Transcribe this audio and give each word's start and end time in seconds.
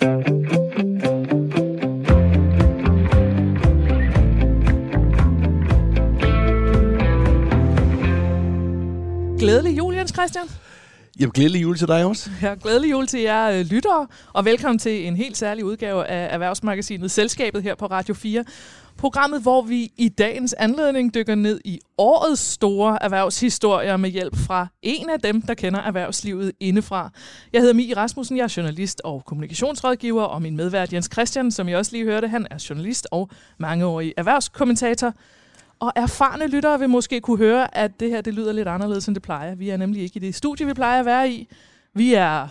Glædelig 0.00 0.18
jul, 9.78 9.94
Jens 9.94 10.12
Christian. 10.12 10.44
Jamen, 11.20 11.32
glædelig 11.32 11.62
jul 11.62 11.76
til 11.76 11.88
dig 11.88 12.04
også. 12.04 12.30
Ja, 12.42 12.54
glædelig 12.62 12.90
jul 12.90 13.06
til 13.06 13.20
jer 13.20 13.50
øh, 13.50 13.66
lyttere, 13.66 14.06
og 14.32 14.44
velkommen 14.44 14.78
til 14.78 15.06
en 15.06 15.16
helt 15.16 15.36
særlig 15.36 15.64
udgave 15.64 16.06
af 16.06 16.34
Erhvervsmagasinet 16.34 17.10
Selskabet 17.10 17.62
her 17.62 17.74
på 17.74 17.86
Radio 17.86 18.14
4. 18.14 18.44
Programmet, 18.98 19.42
hvor 19.42 19.62
vi 19.62 19.92
i 19.96 20.08
dagens 20.08 20.52
anledning 20.52 21.14
dykker 21.14 21.34
ned 21.34 21.60
i 21.64 21.80
årets 21.98 22.42
store 22.42 23.02
erhvervshistorier 23.02 23.96
med 23.96 24.10
hjælp 24.10 24.36
fra 24.36 24.66
en 24.82 25.10
af 25.10 25.20
dem, 25.20 25.42
der 25.42 25.54
kender 25.54 25.80
erhvervslivet 25.80 26.52
indefra. 26.60 27.10
Jeg 27.52 27.60
hedder 27.60 27.74
Mie 27.74 27.96
Rasmussen, 27.96 28.36
jeg 28.36 28.44
er 28.44 28.54
journalist 28.56 29.00
og 29.04 29.24
kommunikationsrådgiver, 29.24 30.22
og 30.22 30.42
min 30.42 30.56
medvært 30.56 30.92
Jens 30.92 31.08
Christian, 31.12 31.50
som 31.50 31.68
jeg 31.68 31.78
også 31.78 31.92
lige 31.92 32.04
hørte, 32.04 32.28
han 32.28 32.46
er 32.50 32.66
journalist 32.70 33.08
og 33.10 33.30
mangeårig 33.58 34.14
erhvervskommentator. 34.16 35.12
Og 35.80 35.92
erfarne 35.96 36.46
lyttere 36.46 36.78
vil 36.78 36.88
måske 36.88 37.20
kunne 37.20 37.38
høre, 37.38 37.76
at 37.76 38.00
det 38.00 38.10
her 38.10 38.20
det 38.20 38.34
lyder 38.34 38.52
lidt 38.52 38.68
anderledes, 38.68 39.06
end 39.06 39.14
det 39.14 39.22
plejer. 39.22 39.54
Vi 39.54 39.70
er 39.70 39.76
nemlig 39.76 40.02
ikke 40.02 40.16
i 40.16 40.20
det 40.20 40.34
studie, 40.34 40.66
vi 40.66 40.74
plejer 40.74 41.00
at 41.00 41.06
være 41.06 41.30
i. 41.30 41.48
Vi 41.94 42.14
er 42.14 42.48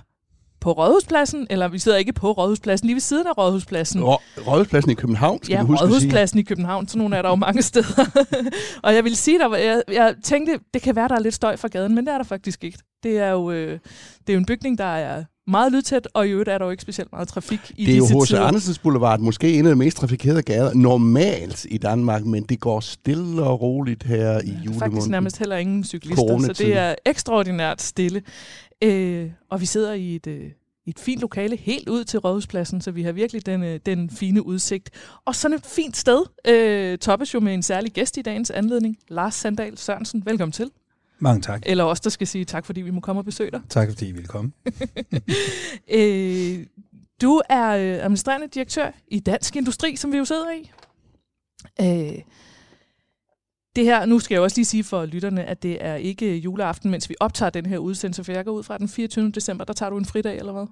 på 0.61 0.71
Rådhuspladsen, 0.71 1.47
eller 1.49 1.67
vi 1.67 1.79
sidder 1.79 1.97
ikke 1.97 2.13
på 2.13 2.31
Rådhuspladsen, 2.31 2.85
lige 2.87 2.95
ved 2.95 3.01
siden 3.01 3.27
af 3.27 3.37
Rådhuspladsen. 3.37 4.03
Rå- 4.03 4.21
Rådhuspladsen 4.47 4.91
i 4.91 4.93
København, 4.93 5.39
skal 5.43 5.53
ja, 5.53 5.61
du 5.61 5.65
huske. 5.65 5.83
Rådhuspladsen 5.85 6.39
i 6.39 6.43
København, 6.43 6.87
så 6.87 6.97
nogle 6.97 7.15
er 7.17 7.21
der 7.21 7.29
jo 7.29 7.35
mange 7.35 7.61
steder. 7.61 8.05
og 8.83 8.95
jeg 8.95 9.03
vil 9.03 9.15
sige, 9.15 9.39
der, 9.39 9.55
jeg, 9.55 9.81
jeg 9.93 10.15
tænkte, 10.23 10.59
det 10.73 10.81
kan 10.81 10.95
være, 10.95 11.07
der 11.07 11.15
er 11.15 11.19
lidt 11.19 11.35
støj 11.35 11.55
fra 11.57 11.67
gaden, 11.67 11.95
men 11.95 12.05
det 12.05 12.13
er 12.13 12.17
der 12.17 12.25
faktisk 12.25 12.63
ikke. 12.63 12.77
Det 13.03 13.17
er 13.19 13.29
jo, 13.29 13.51
øh, 13.51 13.71
det 13.71 14.29
er 14.29 14.33
jo 14.33 14.39
en 14.39 14.45
bygning, 14.45 14.77
der 14.77 14.85
er 14.85 15.23
meget 15.47 15.71
lydtæt, 15.71 16.07
og 16.13 16.27
i 16.27 16.31
øvrigt 16.31 16.49
er 16.49 16.57
der 16.57 16.65
jo 16.65 16.71
ikke 16.71 16.81
specielt 16.81 17.11
meget 17.11 17.27
trafik 17.27 17.59
i 17.77 17.85
Det 17.85 17.93
er 17.93 17.97
jo 17.97 18.03
disse 18.03 18.15
H.C. 18.19 18.27
tider. 18.27 18.41
Andersens 18.41 18.79
Boulevard, 18.79 19.19
måske 19.19 19.53
en 19.59 19.65
af 19.65 19.71
de 19.71 19.75
mest 19.75 19.97
trafikerede 19.97 20.41
gader 20.41 20.73
normalt 20.73 21.65
i 21.69 21.77
Danmark, 21.77 22.25
men 22.25 22.43
det 22.43 22.59
går 22.59 22.79
stille 22.79 23.43
og 23.43 23.61
roligt 23.61 24.03
her 24.03 24.31
i 24.31 24.45
Faktisk 24.47 24.65
julemåneden. 24.65 25.11
nærmest 25.11 25.37
heller 25.37 25.55
ingen 25.57 25.83
cyklister, 25.83 26.15
så 26.15 26.27
Coronatid. 26.27 26.65
det 26.65 26.77
er 26.77 26.95
ekstraordinært 27.05 27.81
stille. 27.81 28.21
Øh, 28.83 29.31
og 29.49 29.61
vi 29.61 29.65
sidder 29.65 29.93
i 29.93 30.15
et, 30.15 30.27
øh, 30.27 30.51
et 30.85 30.99
fint 30.99 31.21
lokale 31.21 31.55
helt 31.55 31.89
ud 31.89 32.03
til 32.03 32.19
Rådhuspladsen, 32.19 32.81
så 32.81 32.91
vi 32.91 33.03
har 33.03 33.11
virkelig 33.11 33.45
den, 33.45 33.63
øh, 33.63 33.79
den 33.85 34.09
fine 34.09 34.45
udsigt. 34.45 34.89
Og 35.25 35.35
sådan 35.35 35.57
et 35.57 35.65
fint 35.65 35.97
sted 35.97 36.25
øh, 36.47 36.97
toppes 36.97 37.33
jo 37.33 37.39
med 37.39 37.53
en 37.53 37.63
særlig 37.63 37.91
gæst 37.91 38.17
i 38.17 38.21
dagens 38.21 38.51
anledning, 38.51 38.97
Lars 39.07 39.35
Sandal 39.35 39.77
Sørensen. 39.77 40.25
Velkommen 40.25 40.51
til. 40.51 40.71
Mange 41.19 41.41
tak. 41.41 41.63
Eller 41.65 41.83
os, 41.83 41.99
der 41.99 42.09
skal 42.09 42.27
sige 42.27 42.45
tak, 42.45 42.65
fordi 42.65 42.81
vi 42.81 42.91
må 42.91 42.99
komme 42.99 43.19
og 43.21 43.25
besøge 43.25 43.51
dig. 43.51 43.61
Tak 43.69 43.89
fordi 43.89 44.07
I 44.07 44.11
ville 44.11 44.27
komme. 44.27 44.51
Øh, 45.91 46.65
du 47.21 47.41
er 47.49 47.67
øh, 47.69 48.03
administrerende 48.03 48.47
direktør 48.47 48.91
i 49.07 49.19
Dansk 49.19 49.55
Industri, 49.55 49.95
som 49.95 50.11
vi 50.11 50.17
jo 50.17 50.25
sidder 50.25 50.51
i. 50.51 50.71
Øh, 51.81 52.21
det 53.75 53.83
her, 53.83 54.05
nu 54.05 54.19
skal 54.19 54.35
jeg 54.35 54.41
også 54.41 54.57
lige 54.57 54.65
sige 54.65 54.83
for 54.83 55.05
lytterne, 55.05 55.43
at 55.43 55.63
det 55.63 55.77
er 55.85 55.95
ikke 55.95 56.37
juleaften, 56.37 56.91
mens 56.91 57.09
vi 57.09 57.15
optager 57.19 57.49
den 57.49 57.65
her 57.65 57.77
udsendelse, 57.77 58.23
for 58.23 58.31
jeg 58.31 58.45
går 58.45 58.51
ud 58.51 58.63
fra 58.63 58.77
den 58.77 58.89
24. 58.89 59.31
december, 59.31 59.65
der 59.65 59.73
tager 59.73 59.89
du 59.89 59.97
en 59.97 60.05
fridag, 60.05 60.37
eller 60.37 60.51
hvad? 60.51 60.65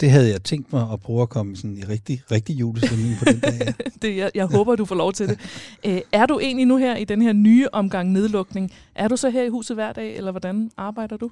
Det 0.00 0.10
havde 0.10 0.30
jeg 0.30 0.42
tænkt 0.42 0.72
mig 0.72 0.92
at 0.92 1.00
prøve 1.00 1.22
at 1.22 1.28
komme 1.28 1.56
sådan 1.56 1.78
i 1.78 1.82
rigtig, 1.82 2.22
rigtig 2.30 2.60
julestemning 2.60 3.18
på 3.18 3.24
den 3.24 3.40
dag. 3.40 3.60
Ja. 3.60 3.72
Det, 4.02 4.16
jeg, 4.16 4.30
jeg 4.34 4.46
håber, 4.46 4.76
du 4.76 4.84
får 4.84 4.94
lov 4.94 5.12
til 5.12 5.28
det. 5.28 5.38
Øh, 5.86 6.00
er 6.12 6.26
du 6.26 6.38
egentlig 6.38 6.66
nu 6.66 6.76
her 6.76 6.96
i 6.96 7.04
den 7.04 7.22
her 7.22 7.32
nye 7.32 7.68
omgang 7.72 8.12
nedlukning? 8.12 8.72
Er 8.94 9.08
du 9.08 9.16
så 9.16 9.30
her 9.30 9.42
i 9.42 9.48
huset 9.48 9.76
hver 9.76 9.92
dag, 9.92 10.16
eller 10.16 10.30
hvordan 10.30 10.70
arbejder 10.76 11.16
du? 11.16 11.30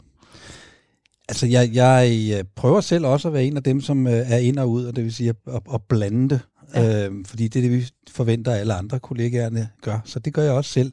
Altså, 1.29 1.47
jeg, 1.47 1.71
jeg 1.75 2.33
øh, 2.39 2.45
prøver 2.57 2.81
selv 2.81 3.07
også 3.07 3.29
at 3.29 3.35
være 3.35 3.45
en 3.45 3.57
af 3.57 3.63
dem, 3.63 3.81
som 3.81 4.07
øh, 4.07 4.13
er 4.13 4.37
ind 4.37 4.59
og 4.59 4.71
ud, 4.71 4.85
og 4.85 4.97
det 4.97 5.05
vil 5.05 5.15
sige 5.15 5.29
at, 5.29 5.37
at, 5.47 5.61
at 5.75 5.81
blande 5.89 6.29
det. 6.29 6.41
Ja. 6.75 7.07
Øhm, 7.07 7.25
fordi 7.25 7.49
det 7.49 7.65
er 7.65 7.69
det, 7.69 7.79
vi 7.79 7.91
forventer, 8.11 8.53
at 8.53 8.59
alle 8.59 8.75
andre 8.75 9.01
kollegaerne 9.01 9.69
gør. 9.83 9.99
Så 10.05 10.19
det 10.19 10.35
gør 10.35 10.43
jeg 10.43 10.53
også 10.53 10.71
selv. 10.71 10.93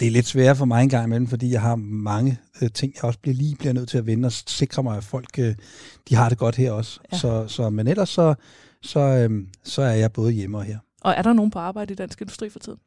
Det 0.00 0.06
er 0.06 0.10
lidt 0.10 0.26
sværere 0.26 0.56
for 0.56 0.64
mig 0.64 0.82
en 0.82 0.88
gang 0.88 1.06
imellem, 1.06 1.26
fordi 1.26 1.52
jeg 1.52 1.60
har 1.60 1.76
mange 1.76 2.38
øh, 2.62 2.70
ting, 2.70 2.94
jeg 2.94 3.04
også 3.04 3.18
bliver 3.18 3.34
lige 3.34 3.56
bliver 3.56 3.72
nødt 3.72 3.88
til 3.88 3.98
at 3.98 4.06
vende 4.06 4.26
og 4.26 4.32
sikre 4.32 4.82
mig, 4.82 4.96
at 4.96 5.04
folk 5.04 5.38
øh, 5.38 5.54
de 6.08 6.14
har 6.14 6.28
det 6.28 6.38
godt 6.38 6.56
her 6.56 6.72
også. 6.72 7.00
Ja. 7.12 7.18
Så, 7.18 7.44
så, 7.48 7.70
men 7.70 7.88
ellers 7.88 8.08
så, 8.08 8.34
så, 8.82 9.00
øh, 9.00 9.46
så 9.64 9.82
er 9.82 9.94
jeg 9.94 10.12
både 10.12 10.32
hjemme 10.32 10.58
og 10.58 10.64
her. 10.64 10.78
Og 11.00 11.14
er 11.16 11.22
der 11.22 11.32
nogen 11.32 11.50
på 11.50 11.58
arbejde 11.58 11.92
i 11.92 11.96
Dansk 11.96 12.20
Industri 12.20 12.50
for 12.50 12.58
tiden? 12.58 12.78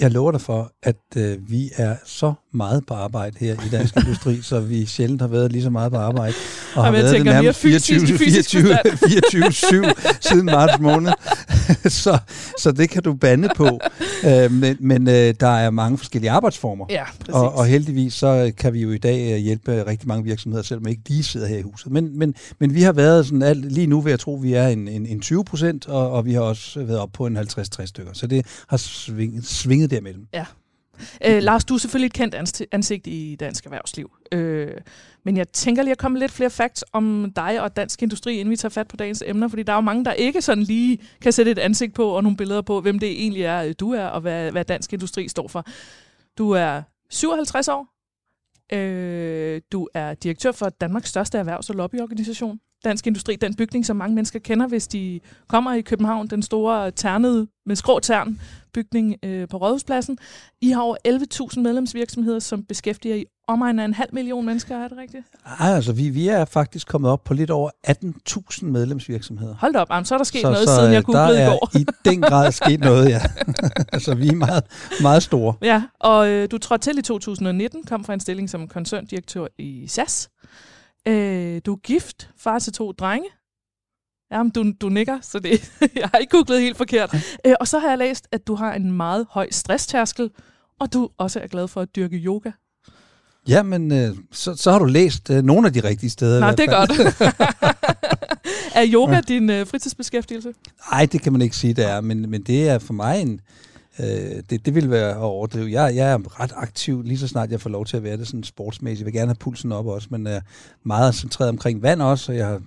Jeg 0.00 0.10
lover 0.10 0.32
dig 0.32 0.40
for, 0.40 0.72
at 0.82 1.02
øh, 1.16 1.50
vi 1.50 1.70
er 1.76 1.96
så 2.04 2.34
meget 2.54 2.86
på 2.86 2.94
arbejde 2.94 3.36
her 3.40 3.54
i 3.66 3.68
Dansk 3.68 3.96
Industri, 3.96 4.42
så 4.50 4.60
vi 4.60 4.86
sjældent 4.86 5.20
har 5.20 5.28
været 5.28 5.52
lige 5.52 5.62
så 5.62 5.70
meget 5.70 5.92
på 5.92 5.98
arbejde. 5.98 6.34
Og 6.74 6.84
har 6.84 6.84
Jamen, 6.84 6.96
jeg 6.96 7.04
været 7.04 7.14
tænker 7.14 7.32
mere 7.32 7.42
nærmest 7.42 7.60
fysisk 7.60 8.10
i 8.10 8.18
fysisk 8.18 8.50
24, 8.50 8.98
24 9.08 9.52
7 9.52 9.84
siden 10.20 10.46
marts 10.46 10.80
måned. 10.80 11.12
så, 12.04 12.18
så 12.58 12.72
det 12.72 12.90
kan 12.90 13.02
du 13.02 13.14
bande 13.14 13.48
på. 13.56 13.68
Øh, 14.26 14.52
men 14.52 14.76
men 14.80 15.08
øh, 15.08 15.34
der 15.40 15.48
er 15.48 15.70
mange 15.70 15.98
forskellige 15.98 16.30
arbejdsformer. 16.30 16.86
Ja, 16.90 17.04
præcis. 17.18 17.34
Og, 17.34 17.54
og 17.54 17.66
heldigvis 17.66 18.14
så 18.14 18.52
kan 18.58 18.72
vi 18.72 18.80
jo 18.82 18.90
i 18.90 18.98
dag 18.98 19.32
øh, 19.32 19.38
hjælpe 19.38 19.86
rigtig 19.86 20.08
mange 20.08 20.24
virksomheder, 20.24 20.62
selvom 20.62 20.88
ikke 20.88 21.02
de 21.08 21.22
sidder 21.22 21.46
her 21.46 21.58
i 21.58 21.62
huset. 21.62 21.92
Men, 21.92 22.18
men, 22.18 22.34
men 22.58 22.74
vi 22.74 22.82
har 22.82 22.92
været 22.92 23.26
sådan, 23.26 23.42
alt, 23.42 23.72
lige 23.72 23.86
nu 23.86 24.00
vil 24.00 24.10
jeg 24.10 24.20
tro, 24.20 24.34
vi 24.34 24.54
er 24.54 24.68
en, 24.68 24.88
en, 24.88 25.06
en 25.06 25.20
20 25.20 25.44
procent, 25.44 25.88
og, 25.88 26.10
og 26.10 26.24
vi 26.24 26.32
har 26.32 26.40
også 26.40 26.84
været 26.84 26.98
op 26.98 27.10
på 27.12 27.26
en 27.26 27.38
50-60 27.38 27.86
stykker. 27.86 28.12
Så 28.12 28.26
det 28.26 28.46
har 28.68 28.76
svinget, 28.76 29.46
svinget 29.46 29.90
derimellem. 29.90 30.26
Øh, 31.26 31.42
Lars, 31.42 31.64
du 31.64 31.74
er 31.74 31.78
selvfølgelig 31.78 32.06
et 32.06 32.12
kendt 32.12 32.34
ansigt 32.72 33.06
i 33.06 33.36
dansk 33.40 33.64
erhvervsliv. 33.64 34.10
Øh, 34.32 34.72
men 35.24 35.36
jeg 35.36 35.48
tænker 35.48 35.82
lige 35.82 35.92
at 35.92 35.98
komme 35.98 36.18
lidt 36.18 36.32
flere 36.32 36.50
facts 36.50 36.84
om 36.92 37.32
dig 37.36 37.60
og 37.60 37.76
dansk 37.76 38.02
industri, 38.02 38.34
inden 38.34 38.50
vi 38.50 38.56
tager 38.56 38.70
fat 38.70 38.88
på 38.88 38.96
dagens 38.96 39.22
emner, 39.26 39.48
fordi 39.48 39.62
der 39.62 39.72
er 39.72 39.76
jo 39.76 39.80
mange, 39.80 40.04
der 40.04 40.12
ikke 40.12 40.42
sådan 40.42 40.64
lige 40.64 40.98
kan 41.20 41.32
sætte 41.32 41.50
et 41.50 41.58
ansigt 41.58 41.94
på 41.94 42.08
og 42.08 42.22
nogle 42.22 42.36
billeder 42.36 42.62
på, 42.62 42.80
hvem 42.80 42.98
det 42.98 43.10
egentlig 43.10 43.42
er, 43.42 43.64
øh, 43.64 43.74
du 43.80 43.92
er, 43.92 44.04
og 44.04 44.20
hvad, 44.20 44.50
hvad 44.50 44.64
dansk 44.64 44.92
industri 44.92 45.28
står 45.28 45.48
for. 45.48 45.64
Du 46.38 46.50
er 46.50 46.82
57 47.10 47.68
år. 47.68 47.86
Øh, 48.72 49.60
du 49.72 49.88
er 49.94 50.14
direktør 50.14 50.52
for 50.52 50.68
Danmarks 50.68 51.08
største 51.08 51.38
erhvervs- 51.38 51.70
og 51.70 51.74
lobbyorganisation. 51.74 52.60
Dansk 52.84 53.06
Industri, 53.06 53.36
den 53.36 53.54
bygning, 53.54 53.86
som 53.86 53.96
mange 53.96 54.14
mennesker 54.14 54.38
kender, 54.38 54.66
hvis 54.66 54.88
de 54.88 55.20
kommer 55.48 55.74
i 55.74 55.80
København, 55.80 56.26
den 56.26 56.42
store 56.42 56.90
ternede 56.90 57.46
med 57.66 57.76
skrå 57.76 58.00
tern 58.00 58.40
bygning 58.74 59.16
øh, 59.22 59.48
på 59.48 59.56
Rådhuspladsen. 59.56 60.18
I 60.60 60.70
har 60.70 60.82
over 60.82 60.96
11.000 61.54 61.60
medlemsvirksomheder, 61.60 62.38
som 62.38 62.64
beskæftiger 62.64 63.14
i 63.14 63.24
omegn 63.48 63.78
af 63.78 63.84
en 63.84 63.94
halv 63.94 64.08
million 64.12 64.46
mennesker, 64.46 64.76
er 64.76 64.88
det 64.88 64.98
rigtigt? 64.98 65.24
Ej, 65.60 65.74
altså 65.74 65.92
vi, 65.92 66.08
vi 66.08 66.28
er 66.28 66.44
faktisk 66.44 66.86
kommet 66.86 67.10
op 67.10 67.24
på 67.24 67.34
lidt 67.34 67.50
over 67.50 67.70
18.000 67.86 68.64
medlemsvirksomheder. 68.64 69.54
Hold 69.54 69.76
op, 69.76 69.90
jamen, 69.90 70.04
så 70.04 70.14
er 70.14 70.18
der 70.18 70.24
sket 70.24 70.40
så, 70.40 70.50
noget, 70.50 70.68
så, 70.68 70.74
siden 70.74 70.92
jeg 70.92 70.98
øh, 70.98 71.04
googlede 71.04 71.42
i 71.42 71.46
går. 71.46 71.70
i 71.78 71.86
den 72.04 72.20
grad 72.20 72.52
sket 72.52 72.80
noget, 72.90 73.08
ja. 73.08 73.20
altså 73.92 74.14
vi 74.14 74.28
er 74.28 74.34
meget, 74.34 74.64
meget 75.02 75.22
store. 75.22 75.54
Ja, 75.62 75.82
og 76.00 76.28
øh, 76.28 76.48
du 76.50 76.58
trådte 76.58 76.90
til 76.90 76.98
i 76.98 77.02
2019, 77.02 77.84
kom 77.84 78.04
fra 78.04 78.14
en 78.14 78.20
stilling 78.20 78.50
som 78.50 78.68
koncerndirektør 78.68 79.46
i 79.58 79.86
SAS. 79.88 80.28
Øh, 81.08 81.60
du 81.66 81.72
er 81.72 81.76
gift, 81.76 82.30
far 82.36 82.58
til 82.58 82.72
to 82.72 82.92
drenge. 82.92 83.28
Jamen, 84.32 84.50
du, 84.50 84.72
du 84.80 84.88
nikker, 84.88 85.18
så 85.22 85.38
det, 85.38 85.72
jeg 86.00 86.08
har 86.12 86.18
ikke 86.18 86.30
googlet 86.30 86.60
helt 86.60 86.76
forkert. 86.76 87.14
Øh, 87.46 87.54
og 87.60 87.68
så 87.68 87.78
har 87.78 87.88
jeg 87.88 87.98
læst, 87.98 88.28
at 88.32 88.46
du 88.46 88.54
har 88.54 88.74
en 88.74 88.92
meget 88.92 89.26
høj 89.30 89.48
stresstærskel, 89.50 90.30
og 90.80 90.92
du 90.92 91.08
også 91.18 91.40
er 91.40 91.46
glad 91.46 91.68
for 91.68 91.80
at 91.80 91.96
dyrke 91.96 92.16
yoga. 92.16 92.50
Ja, 93.48 93.62
men 93.62 93.92
øh, 93.92 94.16
så, 94.32 94.54
så 94.54 94.72
har 94.72 94.78
du 94.78 94.84
læst 94.84 95.30
øh, 95.30 95.42
nogle 95.42 95.66
af 95.66 95.72
de 95.72 95.80
rigtige 95.80 96.10
steder. 96.10 96.40
Nej, 96.40 96.54
det 96.54 96.68
er 96.68 96.86
godt. 96.86 96.90
er 98.76 98.86
yoga 98.92 99.20
din 99.20 99.50
øh, 99.50 99.66
fritidsbeskæftigelse? 99.66 100.52
Nej, 100.90 101.06
det 101.06 101.22
kan 101.22 101.32
man 101.32 101.42
ikke 101.42 101.56
sige, 101.56 101.74
det 101.74 101.90
er, 101.90 102.00
men, 102.00 102.30
men 102.30 102.42
det 102.42 102.68
er 102.68 102.78
for 102.78 102.92
mig 102.92 103.20
en... 103.22 103.40
Øh, 103.98 104.42
det, 104.50 104.66
det 104.66 104.74
vil 104.74 104.90
være 104.90 105.10
at 105.10 105.16
overdrive. 105.16 105.70
Jeg, 105.70 105.96
jeg 105.96 106.12
er 106.12 106.40
ret 106.40 106.52
aktiv, 106.56 107.02
lige 107.02 107.18
så 107.18 107.28
snart 107.28 107.50
jeg 107.50 107.60
får 107.60 107.70
lov 107.70 107.86
til 107.86 107.96
at 107.96 108.02
være 108.02 108.16
det 108.16 108.26
sådan 108.26 108.42
sportsmæssigt. 108.42 109.00
Jeg 109.00 109.06
vil 109.06 109.20
gerne 109.20 109.28
have 109.28 109.34
pulsen 109.34 109.72
op 109.72 109.86
også, 109.86 110.08
men 110.10 110.26
er 110.26 110.40
meget 110.82 111.14
centreret 111.14 111.48
omkring 111.48 111.82
vand 111.82 112.02
også, 112.02 112.32
og 112.32 112.38
jeg 112.38 112.46
har 112.46 112.60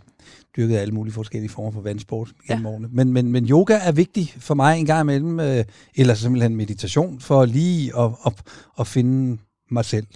dyrket 0.58 0.78
alle 0.78 0.94
mulige 0.94 1.14
forskellige 1.14 1.50
former 1.50 1.72
for 1.72 1.82
vandsport 1.82 2.30
gennem 2.48 2.66
Ja. 2.66 2.70
ja. 2.70 2.76
årene. 2.76 2.88
Men, 2.92 3.14
men, 3.14 3.32
men 3.32 3.46
yoga 3.46 3.80
er 3.84 3.92
vigtig 3.92 4.34
for 4.40 4.54
mig 4.54 4.80
en 4.80 4.86
gang 4.86 5.02
imellem, 5.02 5.40
øh, 5.40 5.64
eller 5.96 6.14
simpelthen 6.14 6.56
meditation, 6.56 7.20
for 7.20 7.46
lige 7.46 8.00
at, 8.00 8.12
at, 8.26 8.34
at 8.80 8.88
finde 8.88 9.38
mig 9.72 9.86
selv. 9.86 10.08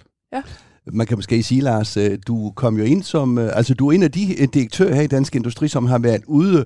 Man 0.94 1.08
kan 1.08 1.18
måske 1.18 1.44
sige, 1.44 1.62
Lars, 1.62 1.98
øh, 1.98 2.20
du 2.28 2.52
kom 2.56 2.78
jo 2.78 2.84
ind 2.84 3.04
som, 3.04 3.38
øh, 3.38 3.58
altså 3.58 3.74
du 3.74 3.88
er 3.88 3.92
en 3.92 4.04
af 4.04 4.12
de 4.12 4.42
øh, 4.42 4.48
direktører 4.54 4.96
her 4.96 5.02
i 5.02 5.08
Dansk 5.08 5.36
Industri, 5.36 5.68
som 5.68 5.86
har 5.86 6.00
været 6.00 6.24
ude 6.28 6.66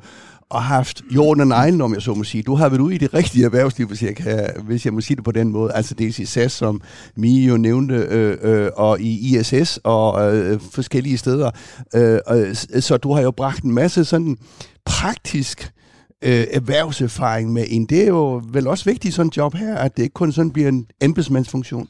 og 0.49 0.63
haft 0.63 1.01
jorden 1.15 1.41
og 1.41 1.47
neglen, 1.47 1.81
om 1.81 1.93
jeg 1.93 2.01
så 2.01 2.13
må 2.13 2.23
sige. 2.23 2.43
Du 2.43 2.55
har 2.55 2.69
været 2.69 2.81
ude 2.81 2.95
i 2.95 2.97
det 2.97 3.13
rigtige 3.13 3.45
erhvervsliv, 3.45 3.87
hvis 3.87 4.03
jeg, 4.03 4.15
kan, 4.15 4.49
hvis 4.63 4.85
jeg 4.85 4.93
må 4.93 5.01
sige 5.01 5.15
det 5.15 5.23
på 5.23 5.31
den 5.31 5.49
måde. 5.51 5.73
Altså 5.73 5.93
dels 5.93 6.19
i 6.19 6.25
SAS, 6.25 6.51
som 6.51 6.81
Mie 7.15 7.47
jo 7.47 7.57
nævnte, 7.57 7.95
øh, 7.95 8.37
øh, 8.41 8.69
og 8.75 9.01
i 9.01 9.37
ISS 9.37 9.79
og 9.83 10.35
øh, 10.35 10.59
forskellige 10.71 11.17
steder. 11.17 11.51
Øh, 11.95 12.19
øh, 12.31 12.55
så 12.81 12.97
du 12.97 13.13
har 13.13 13.21
jo 13.21 13.31
bragt 13.31 13.63
en 13.63 13.71
masse 13.71 14.05
sådan 14.05 14.37
praktisk 14.85 15.71
øh, 16.21 16.45
erhvervserfaring 16.51 17.53
med 17.53 17.65
ind. 17.67 17.87
Det 17.87 18.03
er 18.03 18.07
jo 18.07 18.41
vel 18.51 18.67
også 18.67 18.85
vigtigt 18.85 19.05
i 19.05 19.15
sådan 19.15 19.27
en 19.27 19.33
job 19.37 19.53
her, 19.53 19.75
at 19.75 19.97
det 19.97 20.03
ikke 20.03 20.13
kun 20.13 20.31
sådan 20.31 20.51
bliver 20.51 20.69
en 20.69 20.87
embedsmandsfunktion. 21.01 21.87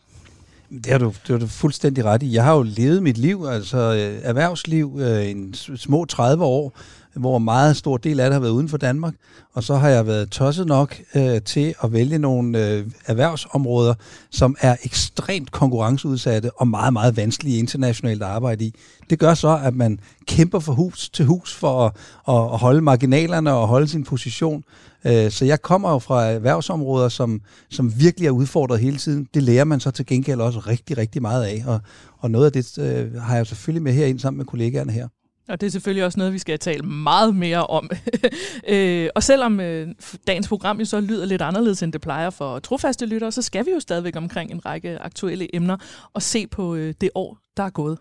Det 0.70 0.86
har, 0.86 0.98
du, 0.98 1.06
det 1.06 1.30
har 1.30 1.38
du 1.38 1.48
fuldstændig 1.48 2.06
ret 2.06 2.24
i. 2.24 2.34
Jeg 2.34 2.44
har 2.44 2.56
jo 2.56 2.64
levet 2.64 3.04
mit 3.04 3.18
liv, 3.18 3.46
altså 3.50 3.78
øh, 3.78 4.20
erhvervsliv, 4.24 4.98
øh, 5.00 5.30
en 5.30 5.54
små 5.54 6.06
30 6.06 6.44
år, 6.44 6.78
hvor 7.16 7.38
meget 7.38 7.78
stor 7.78 7.98
del 7.98 8.20
af 8.20 8.26
det 8.26 8.34
har 8.34 8.40
været 8.40 8.52
uden 8.52 8.70
for 8.70 8.78
Danmark. 8.78 9.14
Og 9.54 9.64
så 9.64 9.76
har 9.76 9.90
jeg 9.90 10.08
været 10.08 10.30
tosset 10.30 10.68
nok 10.68 10.98
øh, 11.16 11.42
til 11.42 11.76
at 11.84 11.94
vælge 11.94 12.18
nogle 12.18 12.68
øh, 12.68 12.86
erhvervsområder, 13.06 13.94
som 14.32 14.56
er 14.62 14.76
ekstremt 14.84 15.52
konkurrenceudsatte 15.52 16.52
og 16.52 16.68
meget, 16.68 16.94
meget 16.94 17.18
vanskelige 17.18 17.60
internationalt 17.60 18.24
at 18.24 18.30
arbejde 18.30 18.66
i. 18.66 18.74
Det 19.10 19.20
gør 19.20 19.34
så, 19.34 19.60
at 19.64 19.76
man 19.76 20.00
kæmper 20.28 20.60
fra 20.60 20.74
hus 20.74 21.10
til 21.10 21.26
hus 21.26 21.54
for 21.54 21.86
at, 21.86 21.92
at 22.28 22.60
holde 22.60 22.82
marginalerne 22.82 23.54
og 23.54 23.68
holde 23.68 23.88
sin 23.88 24.04
position. 24.04 24.64
Øh, 25.06 25.32
så 25.32 25.46
jeg 25.46 25.62
kommer 25.62 25.92
jo 25.92 26.00
fra 26.00 26.26
erhvervsområder, 26.26 27.10
som, 27.10 27.42
som 27.70 28.00
virkelig 28.00 28.28
er 28.28 28.32
udfordret 28.32 28.80
hele 28.80 28.98
tiden. 28.98 29.28
Det 29.34 29.44
lærer 29.44 29.64
man 29.64 29.80
så 29.80 29.92
til 29.92 30.06
gengæld 30.06 30.42
også 30.42 30.60
rigtig, 30.60 30.98
rigtig 30.98 31.22
meget 31.22 31.44
af. 31.44 31.64
Og, 31.68 31.80
og 32.20 32.32
noget 32.32 32.46
af 32.46 32.52
det 32.52 32.78
øh, 32.78 33.22
har 33.22 33.36
jeg 33.36 33.48
selvfølgelig 33.48 33.84
med 33.84 33.94
herind 33.94 34.20
sammen 34.20 34.38
med 34.38 34.46
kollegaerne 34.46 34.92
her. 34.92 35.08
Og 35.48 35.62
det 35.62 35.68
er 35.68 35.72
selvfølgelig 35.72 36.06
også 36.06 36.20
noget, 36.20 36.34
vi 36.34 36.40
skal 36.40 36.60
tale 36.60 36.84
meget 36.84 37.36
mere 37.36 37.68
om. 37.68 37.90
øh, 38.74 39.10
og 39.16 39.24
selvom 39.24 39.60
øh, 39.60 39.88
dagens 40.28 40.48
program 40.48 40.80
jo 40.80 40.86
så 40.86 41.00
lyder 41.00 41.26
lidt 41.26 41.42
anderledes, 41.42 41.84
end 41.84 41.94
det 41.94 42.02
plejer 42.02 42.30
for 42.30 42.60
trofaste 42.60 43.06
lyttere, 43.06 43.32
så 43.32 43.42
skal 43.42 43.66
vi 43.66 43.72
jo 43.72 43.80
stadigvæk 43.80 44.16
omkring 44.16 44.52
en 44.52 44.66
række 44.66 45.00
aktuelle 45.00 45.56
emner 45.56 45.78
og 46.14 46.22
se 46.22 46.48
på 46.48 46.76
øh, 46.76 46.94
det 47.02 47.10
år, 47.16 47.38
der 47.58 47.64
er 47.64 47.70
gået. 47.70 47.98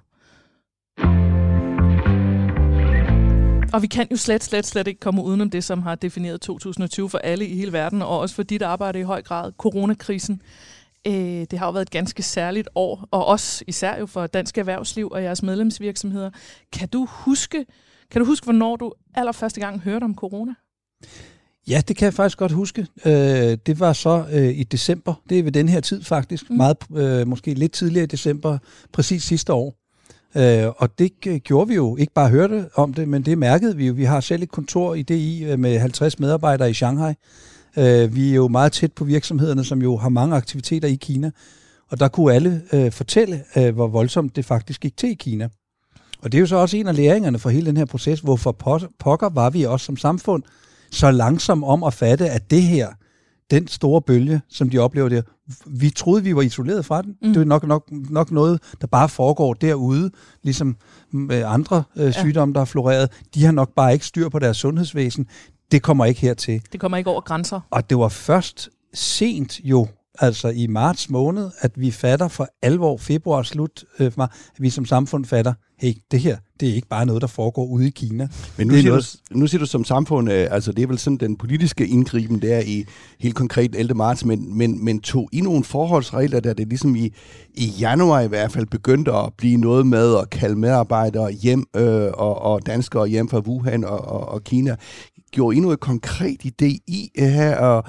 Og 3.75 3.83
vi 3.83 3.87
kan 3.87 4.07
jo 4.11 4.17
slet, 4.17 4.45
slet, 4.45 4.67
slet 4.67 4.87
ikke 4.87 5.01
komme 5.01 5.23
udenom 5.23 5.51
det, 5.51 5.65
som 5.65 5.83
har 5.83 5.95
defineret 5.95 6.41
2020 6.41 7.11
for 7.11 7.19
alle 7.19 7.47
i 7.47 7.57
hele 7.57 7.73
verden, 7.73 8.03
og 8.03 8.19
også 8.19 8.35
for 8.35 8.43
dit 8.43 8.63
arbejde 8.63 9.01
i 9.01 9.03
høj 9.03 9.23
grad, 9.23 9.53
coronakrisen. 9.59 10.43
Øh, 11.07 11.47
det 11.51 11.59
har 11.59 11.67
jo 11.67 11.73
været 11.73 11.87
et 11.87 11.91
ganske 11.91 12.23
særligt 12.23 12.69
år, 12.75 13.09
og 13.11 13.27
også 13.27 13.65
især 13.67 13.99
jo 13.99 14.07
for 14.07 14.27
dansk 14.27 14.59
erhvervsliv 14.59 15.09
og 15.09 15.23
jeres 15.23 15.43
medlemsvirksomheder. 15.43 16.31
Kan 16.73 16.89
du 16.89 17.07
huske, 17.11 17.67
kan 18.11 18.21
du 18.21 18.27
huske 18.27 18.45
hvornår 18.45 18.77
du 18.77 18.93
allerførste 19.15 19.61
gang 19.61 19.81
hørte 19.81 20.05
om 20.05 20.15
corona? 20.15 20.55
Ja, 21.69 21.83
det 21.89 21.97
kan 21.97 22.05
jeg 22.05 22.15
faktisk 22.15 22.39
godt 22.39 22.53
huske. 22.53 22.87
Øh, 23.07 23.13
det 23.67 23.81
var 23.81 23.93
så 23.93 24.25
øh, 24.33 24.49
i 24.49 24.63
december. 24.63 25.15
Det 25.29 25.39
er 25.39 25.43
ved 25.43 25.53
den 25.53 25.69
her 25.69 25.81
tid 25.81 26.03
faktisk. 26.03 26.51
Mm. 26.51 26.57
Meget, 26.57 26.77
øh, 26.97 27.29
måske 27.29 27.55
lidt 27.55 27.73
tidligere 27.73 28.05
i 28.05 28.07
december, 28.07 28.59
præcis 28.93 29.23
sidste 29.23 29.53
år. 29.53 29.75
Øh, 30.37 30.73
og 30.77 30.99
det 30.99 31.43
gjorde 31.45 31.69
vi 31.69 31.75
jo. 31.75 31.97
Ikke 31.97 32.13
bare 32.13 32.29
hørte 32.29 32.69
om 32.75 32.95
det, 32.95 33.09
men 33.09 33.23
det 33.23 33.39
mærkede 33.39 33.77
vi 33.77 33.87
jo. 33.87 33.93
Vi 33.93 34.05
har 34.05 34.21
selv 34.21 34.43
et 34.43 34.51
kontor 34.51 34.95
i 34.95 35.03
DI 35.03 35.45
øh, 35.45 35.59
med 35.59 35.79
50 35.79 36.19
medarbejdere 36.19 36.71
i 36.71 36.75
Shanghai. 36.75 37.15
Øh, 37.77 38.15
vi 38.17 38.31
er 38.31 38.35
jo 38.35 38.49
meget 38.49 38.73
tæt 38.73 38.93
på 38.93 39.05
virksomhederne, 39.05 39.65
som 39.65 39.83
jo 39.83 39.97
har 39.97 40.09
mange 40.09 40.37
aktiviteter 40.37 40.89
i 40.89 40.95
Kina. 40.95 41.31
Og 41.91 42.01
der 42.01 42.09
kunne 42.09 42.35
alle 42.35 42.63
øh, 42.73 42.93
fortælle, 42.93 43.45
øh, 43.57 43.75
hvor 43.75 43.87
voldsomt 43.87 44.37
det 44.37 44.45
faktisk 44.45 44.81
gik 44.81 44.97
til 44.97 45.11
i 45.11 45.15
Kina. 45.15 45.49
Og 46.23 46.33
det 46.33 46.39
er 46.39 46.41
jo 46.41 46.47
så 46.47 46.57
også 46.57 46.77
en 46.77 46.87
af 46.87 46.97
læringerne 46.97 47.39
for 47.39 47.51
hele 47.51 47.67
den 47.67 47.77
her 47.77 47.85
proces. 47.85 48.21
Hvorfor 48.21 48.53
pokker 48.99 49.29
var 49.29 49.51
vi 49.51 49.63
også 49.63 49.87
som 49.87 49.97
samfund 49.97 50.43
så 50.91 51.11
langsom 51.11 51.65
om 51.65 51.85
at 51.85 51.95
fatte, 51.95 52.31
at 52.31 52.51
det 52.51 52.63
her, 52.63 52.89
den 53.51 53.69
store 53.69 54.03
bølge, 54.03 54.41
som 54.49 54.71
de 54.71 54.79
oplever 54.79 55.09
der, 55.09 55.23
vi 55.67 55.91
troede, 55.91 56.25
vi 56.25 56.37
var 56.37 56.43
isoleret 56.43 56.85
fra 56.85 57.03
den. 57.03 57.17
Mm. 57.23 57.33
Det 57.33 57.41
er 57.41 57.45
nok, 57.45 57.67
nok, 57.67 57.89
nok 58.11 58.31
noget, 58.31 58.61
der 58.81 58.87
bare 58.87 59.09
foregår 59.09 59.55
derude, 59.55 60.11
ligesom 60.43 60.77
med 61.13 61.43
andre 61.47 61.83
øh, 61.97 62.13
sygdomme, 62.13 62.55
der 62.55 62.61
har 62.61 62.65
floreret. 62.65 63.11
De 63.35 63.45
har 63.45 63.53
nok 63.53 63.75
bare 63.77 63.93
ikke 63.93 64.07
styr 64.07 64.29
på 64.29 64.39
deres 64.39 64.57
sundhedsvæsen. 64.57 65.27
Det 65.73 65.83
kommer 65.83 66.05
ikke 66.05 66.21
hertil. 66.21 66.63
Det 66.73 66.81
kommer 66.81 66.99
ikke 66.99 67.11
over 67.11 67.21
grænser. 67.21 67.61
Og 67.71 67.91
det 67.91 67.99
var 67.99 68.09
først 68.09 68.69
sent 68.95 69.61
jo, 69.65 69.89
altså 70.19 70.49
i 70.49 70.67
marts 70.67 71.11
måned, 71.11 71.51
at 71.61 71.73
vi 71.77 71.91
fatter 71.91 72.29
for 72.29 72.49
alvor 72.63 72.97
februar 72.97 73.43
slut, 73.43 73.85
øh, 73.99 74.13
at 74.19 74.29
vi 74.59 74.71
som 74.71 74.85
samfund 74.85 75.25
fatter, 75.25 75.53
hey, 75.79 75.93
det 76.11 76.21
her, 76.21 76.37
det 76.61 76.69
er 76.69 76.75
ikke 76.75 76.89
bare 76.89 77.07
noget, 77.07 77.23
der 77.23 77.29
foregår 77.29 77.67
ude 77.67 77.87
i 77.87 77.91
Kina. 77.91 78.29
Men 78.57 78.67
nu, 78.67 78.75
siger, 78.75 78.89
noget... 78.91 79.17
du, 79.33 79.39
nu 79.39 79.47
siger 79.47 79.59
du 79.59 79.67
som 79.67 79.85
samfund, 79.85 80.33
øh, 80.33 80.49
altså 80.51 80.73
det 80.73 80.83
er 80.83 80.87
vel 80.87 80.99
sådan 80.99 81.17
den 81.17 81.37
politiske 81.37 81.87
indgriben 81.87 82.43
der 82.43 82.61
i 82.61 82.85
helt 83.21 83.35
konkret 83.35 83.75
11. 83.75 83.95
marts, 83.95 84.25
men, 84.25 84.59
men, 84.59 84.85
men 84.85 85.01
tog 85.01 85.29
I 85.33 85.41
nogle 85.41 85.65
forholdsregler, 85.65 86.41
der 86.41 86.55
det 86.55 86.69
ligesom 86.69 86.97
i, 86.97 87.13
i 87.55 87.65
januar 87.81 88.21
i 88.21 88.27
hvert 88.27 88.53
fald 88.53 88.67
begyndte 88.67 89.13
at 89.13 89.33
blive 89.39 89.57
noget 89.57 89.87
med 89.87 90.19
at 90.19 90.31
kalde 90.31 90.57
medarbejdere 90.57 91.33
hjem 91.33 91.65
øh, 91.77 92.11
og, 92.15 92.43
og 92.43 92.67
danskere 92.67 93.07
hjem 93.07 93.29
fra 93.29 93.39
Wuhan 93.39 93.85
og, 93.85 94.09
og, 94.09 94.29
og 94.29 94.45
Kina. 94.45 94.77
Gjorde 95.35 95.57
I 95.57 95.61
noget 95.61 95.81
konkret 95.81 96.41
idé 96.45 96.79
i 96.87 97.11
øh, 97.19 97.29
her 97.29 97.57
at 97.57 97.85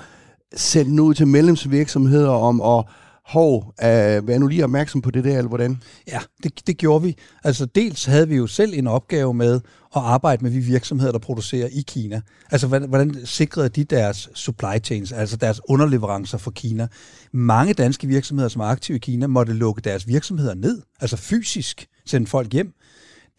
sende 0.56 1.04
ud 1.04 1.14
til 1.14 1.28
medlemsvirksomheder 1.28 2.30
om 2.30 2.62
at 2.62 2.86
hov, 3.26 3.74
øh, 3.84 4.28
vær 4.28 4.38
nu 4.38 4.48
lige 4.48 4.64
opmærksom 4.64 5.02
på 5.02 5.12
det 5.12 5.24
der, 5.24 5.38
eller 5.38 5.50
hvordan? 5.50 5.82
Ja, 6.08 6.20
det, 6.44 6.68
det 6.68 6.78
gjorde 6.78 7.04
vi. 7.04 7.16
Altså 7.44 7.66
dels 7.66 8.06
havde 8.06 8.28
vi 8.28 8.36
jo 8.36 8.48
selv 8.48 8.74
en 8.76 8.88
opgave 8.88 9.34
med 9.34 9.56
at 9.96 10.02
arbejde 10.02 10.44
med 10.44 10.52
de 10.52 10.60
virksomheder, 10.60 11.12
der 11.12 11.20
producerer 11.20 11.68
i 11.72 11.84
Kina. 11.88 12.22
Altså 12.52 12.68
hvordan, 12.68 12.90
hvordan 12.90 13.16
sikrede 13.26 13.70
de 13.70 13.84
deres 13.84 14.30
supply 14.34 14.84
chains, 14.84 15.12
altså 15.12 15.38
deres 15.38 15.62
underleverancer 15.70 16.38
for 16.38 16.52
Kina? 16.52 16.88
Mange 17.32 17.74
danske 17.74 18.08
virksomheder, 18.08 18.50
som 18.50 18.62
er 18.62 18.66
aktive 18.66 18.96
i 18.96 19.00
Kina, 19.00 19.28
måtte 19.28 19.54
lukke 19.54 19.82
deres 19.82 20.08
virksomheder 20.08 20.54
ned, 20.54 20.82
altså 21.02 21.18
fysisk 21.18 21.88
sende 22.06 22.28
folk 22.28 22.54
hjem 22.54 22.74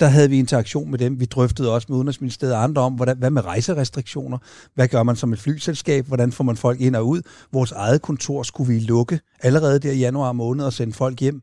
der 0.01 0.07
havde 0.07 0.31
vi 0.31 0.39
interaktion 0.39 0.91
med 0.91 0.99
dem. 0.99 1.21
Vi 1.21 1.25
drøftede 1.25 1.73
også 1.73 1.87
med 1.89 1.97
Udenrigsministeriet 1.97 2.55
og 2.55 2.63
andre 2.63 2.83
om, 2.83 2.95
hvordan, 2.95 3.19
hvad 3.19 3.31
med 3.31 3.45
rejserestriktioner? 3.45 4.39
Hvad 4.75 4.89
gør 4.89 5.03
man 5.03 5.17
som 5.17 5.33
et 5.33 5.39
flyselskab? 5.39 6.07
Hvordan 6.07 6.33
får 6.33 6.45
man 6.45 6.57
folk 6.57 6.81
ind 6.81 6.97
og 6.97 7.09
ud? 7.09 7.23
Vores 7.53 7.73
eget 7.73 8.03
kontor 8.03 8.43
skulle 8.43 8.75
vi 8.75 8.81
lukke 8.81 9.21
allerede 9.41 9.79
der 9.79 9.93
i 9.93 9.99
januar 9.99 10.33
måned 10.33 10.65
og 10.65 10.73
sende 10.73 10.93
folk 10.93 11.21
hjem. 11.21 11.43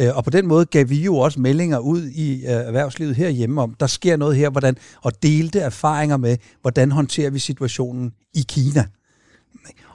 Øh, 0.00 0.16
og 0.16 0.24
på 0.24 0.30
den 0.30 0.46
måde 0.46 0.64
gav 0.64 0.88
vi 0.88 1.02
jo 1.02 1.16
også 1.16 1.40
meldinger 1.40 1.78
ud 1.78 2.02
i 2.02 2.34
øh, 2.34 2.50
erhvervslivet 2.50 3.16
herhjemme 3.16 3.62
om, 3.62 3.74
der 3.80 3.86
sker 3.86 4.16
noget 4.16 4.36
her, 4.36 4.50
hvordan, 4.50 4.76
og 5.02 5.22
delte 5.22 5.60
erfaringer 5.60 6.16
med, 6.16 6.36
hvordan 6.62 6.92
håndterer 6.92 7.30
vi 7.30 7.38
situationen 7.38 8.12
i 8.34 8.44
Kina, 8.48 8.84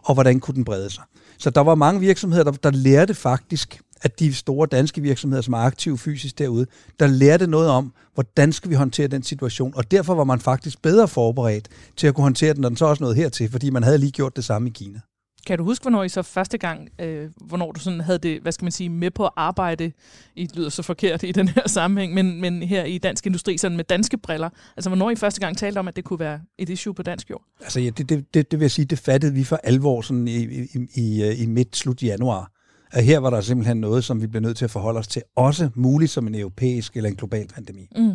og 0.04 0.14
hvordan 0.14 0.40
kunne 0.40 0.56
den 0.56 0.66
brede 0.66 0.90
sig. 0.90 1.04
Så 1.38 1.50
der 1.50 1.62
var 1.62 1.76
mange 1.76 2.00
virksomheder, 2.00 2.44
der, 2.44 2.52
der 2.52 2.72
lærte 2.72 3.14
faktisk 3.14 3.82
at 4.06 4.20
de 4.20 4.34
store 4.34 4.68
danske 4.68 5.02
virksomheder, 5.02 5.42
som 5.42 5.54
er 5.54 5.58
aktive 5.58 5.98
fysisk 5.98 6.38
derude, 6.38 6.66
der 7.00 7.08
lærte 7.08 7.48
noget 7.48 7.70
om, 7.70 7.94
hvordan 8.14 8.52
skal 8.52 8.70
vi 8.70 8.76
håndtere 8.76 9.08
den 9.08 9.24
situation, 9.24 9.74
og 9.76 9.92
derfor 9.92 10.16
var 10.16 10.24
man 10.24 10.40
faktisk 10.40 10.82
bedre 10.82 11.08
forberedt 11.08 11.70
til 11.98 12.08
at 12.08 12.16
kunne 12.16 12.24
håndtere 12.24 12.54
den, 12.54 12.66
og 12.66 12.72
den 12.72 12.78
så 12.78 12.86
også 12.86 13.04
noget 13.04 13.16
hertil, 13.16 13.52
fordi 13.52 13.70
man 13.70 13.84
havde 13.84 13.98
lige 13.98 14.12
gjort 14.12 14.36
det 14.36 14.46
samme 14.46 14.70
i 14.70 14.72
Kina. 14.72 15.00
Kan 15.48 15.58
du 15.58 15.64
huske, 15.64 15.84
hvornår 15.84 16.04
I 16.04 16.10
så 16.10 16.22
første 16.22 16.58
gang, 16.58 16.90
øh, 17.00 17.30
hvornår 17.38 17.72
du 17.72 17.80
sådan 17.80 18.02
havde 18.02 18.18
det, 18.18 18.42
hvad 18.42 18.52
skal 18.52 18.66
man 18.66 18.72
sige, 18.72 18.90
med 18.90 19.12
på 19.12 19.26
at 19.26 19.32
arbejde, 19.36 19.92
I 20.36 20.50
lyder 20.54 20.70
så 20.70 20.84
forkert 20.84 21.24
i 21.24 21.32
den 21.32 21.48
her 21.48 21.68
sammenhæng, 21.68 22.14
men, 22.14 22.42
men 22.42 22.64
her 22.64 22.84
i 22.84 22.98
dansk 22.98 23.26
industri, 23.26 23.58
sådan 23.58 23.78
med 23.78 23.86
danske 23.86 24.18
briller, 24.18 24.50
altså 24.78 24.90
hvornår 24.90 25.12
I 25.12 25.16
første 25.16 25.42
gang 25.42 25.58
talte 25.58 25.80
om, 25.80 25.88
at 25.88 25.96
det 25.96 26.04
kunne 26.04 26.20
være 26.20 26.40
et 26.58 26.70
issue 26.70 26.94
på 26.94 27.04
dansk 27.04 27.30
jord? 27.30 27.44
Altså 27.62 27.80
ja, 27.80 27.90
det, 27.90 28.10
det, 28.10 28.34
det, 28.34 28.52
det 28.52 28.60
vil 28.60 28.64
jeg 28.64 28.72
sige, 28.72 28.86
det 28.86 29.00
fattede 29.00 29.34
vi 29.34 29.44
for 29.44 29.60
alvor 29.64 30.02
sådan 30.02 30.28
i, 30.28 30.44
i, 30.44 30.68
i, 30.96 31.34
i 31.34 31.46
midt-slut 31.46 32.04
januar 32.04 32.55
at 32.92 33.04
her 33.04 33.20
var 33.20 33.30
der 33.30 33.42
simpelthen 33.42 33.78
noget, 33.78 34.04
som 34.04 34.22
vi 34.22 34.28
blev 34.28 34.42
nødt 34.42 34.58
til 34.58 34.66
at 34.66 34.72
forholde 34.72 35.00
os 35.00 35.08
til, 35.08 35.22
også 35.36 35.70
muligt 35.76 36.12
som 36.12 36.28
en 36.28 36.36
europæisk 36.36 36.98
eller 36.98 37.10
en 37.10 37.16
global 37.16 37.48
pandemi. 37.48 37.88
Mm. 37.96 38.14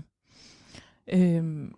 Øhm, 1.12 1.72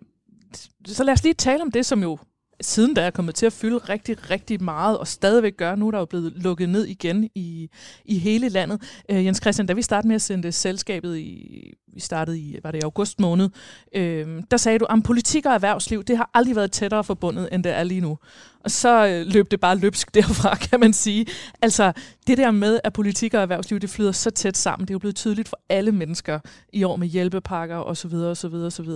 så 0.85 1.03
lad 1.03 1.13
os 1.13 1.23
lige 1.23 1.33
tale 1.33 1.61
om 1.61 1.71
det, 1.71 1.85
som 1.85 2.01
jo 2.01 2.17
siden 2.61 2.93
da 2.93 3.01
er 3.01 3.11
kommet 3.11 3.35
til 3.35 3.45
at 3.45 3.53
fylde 3.53 3.77
rigtig, 3.77 4.29
rigtig 4.29 4.63
meget, 4.63 4.97
og 4.97 5.07
stadigvæk 5.07 5.57
gør 5.57 5.75
nu, 5.75 5.91
der 5.91 5.97
er 5.97 6.01
jo 6.01 6.05
blevet 6.05 6.33
lukket 6.35 6.69
ned 6.69 6.85
igen 6.85 7.29
i, 7.35 7.69
i 8.05 8.17
hele 8.17 8.49
landet. 8.49 8.81
Øh, 9.09 9.25
Jens 9.25 9.37
Christian, 9.41 9.65
da 9.65 9.73
vi 9.73 9.81
startede 9.81 10.07
med 10.07 10.15
at 10.15 10.21
sende 10.21 10.51
selskabet 10.51 11.17
i, 11.17 11.73
vi 11.93 11.99
startede 11.99 12.39
i, 12.39 12.59
var 12.63 12.71
det 12.71 12.79
i 12.79 12.83
august 12.83 13.19
måned, 13.19 13.49
øh, 13.95 14.43
der 14.51 14.57
sagde 14.57 14.79
du, 14.79 14.85
at 14.85 15.03
politik 15.03 15.45
og 15.45 15.53
erhvervsliv, 15.53 16.03
det 16.03 16.17
har 16.17 16.29
aldrig 16.33 16.55
været 16.55 16.71
tættere 16.71 17.03
forbundet, 17.03 17.49
end 17.51 17.63
det 17.63 17.71
er 17.71 17.83
lige 17.83 18.01
nu. 18.01 18.17
Og 18.63 18.71
så 18.71 19.07
øh, 19.07 19.33
løb 19.33 19.51
det 19.51 19.59
bare 19.59 19.77
løbsk 19.77 20.13
derfra, 20.15 20.55
kan 20.55 20.79
man 20.79 20.93
sige. 20.93 21.25
Altså, 21.61 21.93
det 22.27 22.37
der 22.37 22.51
med, 22.51 22.79
at 22.83 22.93
politik 22.93 23.33
og 23.33 23.41
erhvervsliv, 23.41 23.79
det 23.79 23.89
flyder 23.89 24.11
så 24.11 24.29
tæt 24.29 24.57
sammen, 24.57 24.87
det 24.87 24.91
er 24.91 24.95
jo 24.95 24.99
blevet 24.99 25.15
tydeligt 25.15 25.49
for 25.49 25.59
alle 25.69 25.91
mennesker 25.91 26.39
i 26.73 26.83
år 26.83 26.95
med 26.95 27.07
hjælpepakker 27.07 27.77
osv. 27.77 28.13
osv. 28.13 28.53
osv. 28.53 28.89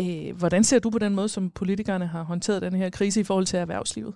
Øh, 0.00 0.36
hvordan 0.36 0.64
ser 0.64 0.78
du 0.78 0.90
på 0.90 0.98
den 0.98 1.14
måde, 1.14 1.28
som 1.28 1.50
politikerne 1.50 2.06
har 2.06 2.22
håndteret 2.22 2.62
den 2.62 2.74
her 2.74 2.90
krise 2.90 3.20
i 3.20 3.24
forhold 3.24 3.46
til 3.46 3.58
erhvervslivet? 3.58 4.14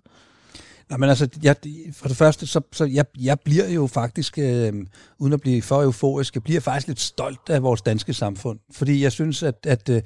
Nej, 0.91 0.99
men 0.99 1.09
altså, 1.09 1.29
jeg, 1.43 1.57
for 1.93 2.09
det 2.09 2.17
første, 2.17 2.47
så, 2.47 2.61
så 2.73 2.85
jeg, 2.85 3.05
jeg 3.21 3.41
bliver 3.45 3.69
jo 3.69 3.87
faktisk, 3.87 4.39
øh, 4.39 4.73
uden 5.19 5.33
at 5.33 5.41
blive 5.41 5.63
for 5.63 5.83
euforisk, 5.83 6.35
jeg 6.35 6.43
bliver 6.43 6.61
faktisk 6.61 6.87
lidt 6.87 7.01
stolt 7.01 7.51
af 7.51 7.63
vores 7.63 7.83
danske 7.83 8.15
samfund. 8.15 8.59
Fordi 8.73 9.03
jeg 9.03 9.13
synes, 9.13 9.43
at, 9.43 9.67
at 9.67 9.89
Øh, 9.89 10.03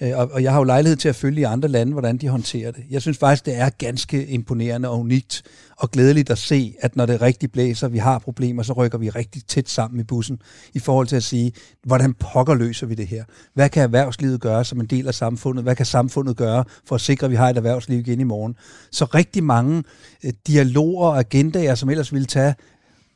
Øh, 0.00 0.18
og, 0.18 0.30
og 0.32 0.42
jeg 0.42 0.52
har 0.52 0.58
jo 0.58 0.64
lejlighed 0.64 0.96
til 0.96 1.08
at 1.08 1.16
følge 1.16 1.40
i 1.40 1.44
andre 1.44 1.68
lande, 1.68 1.92
hvordan 1.92 2.16
de 2.16 2.28
håndterer 2.28 2.70
det. 2.70 2.84
Jeg 2.90 3.02
synes 3.02 3.18
faktisk, 3.18 3.46
det 3.46 3.58
er 3.58 3.70
ganske 3.70 4.26
imponerende 4.26 4.88
og 4.88 5.00
unikt 5.00 5.42
og 5.76 5.90
glædeligt 5.90 6.30
at 6.30 6.38
se, 6.38 6.74
at 6.80 6.96
når 6.96 7.06
det 7.06 7.22
rigtig 7.22 7.52
blæser, 7.52 7.88
vi 7.88 7.98
har 7.98 8.18
problemer, 8.18 8.62
så 8.62 8.72
rykker 8.72 8.98
vi 8.98 9.10
rigtig 9.10 9.44
tæt 9.44 9.68
sammen 9.68 10.00
i 10.00 10.04
bussen 10.04 10.38
i 10.74 10.78
forhold 10.78 11.06
til 11.06 11.16
at 11.16 11.22
sige, 11.22 11.52
hvordan 11.84 12.14
pokker 12.14 12.54
løser 12.54 12.86
vi 12.86 12.94
det 12.94 13.06
her? 13.06 13.24
Hvad 13.54 13.68
kan 13.68 13.82
erhvervslivet 13.82 14.40
gøre 14.40 14.64
som 14.64 14.80
en 14.80 14.86
del 14.86 15.08
af 15.08 15.14
samfundet? 15.14 15.64
Hvad 15.64 15.76
kan 15.76 15.86
samfundet 15.86 16.36
gøre 16.36 16.64
for 16.84 16.94
at 16.94 17.00
sikre, 17.00 17.24
at 17.24 17.30
vi 17.30 17.36
har 17.36 17.50
et 17.50 17.56
erhvervsliv 17.56 17.98
igen 17.98 18.20
i 18.20 18.24
morgen? 18.24 18.56
Så 18.92 19.04
rigtig 19.04 19.44
mange 19.44 19.84
øh, 20.24 20.32
dialoger 20.46 21.06
og 21.06 21.18
agendaer, 21.18 21.74
som 21.74 21.90
ellers 21.90 22.12
ville 22.12 22.26
tage 22.26 22.54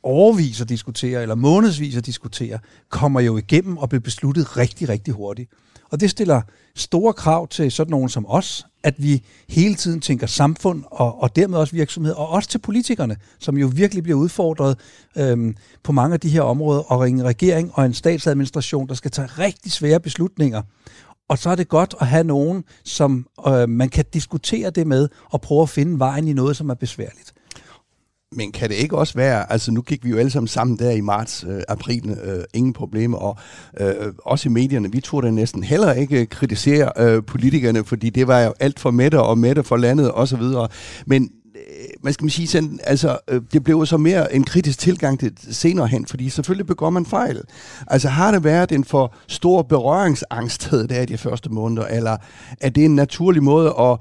overvis 0.03 0.61
at 0.61 0.69
diskutere, 0.69 1.21
eller 1.21 1.35
månedsvis 1.35 1.97
at 1.97 2.05
diskutere, 2.05 2.59
kommer 2.89 3.19
jo 3.19 3.37
igennem 3.37 3.77
og 3.77 3.89
bliver 3.89 4.01
besluttet 4.01 4.57
rigtig, 4.57 4.89
rigtig 4.89 5.13
hurtigt. 5.13 5.51
Og 5.91 5.99
det 5.99 6.09
stiller 6.09 6.41
store 6.75 7.13
krav 7.13 7.47
til 7.47 7.71
sådan 7.71 7.91
nogen 7.91 8.09
som 8.09 8.25
os, 8.27 8.65
at 8.83 8.93
vi 8.97 9.23
hele 9.49 9.75
tiden 9.75 10.01
tænker 10.01 10.27
samfund 10.27 10.83
og, 10.91 11.21
og 11.21 11.35
dermed 11.35 11.57
også 11.57 11.75
virksomhed, 11.75 12.13
og 12.13 12.29
også 12.29 12.49
til 12.49 12.57
politikerne, 12.57 13.15
som 13.39 13.57
jo 13.57 13.71
virkelig 13.75 14.03
bliver 14.03 14.17
udfordret 14.17 14.77
øhm, 15.17 15.55
på 15.83 15.91
mange 15.91 16.13
af 16.13 16.19
de 16.19 16.29
her 16.29 16.41
områder, 16.41 16.91
og 16.91 17.09
en 17.09 17.23
regering 17.23 17.71
og 17.73 17.85
en 17.85 17.93
statsadministration, 17.93 18.87
der 18.87 18.93
skal 18.93 19.11
tage 19.11 19.27
rigtig 19.27 19.71
svære 19.71 19.99
beslutninger. 19.99 20.61
Og 21.29 21.37
så 21.37 21.49
er 21.49 21.55
det 21.55 21.67
godt 21.67 21.95
at 22.01 22.07
have 22.07 22.23
nogen, 22.23 22.63
som 22.85 23.27
øh, 23.47 23.69
man 23.69 23.89
kan 23.89 24.05
diskutere 24.13 24.69
det 24.69 24.87
med, 24.87 25.09
og 25.29 25.41
prøve 25.41 25.61
at 25.61 25.69
finde 25.69 25.99
vejen 25.99 26.27
i 26.27 26.33
noget, 26.33 26.57
som 26.57 26.69
er 26.69 26.73
besværligt. 26.73 27.33
Men 28.35 28.51
kan 28.51 28.69
det 28.69 28.75
ikke 28.75 28.97
også 28.97 29.13
være, 29.13 29.51
altså 29.51 29.71
nu 29.71 29.81
gik 29.81 30.05
vi 30.05 30.09
jo 30.09 30.17
alle 30.17 30.31
sammen 30.31 30.47
sammen 30.47 30.79
der 30.79 30.91
i 30.91 31.01
marts, 31.01 31.45
øh, 31.49 31.61
april, 31.67 32.17
øh, 32.23 32.43
ingen 32.53 32.73
problemer, 32.73 33.17
og 33.17 33.37
øh, 33.79 34.13
også 34.25 34.49
i 34.49 34.51
medierne, 34.51 34.91
vi 34.91 35.01
turde 35.01 35.31
næsten 35.31 35.63
heller 35.63 35.93
ikke 35.93 36.25
kritisere 36.25 36.91
øh, 36.97 37.23
politikerne, 37.23 37.83
fordi 37.83 38.09
det 38.09 38.27
var 38.27 38.41
jo 38.41 38.53
alt 38.59 38.79
for 38.79 38.91
mætte 38.91 39.21
og 39.21 39.37
mætte 39.37 39.63
for 39.63 39.77
landet 39.77 40.11
og 40.11 40.27
så 40.27 40.37
videre. 40.37 40.67
Men 41.05 41.31
øh, 41.55 41.61
man 42.03 42.13
skal 42.13 42.23
man 42.23 42.29
sige 42.29 42.47
sådan, 42.47 42.79
altså, 42.83 43.17
øh, 43.27 43.41
det 43.53 43.63
blev 43.63 43.85
så 43.85 43.97
mere 43.97 44.35
en 44.35 44.43
kritisk 44.43 44.79
tilgang 44.79 45.19
til 45.19 45.33
senere 45.51 45.87
hen, 45.87 46.05
fordi 46.05 46.29
selvfølgelig 46.29 46.67
begår 46.67 46.89
man 46.89 47.05
fejl. 47.05 47.41
Altså 47.87 48.09
har 48.09 48.31
det 48.31 48.43
været 48.43 48.71
en 48.71 48.83
for 48.83 49.13
stor 49.27 49.61
berøringsangsthed 49.61 50.87
der 50.87 51.01
i 51.01 51.05
de 51.05 51.17
første 51.17 51.49
måneder, 51.49 51.87
eller 51.87 52.17
er 52.61 52.69
det 52.69 52.85
en 52.85 52.95
naturlig 52.95 53.43
måde 53.43 53.73
at 53.79 53.97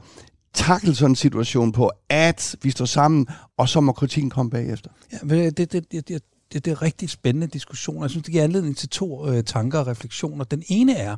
takle 0.54 0.94
sådan 0.94 1.10
en 1.10 1.16
situation 1.16 1.72
på, 1.72 1.90
at 2.08 2.56
vi 2.62 2.70
står 2.70 2.84
sammen, 2.84 3.26
og 3.56 3.68
så 3.68 3.80
må 3.80 3.92
kritikken 3.92 4.30
komme 4.30 4.50
bagefter? 4.50 4.90
Ja, 5.12 5.18
det, 5.28 5.56
det, 5.56 5.72
det, 5.72 6.08
det, 6.08 6.22
det, 6.52 6.64
det 6.64 6.66
er 6.66 6.82
rigtig 6.82 7.10
spændende 7.10 7.46
diskussion. 7.46 8.02
Jeg 8.02 8.10
synes, 8.10 8.24
det 8.24 8.32
giver 8.32 8.44
anledning 8.44 8.76
til 8.76 8.88
to 8.88 9.28
øh, 9.28 9.44
tanker 9.44 9.78
og 9.78 9.86
refleksioner. 9.86 10.44
Den 10.44 10.62
ene 10.68 10.96
er, 10.96 11.16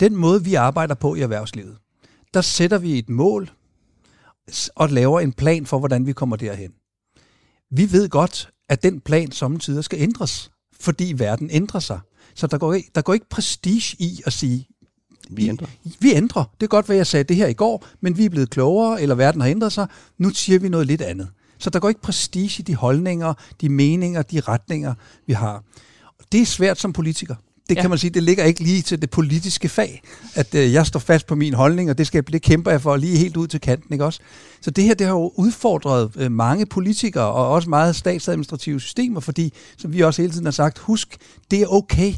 den 0.00 0.16
måde, 0.16 0.44
vi 0.44 0.54
arbejder 0.54 0.94
på 0.94 1.14
i 1.14 1.20
erhvervslivet, 1.20 1.76
der 2.34 2.40
sætter 2.40 2.78
vi 2.78 2.98
et 2.98 3.08
mål 3.08 3.50
og 4.74 4.88
laver 4.88 5.20
en 5.20 5.32
plan 5.32 5.66
for, 5.66 5.78
hvordan 5.78 6.06
vi 6.06 6.12
kommer 6.12 6.36
derhen. 6.36 6.72
Vi 7.70 7.92
ved 7.92 8.08
godt, 8.08 8.50
at 8.68 8.82
den 8.82 9.00
plan 9.00 9.32
samtidig 9.32 9.84
skal 9.84 10.00
ændres, 10.00 10.50
fordi 10.80 11.14
verden 11.16 11.50
ændrer 11.50 11.80
sig. 11.80 12.00
Så 12.34 12.46
der 12.46 12.58
går, 12.58 12.76
der 12.94 13.02
går 13.02 13.14
ikke 13.14 13.28
prestige 13.28 13.96
i 13.98 14.20
at 14.26 14.32
sige, 14.32 14.68
vi 15.30 15.48
ændrer. 15.48 15.66
Vi, 15.84 15.96
vi 16.00 16.12
ændrer. 16.14 16.44
Det 16.60 16.66
er 16.66 16.68
godt, 16.68 16.86
hvad 16.86 16.96
jeg 16.96 17.06
sagde 17.06 17.24
det 17.24 17.36
her 17.36 17.46
i 17.46 17.52
går, 17.52 17.86
men 18.00 18.18
vi 18.18 18.24
er 18.24 18.28
blevet 18.28 18.50
klogere, 18.50 19.02
eller 19.02 19.14
verden 19.14 19.40
har 19.40 19.48
ændret 19.48 19.72
sig. 19.72 19.86
Nu 20.18 20.30
siger 20.30 20.58
vi 20.58 20.68
noget 20.68 20.86
lidt 20.86 21.02
andet. 21.02 21.28
Så 21.58 21.70
der 21.70 21.80
går 21.80 21.88
ikke 21.88 22.00
prestige 22.00 22.60
i 22.60 22.62
de 22.62 22.74
holdninger, 22.74 23.34
de 23.60 23.68
meninger, 23.68 24.22
de 24.22 24.40
retninger, 24.40 24.94
vi 25.26 25.32
har. 25.32 25.64
Det 26.32 26.40
er 26.40 26.46
svært 26.46 26.78
som 26.78 26.92
politiker. 26.92 27.34
Det 27.68 27.76
ja. 27.76 27.80
kan 27.80 27.90
man 27.90 27.98
sige, 27.98 28.10
det 28.10 28.22
ligger 28.22 28.44
ikke 28.44 28.60
lige 28.60 28.82
til 28.82 29.00
det 29.00 29.10
politiske 29.10 29.68
fag, 29.68 30.02
at 30.34 30.54
øh, 30.54 30.72
jeg 30.72 30.86
står 30.86 31.00
fast 31.00 31.26
på 31.26 31.34
min 31.34 31.54
holdning, 31.54 31.90
og 31.90 31.98
det, 31.98 32.06
skal, 32.06 32.24
det 32.32 32.42
kæmper 32.42 32.70
jeg 32.70 32.82
for 32.82 32.96
lige 32.96 33.18
helt 33.18 33.36
ud 33.36 33.46
til 33.46 33.60
kanten. 33.60 33.92
Ikke 33.92 34.04
også? 34.04 34.20
Så 34.60 34.70
det 34.70 34.84
her 34.84 34.94
det 34.94 35.06
har 35.06 35.14
jo 35.14 35.32
udfordret 35.36 36.10
øh, 36.16 36.32
mange 36.32 36.66
politikere, 36.66 37.26
og 37.26 37.48
også 37.48 37.70
meget 37.70 37.96
statsadministrative 37.96 38.80
systemer, 38.80 39.20
fordi, 39.20 39.52
som 39.76 39.92
vi 39.92 40.00
også 40.00 40.22
hele 40.22 40.32
tiden 40.32 40.46
har 40.46 40.52
sagt, 40.52 40.78
husk, 40.78 41.16
det 41.50 41.62
er 41.62 41.66
okay, 41.66 42.14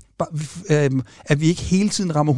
øh, 0.71 0.91
at 1.25 1.41
vi 1.41 1.49
ikke 1.49 1.63
hele 1.63 1.89
tiden 1.89 2.17
rammer 2.17 2.33
100% 2.33 2.37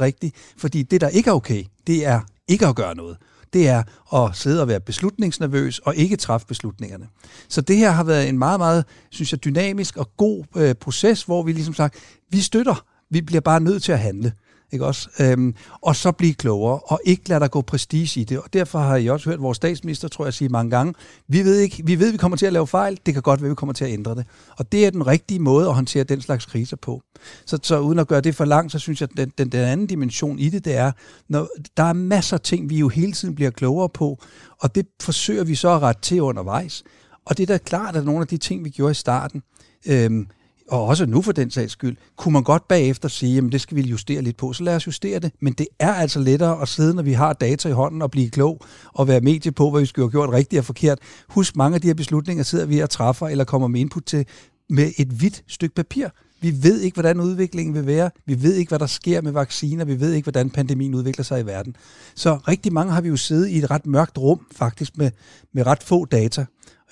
rigtigt, 0.00 0.36
fordi 0.56 0.82
det, 0.82 1.00
der 1.00 1.08
ikke 1.08 1.30
er 1.30 1.34
okay, 1.34 1.64
det 1.86 2.06
er 2.06 2.20
ikke 2.48 2.66
at 2.66 2.76
gøre 2.76 2.94
noget 2.94 3.16
det 3.54 3.68
er 3.68 3.82
at 4.16 4.36
sidde 4.36 4.62
og 4.62 4.68
være 4.68 4.80
beslutningsnervøs 4.80 5.78
og 5.78 5.96
ikke 5.96 6.16
træffe 6.16 6.46
beslutningerne. 6.46 7.06
Så 7.48 7.60
det 7.60 7.76
her 7.76 7.90
har 7.90 8.04
været 8.04 8.28
en 8.28 8.38
meget, 8.38 8.60
meget, 8.60 8.84
synes 9.10 9.32
jeg, 9.32 9.44
dynamisk 9.44 9.96
og 9.96 10.16
god 10.16 10.44
øh, 10.56 10.74
proces, 10.74 11.22
hvor 11.22 11.42
vi 11.42 11.52
ligesom 11.52 11.74
sagt, 11.74 11.94
vi 12.30 12.40
støtter, 12.40 12.84
vi 13.10 13.20
bliver 13.20 13.40
bare 13.40 13.60
nødt 13.60 13.82
til 13.82 13.92
at 13.92 13.98
handle. 13.98 14.32
Ikke 14.74 14.86
også? 14.86 15.08
Øhm, 15.20 15.54
og 15.82 15.96
så 15.96 16.12
blive 16.12 16.34
klogere, 16.34 16.78
og 16.78 17.00
ikke 17.04 17.28
lade 17.28 17.40
der 17.40 17.48
gå 17.48 17.60
prestige 17.60 18.20
i 18.20 18.24
det. 18.24 18.38
Og 18.38 18.52
derfor 18.52 18.78
har 18.78 18.96
I 18.96 19.06
også 19.06 19.30
hørt 19.30 19.42
vores 19.42 19.56
statsminister, 19.56 20.08
tror 20.08 20.24
jeg, 20.24 20.34
sige 20.34 20.48
mange 20.48 20.70
gange, 20.70 20.94
vi 21.28 21.44
ved, 21.44 21.58
ikke, 21.58 21.82
vi 21.84 21.98
ved, 21.98 22.06
at 22.06 22.12
vi 22.12 22.18
kommer 22.18 22.36
til 22.36 22.46
at 22.46 22.52
lave 22.52 22.66
fejl, 22.66 22.98
det 23.06 23.14
kan 23.14 23.22
godt 23.22 23.40
være, 23.40 23.46
at 23.46 23.50
vi 23.50 23.54
kommer 23.54 23.72
til 23.72 23.84
at 23.84 23.92
ændre 23.92 24.14
det. 24.14 24.26
Og 24.58 24.72
det 24.72 24.86
er 24.86 24.90
den 24.90 25.06
rigtige 25.06 25.40
måde 25.40 25.68
at 25.68 25.74
håndtere 25.74 26.04
den 26.04 26.20
slags 26.20 26.46
kriser 26.46 26.76
på. 26.76 27.02
Så, 27.46 27.58
så 27.62 27.78
uden 27.78 27.98
at 27.98 28.08
gøre 28.08 28.20
det 28.20 28.34
for 28.34 28.44
langt, 28.44 28.72
så 28.72 28.78
synes 28.78 29.00
jeg, 29.00 29.08
at 29.10 29.16
den, 29.16 29.32
den, 29.38 29.48
den 29.48 29.60
anden 29.60 29.86
dimension 29.86 30.38
i 30.38 30.48
det, 30.48 30.64
det 30.64 30.76
er, 30.76 30.92
når 31.28 31.48
der 31.76 31.82
er 31.82 31.92
masser 31.92 32.36
af 32.36 32.40
ting, 32.40 32.70
vi 32.70 32.78
jo 32.78 32.88
hele 32.88 33.12
tiden 33.12 33.34
bliver 33.34 33.50
klogere 33.50 33.88
på, 33.88 34.18
og 34.60 34.74
det 34.74 34.86
forsøger 35.02 35.44
vi 35.44 35.54
så 35.54 35.68
at 35.68 35.82
rette 35.82 36.02
til 36.02 36.22
undervejs. 36.22 36.84
Og 37.24 37.36
det 37.36 37.42
er 37.42 37.46
da 37.46 37.58
klart, 37.58 37.96
at 37.96 38.04
nogle 38.04 38.20
af 38.20 38.26
de 38.26 38.36
ting, 38.36 38.64
vi 38.64 38.70
gjorde 38.70 38.90
i 38.90 38.94
starten, 38.94 39.42
øhm, 39.86 40.26
og 40.68 40.84
også 40.84 41.06
nu 41.06 41.22
for 41.22 41.32
den 41.32 41.50
sags 41.50 41.72
skyld, 41.72 41.96
kunne 42.16 42.32
man 42.32 42.42
godt 42.42 42.68
bagefter 42.68 43.08
sige, 43.08 43.38
at 43.38 43.52
det 43.52 43.60
skal 43.60 43.76
vi 43.76 43.82
justere 43.82 44.22
lidt 44.22 44.36
på, 44.36 44.52
så 44.52 44.64
lad 44.64 44.76
os 44.76 44.86
justere 44.86 45.18
det. 45.18 45.32
Men 45.40 45.52
det 45.52 45.66
er 45.78 45.94
altså 45.94 46.20
lettere 46.20 46.62
at 46.62 46.68
sidde, 46.68 46.94
når 46.94 47.02
vi 47.02 47.12
har 47.12 47.32
data 47.32 47.68
i 47.68 47.72
hånden 47.72 48.02
og 48.02 48.10
blive 48.10 48.30
klog 48.30 48.60
og 48.94 49.08
være 49.08 49.20
medie 49.20 49.52
på, 49.52 49.70
hvad 49.70 49.80
vi 49.80 49.86
skal 49.86 50.02
have 50.02 50.10
gjort 50.10 50.30
rigtigt 50.30 50.58
og 50.60 50.64
forkert. 50.64 50.98
Husk, 51.28 51.56
mange 51.56 51.74
af 51.74 51.80
de 51.80 51.86
her 51.86 51.94
beslutninger 51.94 52.44
sidder 52.44 52.66
vi 52.66 52.78
og 52.78 52.90
træffer 52.90 53.28
eller 53.28 53.44
kommer 53.44 53.68
med 53.68 53.80
input 53.80 54.04
til 54.04 54.26
med 54.70 54.92
et 54.98 55.08
hvidt 55.08 55.44
stykke 55.48 55.74
papir. 55.74 56.08
Vi 56.40 56.54
ved 56.62 56.80
ikke, 56.80 56.94
hvordan 56.94 57.20
udviklingen 57.20 57.74
vil 57.74 57.86
være. 57.86 58.10
Vi 58.26 58.42
ved 58.42 58.54
ikke, 58.54 58.68
hvad 58.68 58.78
der 58.78 58.86
sker 58.86 59.22
med 59.22 59.32
vacciner. 59.32 59.84
Vi 59.84 60.00
ved 60.00 60.12
ikke, 60.12 60.24
hvordan 60.24 60.50
pandemien 60.50 60.94
udvikler 60.94 61.24
sig 61.24 61.40
i 61.40 61.46
verden. 61.46 61.76
Så 62.14 62.34
rigtig 62.48 62.72
mange 62.72 62.92
har 62.92 63.00
vi 63.00 63.08
jo 63.08 63.16
siddet 63.16 63.48
i 63.48 63.58
et 63.58 63.70
ret 63.70 63.86
mørkt 63.86 64.18
rum, 64.18 64.46
faktisk 64.52 64.96
med, 64.96 65.10
med 65.52 65.66
ret 65.66 65.82
få 65.82 66.04
data. 66.04 66.44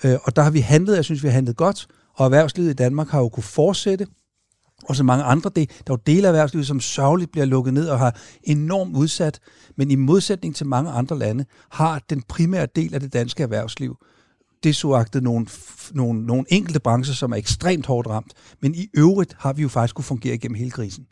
Øh, 0.03 0.15
og 0.23 0.35
der 0.35 0.41
har 0.41 0.51
vi 0.51 0.59
handlet, 0.59 0.95
jeg 0.95 1.03
synes, 1.03 1.23
vi 1.23 1.27
har 1.27 1.33
handlet 1.33 1.55
godt, 1.55 1.87
og 2.13 2.25
erhvervslivet 2.25 2.69
i 2.69 2.73
Danmark 2.73 3.07
har 3.07 3.19
jo 3.19 3.29
kunne 3.29 3.43
fortsætte, 3.43 4.07
og 4.83 4.95
så 4.95 5.03
mange 5.03 5.23
andre. 5.23 5.51
Det, 5.55 5.69
der 5.69 5.93
er 5.93 5.97
jo 5.97 6.13
dele 6.13 6.27
af 6.27 6.31
erhvervslivet, 6.31 6.67
som 6.67 6.79
sørgeligt 6.79 7.31
bliver 7.31 7.45
lukket 7.45 7.73
ned 7.73 7.89
og 7.89 7.99
har 7.99 8.15
enormt 8.43 8.97
udsat, 8.97 9.39
men 9.77 9.91
i 9.91 9.95
modsætning 9.95 10.55
til 10.55 10.67
mange 10.67 10.91
andre 10.91 11.19
lande, 11.19 11.45
har 11.69 12.01
den 12.09 12.21
primære 12.21 12.67
del 12.75 12.93
af 12.93 12.99
det 12.99 13.13
danske 13.13 13.43
erhvervsliv 13.43 13.97
desuagtet 14.63 15.23
nogle, 15.23 15.47
nogle, 15.91 16.25
nogle 16.25 16.45
enkelte 16.47 16.79
brancher, 16.79 17.15
som 17.15 17.31
er 17.31 17.35
ekstremt 17.35 17.85
hårdt 17.85 18.07
ramt, 18.07 18.33
men 18.61 18.75
i 18.75 18.87
øvrigt 18.97 19.35
har 19.39 19.53
vi 19.53 19.61
jo 19.61 19.69
faktisk 19.69 19.95
kunne 19.95 20.05
fungere 20.05 20.33
igennem 20.33 20.55
hele 20.55 20.71
krisen. 20.71 21.07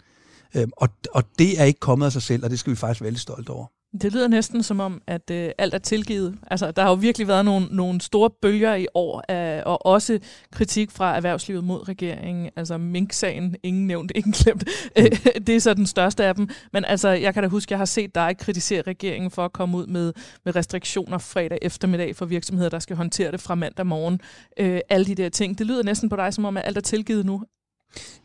Øhm, 0.55 0.71
og, 0.77 0.89
og 1.11 1.23
det 1.39 1.61
er 1.61 1.63
ikke 1.63 1.79
kommet 1.79 2.05
af 2.05 2.11
sig 2.11 2.21
selv, 2.21 2.43
og 2.43 2.49
det 2.49 2.59
skal 2.59 2.71
vi 2.71 2.75
faktisk 2.75 3.01
være 3.01 3.05
veldig 3.05 3.21
stolte 3.21 3.49
over. 3.49 3.67
Det 4.01 4.13
lyder 4.13 4.27
næsten 4.27 4.63
som 4.63 4.79
om, 4.79 5.01
at 5.07 5.31
øh, 5.31 5.49
alt 5.57 5.73
er 5.73 5.77
tilgivet. 5.77 6.37
Altså, 6.51 6.71
der 6.71 6.81
har 6.81 6.89
jo 6.89 6.95
virkelig 6.95 7.27
været 7.27 7.45
nogle, 7.45 7.67
nogle 7.71 8.01
store 8.01 8.29
bølger 8.41 8.75
i 8.75 8.87
år, 8.93 9.23
af, 9.27 9.63
og 9.65 9.85
også 9.85 10.19
kritik 10.51 10.91
fra 10.91 11.15
erhvervslivet 11.15 11.63
mod 11.63 11.89
regeringen. 11.89 12.49
Altså 12.55 12.77
Mink-sagen, 12.77 13.55
ingen 13.63 13.87
nævnt, 13.87 14.11
ingen 14.15 14.31
glemt. 14.33 14.63
Mm. 14.97 15.03
det 15.47 15.55
er 15.55 15.59
så 15.59 15.73
den 15.73 15.87
største 15.87 16.25
af 16.25 16.35
dem. 16.35 16.49
Men 16.73 16.85
altså, 16.85 17.09
jeg 17.09 17.33
kan 17.33 17.43
da 17.43 17.49
huske, 17.49 17.67
at 17.67 17.71
jeg 17.71 17.77
har 17.77 17.85
set 17.85 18.15
dig 18.15 18.37
kritisere 18.37 18.81
regeringen 18.81 19.31
for 19.31 19.45
at 19.45 19.53
komme 19.53 19.77
ud 19.77 19.87
med, 19.87 20.13
med 20.45 20.55
restriktioner 20.55 21.17
fredag 21.17 21.57
eftermiddag 21.61 22.15
for 22.15 22.25
virksomheder, 22.25 22.69
der 22.69 22.79
skal 22.79 22.95
håndtere 22.95 23.31
det 23.31 23.41
fra 23.41 23.55
mandag 23.55 23.85
morgen. 23.85 24.21
Øh, 24.59 24.79
alle 24.89 25.05
de 25.05 25.15
der 25.15 25.29
ting. 25.29 25.57
Det 25.57 25.67
lyder 25.67 25.83
næsten 25.83 26.09
på 26.09 26.15
dig, 26.15 26.33
som 26.33 26.45
om, 26.45 26.57
at 26.57 26.63
alt 26.65 26.77
er 26.77 26.81
tilgivet 26.81 27.25
nu. 27.25 27.43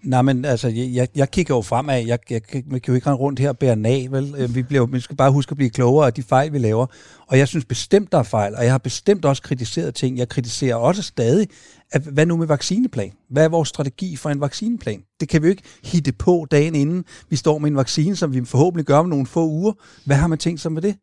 Nej, 0.02 0.23
men 0.23 0.44
altså, 0.44 0.68
jeg, 0.68 1.08
jeg 1.14 1.30
kigger 1.30 1.54
jo 1.54 1.62
fremad. 1.62 2.06
Jeg, 2.06 2.18
jeg, 2.30 2.40
man 2.66 2.80
kan 2.80 2.92
jo 2.92 2.94
ikke 2.94 3.06
rende 3.06 3.18
rundt 3.18 3.38
her 3.38 3.49
og 3.49 3.58
bære 3.58 3.76
nag, 3.76 4.12
vel? 4.12 4.35
Øh, 4.38 4.54
vi, 4.54 4.62
bliver, 4.62 4.87
vi 4.87 5.00
skal 5.00 5.16
bare 5.16 5.30
huske 5.30 5.50
at 5.50 5.56
blive 5.56 5.70
klogere 5.70 6.06
af 6.06 6.12
de 6.12 6.23
fejl, 6.23 6.52
vi 6.52 6.58
laver. 6.58 6.87
Og 7.26 7.38
jeg 7.38 7.49
synes 7.49 7.64
bestemt, 7.64 8.12
der 8.12 8.18
er 8.18 8.23
fejl, 8.23 8.54
og 8.54 8.64
jeg 8.64 8.73
har 8.73 8.78
bestemt 8.78 9.25
også 9.25 9.42
kritiseret 9.42 9.94
ting. 9.94 10.18
Jeg 10.18 10.28
kritiserer 10.28 10.76
også 10.76 11.02
stadig, 11.02 11.49
at, 11.92 12.02
hvad 12.02 12.26
nu 12.26 12.37
med 12.37 12.46
vaccineplan? 12.46 13.12
Hvad 13.30 13.44
er 13.44 13.49
vores 13.49 13.68
strategi 13.68 14.16
for 14.16 14.30
en 14.30 14.40
vaccineplan? 14.40 15.02
Det 15.20 15.28
kan 15.28 15.42
vi 15.42 15.46
jo 15.46 15.50
ikke 15.50 15.62
hitte 15.85 16.12
på 16.12 16.46
dagen 16.50 16.75
inden 16.75 17.04
vi 17.28 17.37
står 17.37 17.58
med 17.58 17.70
en 17.70 17.76
vaccine, 17.76 18.16
som 18.16 18.35
vi 18.35 18.44
forhåbentlig 18.44 18.87
gør 18.87 18.99
om 18.99 19.08
nogle 19.08 19.26
få 19.26 19.46
uger. 19.46 19.73
Hvad 20.04 20.16
har 20.16 20.26
man 20.26 20.38
tænkt 20.38 20.61
sig 20.61 20.73
med 20.73 20.82
det? 20.82 20.96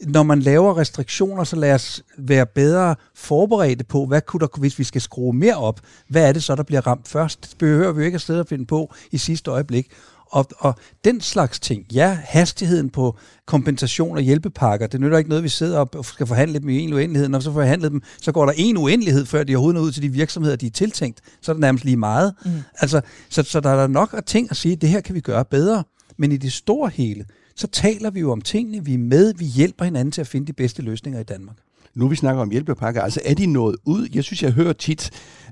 Når 0.00 0.22
man 0.22 0.40
laver 0.40 0.78
restriktioner, 0.78 1.44
så 1.44 1.56
lad 1.56 1.74
os 1.74 2.02
være 2.18 2.46
bedre 2.46 2.94
forberedte 3.14 3.84
på, 3.84 4.06
hvad 4.06 4.20
kunne 4.20 4.40
der, 4.40 4.58
hvis 4.58 4.78
vi 4.78 4.84
skal 4.84 5.00
skrue 5.00 5.32
mere 5.32 5.56
op, 5.56 5.80
hvad 6.08 6.28
er 6.28 6.32
det 6.32 6.42
så, 6.42 6.54
der 6.54 6.62
bliver 6.62 6.86
ramt 6.86 7.08
først? 7.08 7.50
Det 7.50 7.58
behøver 7.58 7.92
vi 7.92 8.00
jo 8.00 8.06
ikke 8.06 8.16
at 8.16 8.20
sidde 8.20 8.40
og 8.40 8.46
finde 8.46 8.66
på 8.66 8.94
i 9.10 9.18
sidste 9.18 9.50
øjeblik. 9.50 9.88
Og, 10.30 10.46
og 10.58 10.74
den 11.04 11.20
slags 11.20 11.60
ting, 11.60 11.86
ja, 11.92 12.18
hastigheden 12.24 12.90
på 12.90 13.16
kompensation 13.46 14.16
og 14.16 14.22
hjælpepakker, 14.22 14.86
det 14.86 15.00
nytter 15.00 15.18
ikke 15.18 15.30
noget, 15.30 15.44
vi 15.44 15.48
sidder 15.48 15.78
og 15.78 16.04
skal 16.04 16.26
forhandle 16.26 16.58
dem 16.58 16.68
i 16.68 16.78
en 16.78 16.92
uendelighed. 16.92 17.28
Når 17.28 17.38
vi 17.38 17.44
så 17.44 17.52
forhandler 17.52 17.88
dem, 17.88 18.02
så 18.20 18.32
går 18.32 18.46
der 18.46 18.52
en 18.56 18.76
uendelighed, 18.76 19.26
før 19.26 19.44
de 19.44 19.56
overhovedet 19.56 19.80
når 19.80 19.86
ud 19.86 19.92
til 19.92 20.02
de 20.02 20.08
virksomheder, 20.08 20.56
de 20.56 20.66
er 20.66 20.70
tiltænkt. 20.70 21.20
Så 21.40 21.52
er 21.52 21.54
det 21.54 21.60
nærmest 21.60 21.84
lige 21.84 21.96
meget. 21.96 22.34
Mm. 22.44 22.50
Altså, 22.80 23.00
så, 23.28 23.42
så 23.42 23.60
der 23.60 23.70
er 23.70 23.86
nok 23.86 24.14
ting 24.26 24.48
at 24.50 24.56
sige, 24.56 24.76
det 24.76 24.88
her 24.88 25.00
kan 25.00 25.14
vi 25.14 25.20
gøre 25.20 25.44
bedre. 25.44 25.84
Men 26.16 26.32
i 26.32 26.36
det 26.36 26.52
store 26.52 26.90
hele, 26.94 27.24
så 27.56 27.66
taler 27.66 28.10
vi 28.10 28.20
jo 28.20 28.32
om 28.32 28.40
tingene, 28.40 28.84
vi 28.84 28.94
er 28.94 28.98
med, 28.98 29.34
vi 29.34 29.44
hjælper 29.44 29.84
hinanden 29.84 30.12
til 30.12 30.20
at 30.20 30.26
finde 30.26 30.46
de 30.46 30.52
bedste 30.52 30.82
løsninger 30.82 31.20
i 31.20 31.24
Danmark. 31.24 31.56
Nu 31.94 32.08
vi 32.08 32.16
snakker 32.16 32.42
om 32.42 32.50
hjælpepakker, 32.50 33.02
altså 33.02 33.20
er 33.24 33.34
de 33.34 33.46
nået 33.46 33.76
ud? 33.84 34.08
Jeg 34.14 34.24
synes, 34.24 34.42
jeg 34.42 34.52
hører 34.52 34.72
tit, 34.72 35.10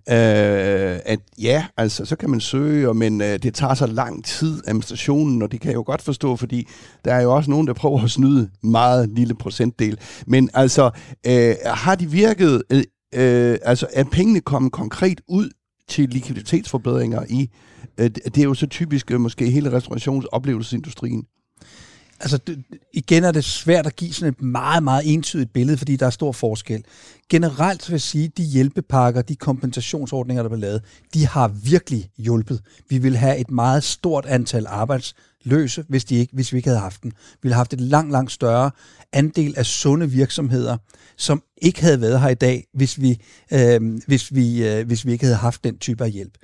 øh, 0.09 0.99
at 1.05 1.21
ja, 1.39 1.67
altså 1.77 2.05
så 2.05 2.17
kan 2.17 2.31
man 2.31 2.41
søge, 2.41 2.95
men 2.95 3.21
øh, 3.21 3.39
det 3.39 3.55
tager 3.55 3.75
så 3.75 3.87
lang 3.87 4.25
tid, 4.25 4.63
administrationen, 4.67 5.43
og 5.43 5.53
det 5.53 5.61
kan 5.61 5.69
jeg 5.69 5.77
jo 5.77 5.83
godt 5.87 6.03
forstå, 6.03 6.37
fordi 6.37 6.69
der 7.05 7.15
er 7.15 7.23
jo 7.23 7.35
også 7.35 7.51
nogen, 7.51 7.67
der 7.67 7.73
prøver 7.73 8.03
at 8.03 8.11
snyde 8.11 8.51
meget 8.63 9.09
lille 9.09 9.35
procentdel. 9.35 9.99
Men 10.27 10.51
altså, 10.55 10.91
øh, 11.27 11.55
har 11.67 11.95
de 11.95 12.11
virket, 12.11 12.63
øh, 12.71 12.83
øh, 13.15 13.59
altså 13.63 13.87
er 13.93 14.05
pengene 14.05 14.41
kommet 14.41 14.73
konkret 14.73 15.21
ud 15.29 15.51
til 15.89 16.09
likviditetsforbedringer 16.09 17.25
i, 17.29 17.51
øh, 17.99 18.11
det 18.11 18.39
er 18.39 18.45
jo 18.45 18.55
så 18.55 18.67
typisk 18.67 19.11
øh, 19.11 19.21
måske 19.21 19.51
hele 19.51 19.73
restaurationsoplevelsesindustrien. 19.73 21.27
Altså, 22.25 22.39
det, 22.39 22.65
igen 22.93 23.25
er 23.25 23.33
det 23.33 23.45
svært 23.45 23.87
at 23.87 23.97
give 23.97 24.13
sådan 24.13 24.33
et 24.33 24.43
meget, 24.43 24.83
meget 24.83 25.13
entydigt 25.15 25.53
billede, 25.53 25.79
fordi 25.79 25.97
der 25.97 26.07
er 26.07 26.11
stor 26.11 26.33
forskel. 26.33 26.85
Generelt 27.29 27.89
vil 27.89 27.95
jeg 27.95 28.01
sige, 28.01 28.29
de 28.29 28.43
hjælpepakker, 28.43 29.23
de 29.23 29.37
kompensationsordninger, 29.37 30.43
der 30.43 30.51
blev 30.51 30.61
lavet, 30.61 30.83
de 31.15 31.27
har 31.27 31.49
virkelig 31.49 32.11
hjulpet. 32.19 32.61
Vi 32.89 32.99
vil 32.99 33.17
have 33.17 33.39
et 33.39 33.51
meget 33.51 33.85
stort 33.85 34.27
antal 34.27 34.67
arbejdsløse, 34.67 35.85
hvis, 35.89 36.05
de 36.05 36.17
ikke, 36.17 36.35
hvis 36.35 36.53
vi 36.53 36.57
ikke 36.57 36.69
havde 36.69 36.81
haft 36.81 37.03
den. 37.03 37.11
Vi 37.11 37.39
ville 37.43 37.55
have 37.55 37.61
haft 37.61 37.73
et 37.73 37.81
langt, 37.81 38.13
langt 38.13 38.33
større 38.33 38.71
andel 39.13 39.55
af 39.57 39.67
sunde 39.67 40.11
virksomheder, 40.11 40.77
som 41.17 41.43
ikke 41.63 41.83
havde 41.83 42.01
været 42.01 42.21
her 42.21 42.29
i 42.29 42.35
dag, 42.35 42.67
hvis 42.75 43.01
vi, 43.01 43.21
øh, 43.53 44.01
hvis 44.07 44.35
vi, 44.35 44.69
øh, 44.69 44.87
hvis 44.87 45.07
vi 45.07 45.13
ikke 45.13 45.25
havde 45.25 45.37
haft 45.37 45.65
den 45.65 45.79
type 45.79 46.05
af 46.05 46.11
hjælp 46.11 46.35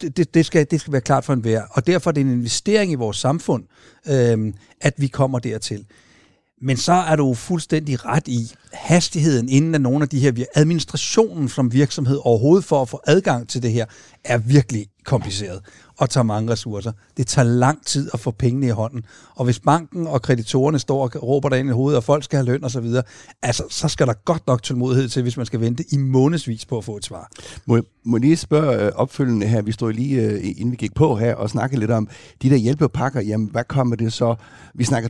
det, 0.00 0.34
det, 0.34 0.46
skal, 0.46 0.66
det 0.70 0.80
skal 0.80 0.92
være 0.92 1.02
klart 1.02 1.24
for 1.24 1.32
enhver. 1.32 1.62
Og 1.70 1.86
derfor 1.86 2.10
er 2.10 2.12
det 2.12 2.20
en 2.20 2.32
investering 2.32 2.92
i 2.92 2.94
vores 2.94 3.16
samfund, 3.16 3.64
øh, 4.08 4.52
at 4.80 4.94
vi 4.96 5.06
kommer 5.06 5.38
dertil. 5.38 5.86
Men 6.60 6.76
så 6.76 6.92
er 6.92 7.16
du 7.16 7.34
fuldstændig 7.34 8.04
ret 8.04 8.28
i 8.28 8.52
hastigheden, 8.72 9.48
inden 9.48 9.74
at 9.74 9.80
nogle 9.80 10.02
af 10.02 10.08
de 10.08 10.18
her 10.20 10.44
administrationen 10.54 11.48
som 11.48 11.72
virksomhed 11.72 12.20
overhovedet 12.24 12.64
for 12.64 12.82
at 12.82 12.88
få 12.88 13.00
adgang 13.06 13.48
til 13.48 13.62
det 13.62 13.72
her, 13.72 13.86
er 14.28 14.38
virkelig 14.38 14.86
kompliceret 15.04 15.60
og 15.98 16.10
tager 16.10 16.24
mange 16.24 16.52
ressourcer. 16.52 16.92
Det 17.16 17.26
tager 17.26 17.48
lang 17.48 17.86
tid 17.86 18.10
at 18.14 18.20
få 18.20 18.30
pengene 18.30 18.66
i 18.66 18.70
hånden. 18.70 19.04
Og 19.34 19.44
hvis 19.44 19.60
banken 19.60 20.06
og 20.06 20.22
kreditorerne 20.22 20.78
står 20.78 21.02
og 21.02 21.22
råber 21.22 21.54
ind 21.54 21.68
i 21.68 21.72
hovedet, 21.72 21.96
og 21.96 22.04
folk 22.04 22.24
skal 22.24 22.36
have 22.36 22.46
løn 22.46 22.64
osv., 22.64 22.86
altså, 23.42 23.62
så 23.70 23.88
skal 23.88 24.06
der 24.06 24.12
godt 24.24 24.46
nok 24.46 24.62
tålmodighed 24.62 25.08
til, 25.08 25.22
hvis 25.22 25.36
man 25.36 25.46
skal 25.46 25.60
vente 25.60 25.84
i 25.90 25.96
månedsvis 25.96 26.66
på 26.66 26.78
at 26.78 26.84
få 26.84 26.96
et 26.96 27.04
svar. 27.04 27.30
Må, 27.66 27.76
jeg, 27.76 27.84
må 28.04 28.16
jeg 28.16 28.20
lige 28.20 28.36
spørge 28.36 28.86
øh, 28.86 28.92
opfølgende 28.94 29.46
her, 29.46 29.62
vi 29.62 29.72
stod 29.72 29.92
lige, 29.92 30.22
øh, 30.22 30.44
inden 30.44 30.70
vi 30.70 30.76
gik 30.76 30.94
på 30.94 31.16
her, 31.16 31.34
og 31.34 31.50
snakkede 31.50 31.80
lidt 31.80 31.90
om 31.90 32.08
de 32.42 32.50
der 32.50 32.56
hjælpepakker. 32.56 33.20
Jamen, 33.20 33.48
hvad 33.50 33.64
kommer 33.64 33.96
det 33.96 34.12
så? 34.12 34.34
Vi 34.74 34.84
snakker 34.84 35.08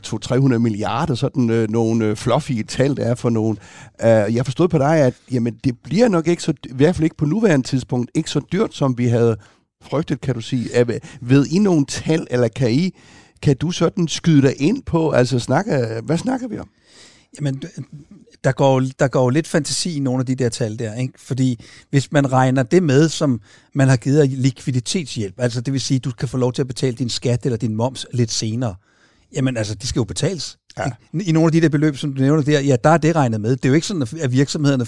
200-300 0.55 0.59
milliarder, 0.59 1.15
sådan 1.15 1.51
øh, 1.51 1.71
nogle 1.71 2.05
øh, 2.05 2.17
fluffy 2.17 2.63
tal, 2.63 2.97
der 2.97 3.05
er 3.05 3.15
for 3.15 3.31
nogen. 3.31 3.59
Øh, 4.03 4.09
jeg 4.09 4.45
forstod 4.45 4.69
på 4.69 4.79
dig, 4.79 4.97
at 4.97 5.15
jamen, 5.33 5.55
det 5.65 5.79
bliver 5.79 6.09
nok 6.09 6.29
ikke 6.29 6.43
så, 6.43 6.53
i 6.65 6.75
hvert 6.75 6.97
fald 6.97 7.05
ikke 7.05 7.17
på 7.17 7.25
nuværende 7.25 7.67
tidspunkt, 7.67 8.11
ikke 8.15 8.31
så 8.31 8.41
dyrt, 8.53 8.75
som 8.75 8.99
vi 8.99 9.08
havde 9.09 9.37
frygtet, 9.83 10.21
kan 10.21 10.35
du 10.35 10.41
sige. 10.41 10.75
Er, 10.75 10.99
ved 11.21 11.47
I 11.47 11.59
nogle 11.59 11.87
tal, 11.87 12.27
eller 12.31 12.49
kan 12.49 12.73
I 12.73 12.95
kan 13.43 13.57
du 13.57 13.71
sådan 13.71 14.09
skyde 14.09 14.43
dig 14.43 14.61
ind 14.61 14.83
på, 14.83 15.11
altså 15.11 15.39
snakke, 15.39 16.01
hvad 16.05 16.19
snakker 16.19 16.49
vi 16.49 16.59
om? 16.59 16.69
Jamen, 17.37 17.63
der 18.45 18.53
går, 18.53 18.83
der 18.99 19.09
går 19.09 19.31
lidt 19.31 19.47
fantasi 19.47 19.97
i 19.97 20.01
nogle 20.01 20.21
af 20.21 20.27
de 20.27 20.35
der 20.35 20.49
tal 20.49 20.79
der, 20.79 20.95
ikke? 20.95 21.15
fordi 21.17 21.65
hvis 21.91 22.13
man 22.13 22.33
regner 22.33 22.63
det 22.63 22.83
med, 22.83 23.09
som 23.09 23.41
man 23.75 23.89
har 23.89 23.97
givet 23.97 24.29
likviditetshjælp, 24.29 25.35
altså 25.41 25.61
det 25.61 25.73
vil 25.73 25.81
sige, 25.81 25.97
at 25.97 26.05
du 26.05 26.11
kan 26.11 26.29
få 26.29 26.37
lov 26.37 26.53
til 26.53 26.63
at 26.63 26.69
betale 26.69 26.97
din 26.97 27.09
skat 27.09 27.45
eller 27.45 27.57
din 27.57 27.75
moms 27.75 28.07
lidt 28.13 28.31
senere, 28.31 28.75
jamen 29.37 29.57
altså, 29.57 29.75
de 29.75 29.87
skal 29.87 30.01
jo 30.01 30.05
betales. 30.05 30.59
Ja. 30.79 30.91
I, 31.13 31.23
I 31.29 31.33
nogle 31.33 31.49
af 31.49 31.53
de 31.53 31.61
der 31.61 31.69
beløb, 31.69 31.97
som 31.97 32.15
du 32.15 32.21
nævner 32.21 32.43
der, 32.43 32.61
ja, 32.61 32.77
der 32.85 32.91
er 32.91 32.99
det 32.99 33.17
regnet 33.17 33.41
med. 33.41 33.51
Det 33.51 33.65
er 33.65 33.69
jo 33.69 33.75
ikke 33.75 33.87
sådan, 33.87 34.07
at 34.21 34.33
virksomhederne 34.33 34.87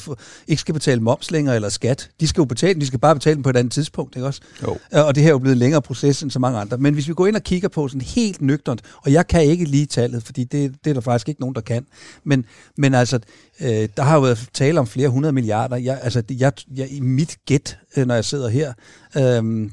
ikke 0.48 0.60
skal 0.60 0.74
betale 0.74 1.00
moms 1.00 1.30
længere 1.30 1.54
eller 1.54 1.68
skat. 1.68 2.10
De 2.20 2.28
skal 2.28 2.40
jo 2.40 2.44
betale 2.44 2.80
de 2.80 2.86
skal 2.86 2.98
bare 2.98 3.14
betale 3.14 3.34
den 3.34 3.42
på 3.42 3.50
et 3.50 3.56
andet 3.56 3.72
tidspunkt, 3.72 4.16
ikke 4.16 4.26
også? 4.26 4.40
Jo. 4.62 4.78
Og 4.92 5.14
det 5.14 5.22
her 5.22 5.28
er 5.28 5.32
jo 5.32 5.38
blevet 5.38 5.54
en 5.54 5.58
længere 5.58 5.82
proces 5.82 6.22
end 6.22 6.30
så 6.30 6.38
mange 6.38 6.58
andre. 6.58 6.78
Men 6.78 6.94
hvis 6.94 7.08
vi 7.08 7.14
går 7.14 7.26
ind 7.26 7.36
og 7.36 7.42
kigger 7.42 7.68
på 7.68 7.88
sådan 7.88 8.00
helt 8.00 8.42
nøgternt, 8.42 8.82
og 8.96 9.12
jeg 9.12 9.26
kan 9.26 9.42
ikke 9.42 9.64
lige 9.64 9.86
tallet, 9.86 10.22
fordi 10.22 10.44
det, 10.44 10.74
det 10.84 10.90
er 10.90 10.94
der 10.94 11.00
faktisk 11.00 11.28
ikke 11.28 11.40
nogen, 11.40 11.54
der 11.54 11.60
kan. 11.60 11.86
Men, 12.24 12.44
men 12.76 12.94
altså, 12.94 13.18
øh, 13.60 13.88
der 13.96 14.02
har 14.02 14.14
jo 14.14 14.20
været 14.20 14.48
tale 14.52 14.80
om 14.80 14.86
flere 14.86 15.08
hundrede 15.08 15.32
milliarder. 15.32 15.76
Jeg, 15.76 16.00
altså, 16.02 16.22
jeg, 16.30 16.52
jeg, 16.76 16.92
i 16.92 17.00
mit 17.00 17.36
gæt, 17.46 17.78
øh, 17.96 18.06
når 18.06 18.14
jeg 18.14 18.24
sidder 18.24 18.48
her, 18.48 18.72
øh, 19.16 19.70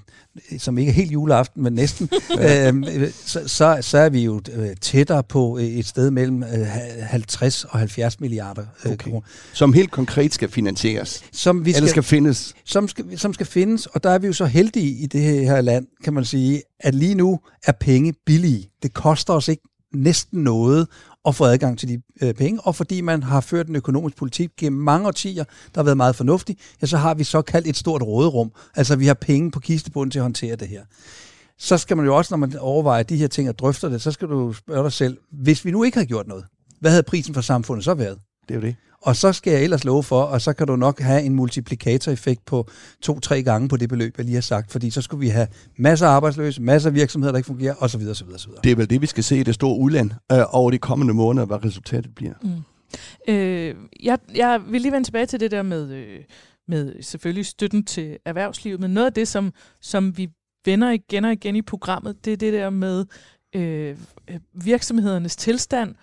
som 0.58 0.77
ikke 0.77 0.89
er 0.89 0.94
helt 0.94 1.12
juleaften, 1.12 1.63
men 1.63 1.74
næsten, 1.74 2.10
øh, 2.41 3.12
så, 3.25 3.48
så, 3.48 3.77
så 3.82 3.98
er 3.98 4.10
vi 4.10 4.24
jo 4.24 4.41
øh, 4.53 4.70
tættere 4.82 5.24
på 5.24 5.58
et 5.62 5.86
sted 5.86 6.12
mellem 6.12 6.44
50 7.01 7.63
øh, 7.63 7.70
og 7.74 7.79
70 7.79 8.20
milliarder 8.20 8.65
øh, 8.86 8.91
okay. 8.91 9.03
kroner. 9.03 9.22
Som 9.53 9.74
helt 9.74 9.92
konkret 9.92 10.33
skal 10.33 10.50
finansieres? 10.50 11.24
Som 11.31 11.66
vi 11.66 11.72
skal, 11.72 11.79
Eller 11.79 11.90
skal 11.90 12.03
findes? 12.03 12.53
Som 12.66 12.88
skal, 12.88 13.20
som 13.20 13.33
skal 13.33 13.46
findes, 13.46 13.85
og 13.85 14.03
der 14.03 14.09
er 14.09 14.18
vi 14.18 14.27
jo 14.27 14.33
så 14.33 14.46
heldige 14.46 15.03
i 15.03 15.05
det 15.05 15.22
her 15.22 15.61
land, 15.61 15.88
kan 16.03 16.14
man 16.14 16.25
sige, 16.25 16.61
at 16.79 16.96
lige 16.96 17.16
nu 17.16 17.40
er 17.64 17.72
penge 17.72 18.14
billige. 18.25 18.70
Det 18.83 18.94
koster 18.94 19.33
os 19.33 19.48
ikke 19.48 19.64
næsten 19.94 20.44
noget 20.44 20.88
at 21.27 21.35
få 21.35 21.46
adgang 21.46 21.79
til 21.79 21.90
de 21.90 22.01
øh, 22.22 22.33
penge, 22.33 22.61
og 22.61 22.75
fordi 22.75 23.01
man 23.01 23.24
har 23.24 23.42
ført 23.42 23.68
en 23.68 23.75
økonomisk 23.75 24.18
politik 24.18 24.50
gennem 24.57 24.81
mange 24.81 25.07
årtier, 25.07 25.44
der 25.44 25.81
har 25.81 25.83
været 25.83 25.98
meget 25.98 26.16
fornuftig, 26.16 26.57
ja, 26.81 26.87
så 26.87 26.98
har 26.98 27.13
vi 27.13 27.24
såkaldt 27.24 27.68
et 27.68 27.77
stort 27.77 28.01
råderum. 28.01 28.51
Altså 28.75 28.96
vi 28.96 29.07
har 29.07 29.13
penge 29.13 29.51
på 29.51 29.59
kistebunden 29.59 30.11
til 30.11 30.20
at 30.20 30.24
håndtere 30.24 30.55
det 30.55 30.68
her. 30.68 30.81
Så 31.57 31.77
skal 31.77 31.98
man 31.98 32.05
jo 32.05 32.18
også, 32.18 32.33
når 32.33 32.37
man 32.37 32.57
overvejer 32.59 33.03
de 33.03 33.18
her 33.18 33.27
ting 33.27 33.50
og 33.50 33.59
drøfter 33.59 33.90
det, 33.90 34.01
så 34.01 34.11
skal 34.11 34.27
du 34.27 34.53
spørge 34.53 34.83
dig 34.83 34.92
selv, 34.92 35.18
hvis 35.31 35.66
vi 35.66 35.72
nu 35.72 35.83
ikke 35.83 35.98
havde 35.98 36.07
gjort 36.07 36.27
noget, 36.27 36.46
hvad 36.79 36.92
havde 36.92 37.03
prisen 37.03 37.33
for 37.33 37.42
samfundet 37.42 37.85
så 37.85 37.94
været? 37.94 38.20
Det 38.48 38.55
er 38.55 38.59
jo 38.59 38.66
det. 38.66 38.75
Og 39.01 39.16
så 39.16 39.33
skal 39.33 39.53
jeg 39.53 39.64
ellers 39.64 39.83
love 39.83 40.03
for, 40.03 40.22
og 40.22 40.42
så 40.42 40.53
kan 40.53 40.68
du 40.68 40.75
nok 40.75 41.00
have 41.00 41.24
en 41.24 41.36
multiplikatoreffekt 41.36 42.46
på 42.46 42.68
to-tre 43.01 43.44
gange 43.44 43.70
på 43.70 43.77
det 43.77 43.90
beløb, 43.90 44.14
jeg 44.18 44.25
lige 44.25 44.36
har 44.36 44.42
sagt, 44.42 44.72
fordi 44.72 44.90
så 44.90 45.01
skulle 45.01 45.20
vi 45.20 45.27
have 45.27 45.48
masser 45.77 46.07
af 46.07 46.12
arbejdsløse, 46.12 46.62
masser 46.62 46.90
af 46.90 46.96
virksomheder, 46.96 47.31
der 47.31 47.38
ikke 47.38 47.48
fungerer, 47.48 47.75
osv. 47.79 48.01
osv., 48.10 48.27
osv. 48.36 48.51
Det 48.64 48.72
er 48.72 48.75
vel 48.75 48.90
det, 48.90 49.01
vi 49.01 49.05
skal 49.05 49.24
se 49.24 49.40
i 49.40 49.44
det 49.44 49.55
store 49.55 49.79
udland 49.79 50.12
øh, 50.31 50.40
over 50.50 50.72
de 50.72 50.77
kommende 50.77 51.14
måneder, 51.14 51.46
hvad 51.46 51.66
resultatet 51.66 52.16
bliver. 52.16 52.33
Mm. 52.42 53.33
Øh, 53.33 53.75
jeg, 54.03 54.20
jeg 54.36 54.62
vil 54.70 54.81
lige 54.81 54.92
vende 54.92 55.07
tilbage 55.07 55.25
til 55.25 55.40
det 55.40 55.51
der 55.51 55.62
med, 55.62 55.92
øh, 55.92 56.20
med 56.68 57.03
selvfølgelig 57.03 57.46
støtten 57.46 57.86
til 57.86 58.18
erhvervslivet, 58.25 58.79
men 58.79 58.92
noget 58.92 59.05
af 59.05 59.14
det, 59.14 59.27
som, 59.27 59.53
som 59.81 60.18
vi 60.18 60.29
vender 60.66 60.92
igen 60.92 61.25
og 61.25 61.33
igen 61.33 61.55
i 61.55 61.62
programmet, 61.62 62.25
det 62.25 62.33
er 62.33 62.38
det 62.38 62.53
der 62.53 62.70
med 62.70 63.05
øh, 63.55 63.98
virksomhedernes 64.53 65.36
tilstand 65.36 65.96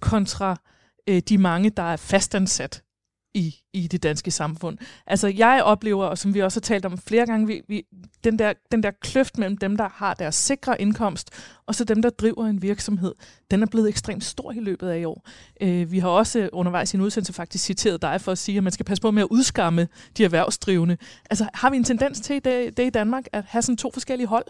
kontra 0.00 0.50
øh, 0.50 0.73
Øh, 1.08 1.22
de 1.28 1.38
mange, 1.38 1.70
der 1.70 1.82
er 1.82 1.96
fastansat 1.96 2.82
i, 3.34 3.54
i 3.72 3.86
det 3.86 4.02
danske 4.02 4.30
samfund. 4.30 4.78
Altså 5.06 5.28
jeg 5.28 5.62
oplever, 5.64 6.04
og 6.04 6.18
som 6.18 6.34
vi 6.34 6.42
også 6.42 6.60
har 6.60 6.62
talt 6.62 6.84
om 6.84 6.98
flere 6.98 7.26
gange, 7.26 7.46
vi, 7.46 7.62
vi, 7.68 7.82
den, 8.24 8.38
der, 8.38 8.52
den 8.72 8.82
der 8.82 8.90
kløft 8.90 9.38
mellem 9.38 9.56
dem, 9.56 9.76
der 9.76 9.88
har 9.88 10.14
deres 10.14 10.34
sikre 10.34 10.80
indkomst, 10.80 11.30
og 11.66 11.74
så 11.74 11.84
dem, 11.84 12.02
der 12.02 12.10
driver 12.10 12.46
en 12.46 12.62
virksomhed, 12.62 13.14
den 13.50 13.62
er 13.62 13.66
blevet 13.66 13.88
ekstremt 13.88 14.24
stor 14.24 14.52
i 14.52 14.60
løbet 14.60 14.88
af 14.88 14.98
i 14.98 15.04
år. 15.04 15.28
Øh, 15.60 15.92
vi 15.92 15.98
har 15.98 16.08
også 16.08 16.48
undervejs 16.52 16.94
i 16.94 16.96
en 16.96 17.00
udsendelse 17.00 17.32
faktisk 17.32 17.64
citeret 17.64 18.02
dig 18.02 18.20
for 18.20 18.32
at 18.32 18.38
sige, 18.38 18.58
at 18.58 18.64
man 18.64 18.72
skal 18.72 18.86
passe 18.86 19.02
på 19.02 19.10
med 19.10 19.22
at 19.22 19.28
udskamme 19.30 19.88
de 20.16 20.24
erhvervsdrivende. 20.24 20.96
Altså 21.30 21.48
har 21.54 21.70
vi 21.70 21.76
en 21.76 21.84
tendens 21.84 22.20
til 22.20 22.44
det, 22.44 22.76
det 22.76 22.86
i 22.86 22.90
Danmark, 22.90 23.24
at 23.32 23.44
have 23.46 23.62
sådan 23.62 23.76
to 23.76 23.90
forskellige 23.92 24.26
hold? 24.26 24.46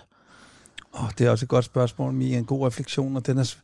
Oh, 0.93 1.11
det 1.19 1.27
er 1.27 1.31
også 1.31 1.45
et 1.45 1.49
godt 1.49 1.65
spørgsmål, 1.65 2.13
Mia. 2.13 2.39
En 2.39 2.45
god 2.45 2.67
refleksion, 2.67 3.17
og 3.17 3.27
den 3.27 3.39
er, 3.39 3.55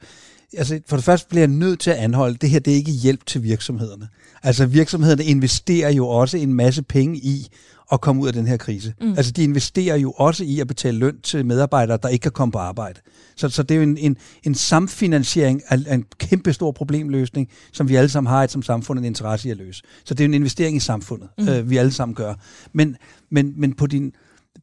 altså 0.57 0.81
for 0.87 0.97
det 0.97 1.05
første 1.05 1.29
bliver 1.29 1.41
jeg 1.41 1.49
nødt 1.49 1.81
til 1.81 1.91
at 1.91 1.97
anholde, 1.97 2.37
det 2.37 2.51
her 2.51 2.59
det 2.59 2.73
er 2.73 2.77
ikke 2.77 2.93
hjælp 2.93 3.27
til 3.27 3.43
virksomhederne. 3.43 4.09
Altså 4.43 4.67
virksomhederne 4.67 5.25
investerer 5.25 5.93
jo 5.93 6.09
også 6.09 6.37
en 6.37 6.55
masse 6.55 6.83
penge 6.83 7.19
i 7.19 7.49
at 7.93 8.01
komme 8.01 8.23
ud 8.23 8.27
af 8.27 8.33
den 8.33 8.47
her 8.47 8.57
krise. 8.57 8.95
Mm. 9.01 9.15
Altså 9.17 9.33
de 9.33 9.45
investerer 9.45 9.97
jo 9.97 10.11
også 10.11 10.45
i 10.45 10.61
at 10.61 10.69
betale 10.69 10.99
løn 10.99 11.21
til 11.23 11.47
medarbejdere, 11.47 11.99
der 12.03 12.09
ikke 12.09 12.23
kan 12.23 12.33
komme 12.33 12.53
på 12.53 12.59
arbejde. 12.59 13.01
Så, 13.37 13.49
så 13.49 13.63
det 13.63 13.75
er 13.75 13.77
jo 13.77 13.83
en, 13.83 13.97
en, 13.97 14.17
en 14.43 14.55
samfinansiering 14.55 15.63
af, 15.69 15.79
af 15.87 15.95
en 15.95 16.05
kæmpe 16.19 16.53
stor 16.53 16.73
problemløsning, 16.73 17.49
som 17.73 17.89
vi 17.89 17.95
alle 17.95 18.09
sammen 18.09 18.31
har 18.31 18.45
et 18.45 18.51
som 18.51 18.63
samfund 18.63 18.99
en 18.99 19.05
interesse 19.05 19.49
i 19.49 19.51
at 19.51 19.57
løse. 19.57 19.83
Så 20.05 20.15
det 20.15 20.21
er 20.21 20.25
jo 20.25 20.31
en 20.31 20.35
investering 20.35 20.77
i 20.77 20.81
samfundet, 20.81 21.29
mm. 21.39 21.49
øh, 21.49 21.71
vi 21.71 21.77
alle 21.77 21.93
sammen 21.93 22.15
gør. 22.15 22.35
Men, 22.73 22.97
men, 23.31 23.53
men 23.57 23.73
på 23.73 23.87
din 23.87 24.13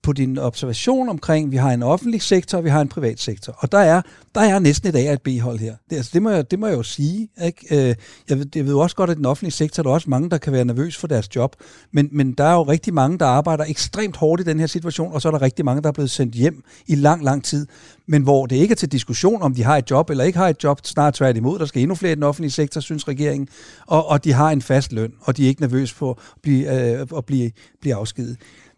på 0.03 0.13
din 0.13 0.38
observation 0.38 1.10
omkring, 1.10 1.51
vi 1.51 1.57
har 1.57 1.71
en 1.71 1.83
offentlig 1.83 2.21
sektor, 2.21 2.57
og 2.57 2.63
vi 2.63 2.69
har 2.69 2.81
en 2.81 2.88
privat 2.88 3.19
sektor. 3.19 3.55
Og 3.57 3.71
der 3.71 3.77
er, 3.77 4.01
der 4.36 4.41
er 4.41 4.60
næsten 4.60 4.89
et 4.89 4.95
A 4.95 5.07
og 5.07 5.13
et 5.13 5.21
B-hold 5.21 5.60
her. 5.60 5.75
Det, 5.89 5.95
altså, 5.95 6.12
det, 6.13 6.21
må 6.21 6.29
jeg, 6.29 6.51
det 6.51 6.60
må 6.60 6.67
jeg 6.67 6.77
jo 6.77 6.83
sige. 6.83 7.29
Ikke? 7.45 7.89
Øh, 7.89 7.95
jeg, 8.29 8.39
ved, 8.39 8.45
jeg 8.55 8.65
ved 8.65 8.73
også 8.73 8.95
godt, 8.95 9.10
at 9.10 9.17
den 9.17 9.25
offentlige 9.25 9.51
sektor, 9.51 9.83
der 9.83 9.89
er 9.89 9.93
også 9.93 10.10
mange, 10.10 10.29
der 10.29 10.38
kan 10.38 10.53
være 10.53 10.65
nervøs 10.65 10.97
for 10.97 11.07
deres 11.07 11.36
job. 11.36 11.55
Men, 11.91 12.10
men 12.12 12.31
der 12.31 12.43
er 12.43 12.53
jo 12.53 12.63
rigtig 12.63 12.93
mange, 12.93 13.19
der 13.19 13.25
arbejder 13.25 13.65
ekstremt 13.67 14.17
hårdt 14.17 14.41
i 14.41 14.43
den 14.43 14.60
her 14.60 14.67
situation, 14.67 15.13
og 15.13 15.21
så 15.21 15.27
er 15.27 15.31
der 15.31 15.41
rigtig 15.41 15.65
mange, 15.65 15.81
der 15.81 15.88
er 15.88 15.93
blevet 15.93 16.12
sendt 16.12 16.36
hjem 16.36 16.63
i 16.88 16.95
lang, 16.95 17.23
lang 17.23 17.43
tid. 17.43 17.67
Men 18.07 18.23
hvor 18.23 18.45
det 18.45 18.55
ikke 18.55 18.71
er 18.71 18.75
til 18.75 18.91
diskussion, 18.91 19.41
om 19.41 19.53
de 19.53 19.63
har 19.63 19.77
et 19.77 19.91
job 19.91 20.10
eller 20.10 20.23
ikke 20.23 20.38
har 20.38 20.47
et 20.47 20.63
job, 20.63 20.79
snart 20.83 21.13
tværtimod. 21.13 21.60
Der 21.60 21.65
skal 21.65 21.81
endnu 21.81 21.95
flere 21.95 22.12
i 22.12 22.15
den 22.15 22.23
offentlige 22.23 22.51
sektor, 22.51 22.81
synes 22.81 23.07
regeringen. 23.07 23.47
Og, 23.88 24.07
og 24.07 24.23
de 24.23 24.33
har 24.33 24.49
en 24.51 24.62
fast 24.62 24.93
løn, 24.93 25.13
og 25.21 25.38
de 25.38 25.43
er 25.43 25.47
ikke 25.47 25.62
nervøse 25.62 25.95
på 25.95 26.12
at 26.12 26.17
blive, 26.41 26.91
øh, 26.99 27.07
at 27.17 27.25
blive, 27.25 27.51
blive 27.81 27.95
afskedet. 27.95 28.38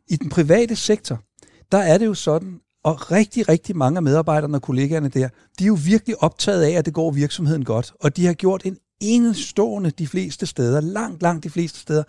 I 0.09 0.15
den 0.15 0.29
private 0.29 0.75
sektor, 0.75 1.23
der 1.71 1.77
er 1.77 1.97
det 1.97 2.05
jo 2.05 2.13
sådan, 2.13 2.59
og 2.83 3.11
rigtig, 3.11 3.49
rigtig 3.49 3.77
mange 3.77 3.97
af 3.97 4.03
medarbejderne 4.03 4.57
og 4.57 4.61
kollegaerne 4.61 5.09
der, 5.09 5.27
de 5.59 5.63
er 5.63 5.67
jo 5.67 5.77
virkelig 5.85 6.23
optaget 6.23 6.63
af, 6.63 6.71
at 6.71 6.85
det 6.85 6.93
går 6.93 7.11
virksomheden 7.11 7.65
godt. 7.65 7.93
Og 7.99 8.17
de 8.17 8.25
har 8.25 8.33
gjort 8.33 8.65
en 8.65 8.77
enestående 9.01 9.91
de 9.91 10.07
fleste 10.07 10.45
steder, 10.45 10.81
langt, 10.81 11.21
langt 11.21 11.43
de 11.43 11.49
fleste 11.49 11.79
steder, 11.79 12.03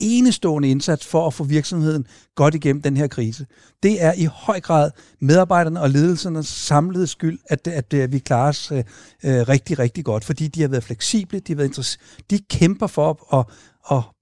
enestående 0.00 0.68
indsats 0.68 1.06
for 1.06 1.26
at 1.26 1.34
få 1.34 1.44
virksomheden 1.44 2.06
godt 2.34 2.54
igennem 2.54 2.82
den 2.82 2.96
her 2.96 3.06
krise. 3.06 3.46
Det 3.82 4.02
er 4.02 4.12
i 4.12 4.24
høj 4.24 4.60
grad 4.60 4.90
medarbejderne 5.20 5.80
og 5.80 5.90
ledelsernes 5.90 6.46
samlede 6.46 7.06
skyld, 7.06 7.38
at, 7.46 7.68
at, 7.68 7.94
at 7.94 8.12
vi 8.12 8.18
klarer 8.18 8.48
os 8.48 8.72
øh, 8.72 8.78
øh, 8.78 8.84
rigtig, 9.24 9.78
rigtig 9.78 10.04
godt, 10.04 10.24
fordi 10.24 10.48
de 10.48 10.60
har 10.60 10.68
været 10.68 10.84
fleksible, 10.84 11.40
de 11.40 11.52
har 11.52 11.56
været 11.56 11.98
de 12.30 12.38
kæmper 12.50 12.86
for 12.86 13.10
at, 13.10 13.38
at 13.38 13.46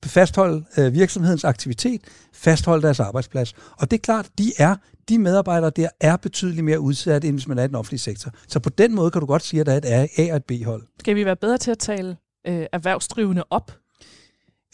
fastholde 0.05 0.65
øh, 0.79 0.95
virksomhedens 0.95 1.45
aktivitet, 1.45 2.01
fastholde 2.33 2.83
deres 2.83 3.01
arbejdsplads. 3.01 3.55
Og 3.79 3.91
det 3.91 3.97
er 3.97 4.01
klart, 4.01 4.29
de 4.39 4.53
er 4.59 4.77
de 5.09 5.19
medarbejdere 5.19 5.71
der 5.77 5.89
er 6.01 6.17
betydeligt 6.17 6.65
mere 6.65 6.81
udsatte, 6.81 7.29
end 7.29 7.37
hvis 7.37 7.49
man 7.49 7.59
er 7.59 7.65
i 7.65 7.67
den 7.67 7.75
offentlige 7.75 8.01
sektor. 8.01 8.31
Så 8.49 8.61
på 8.61 8.71
den 8.71 8.95
måde 8.95 9.11
kan 9.11 9.21
du 9.21 9.27
godt 9.27 9.43
sige, 9.43 9.61
at 9.61 9.67
der 9.67 9.73
er 9.73 10.03
et 10.03 10.09
A- 10.19 10.31
og 10.31 10.37
et 10.37 10.45
B-hold. 10.45 10.83
Skal 11.01 11.17
vi 11.17 11.25
være 11.25 11.37
bedre 11.37 11.59
til 11.59 11.71
at 11.71 11.79
tale 11.79 12.17
øh, 12.47 12.67
erhvervsdrivende 12.73 13.45
op? 13.51 13.73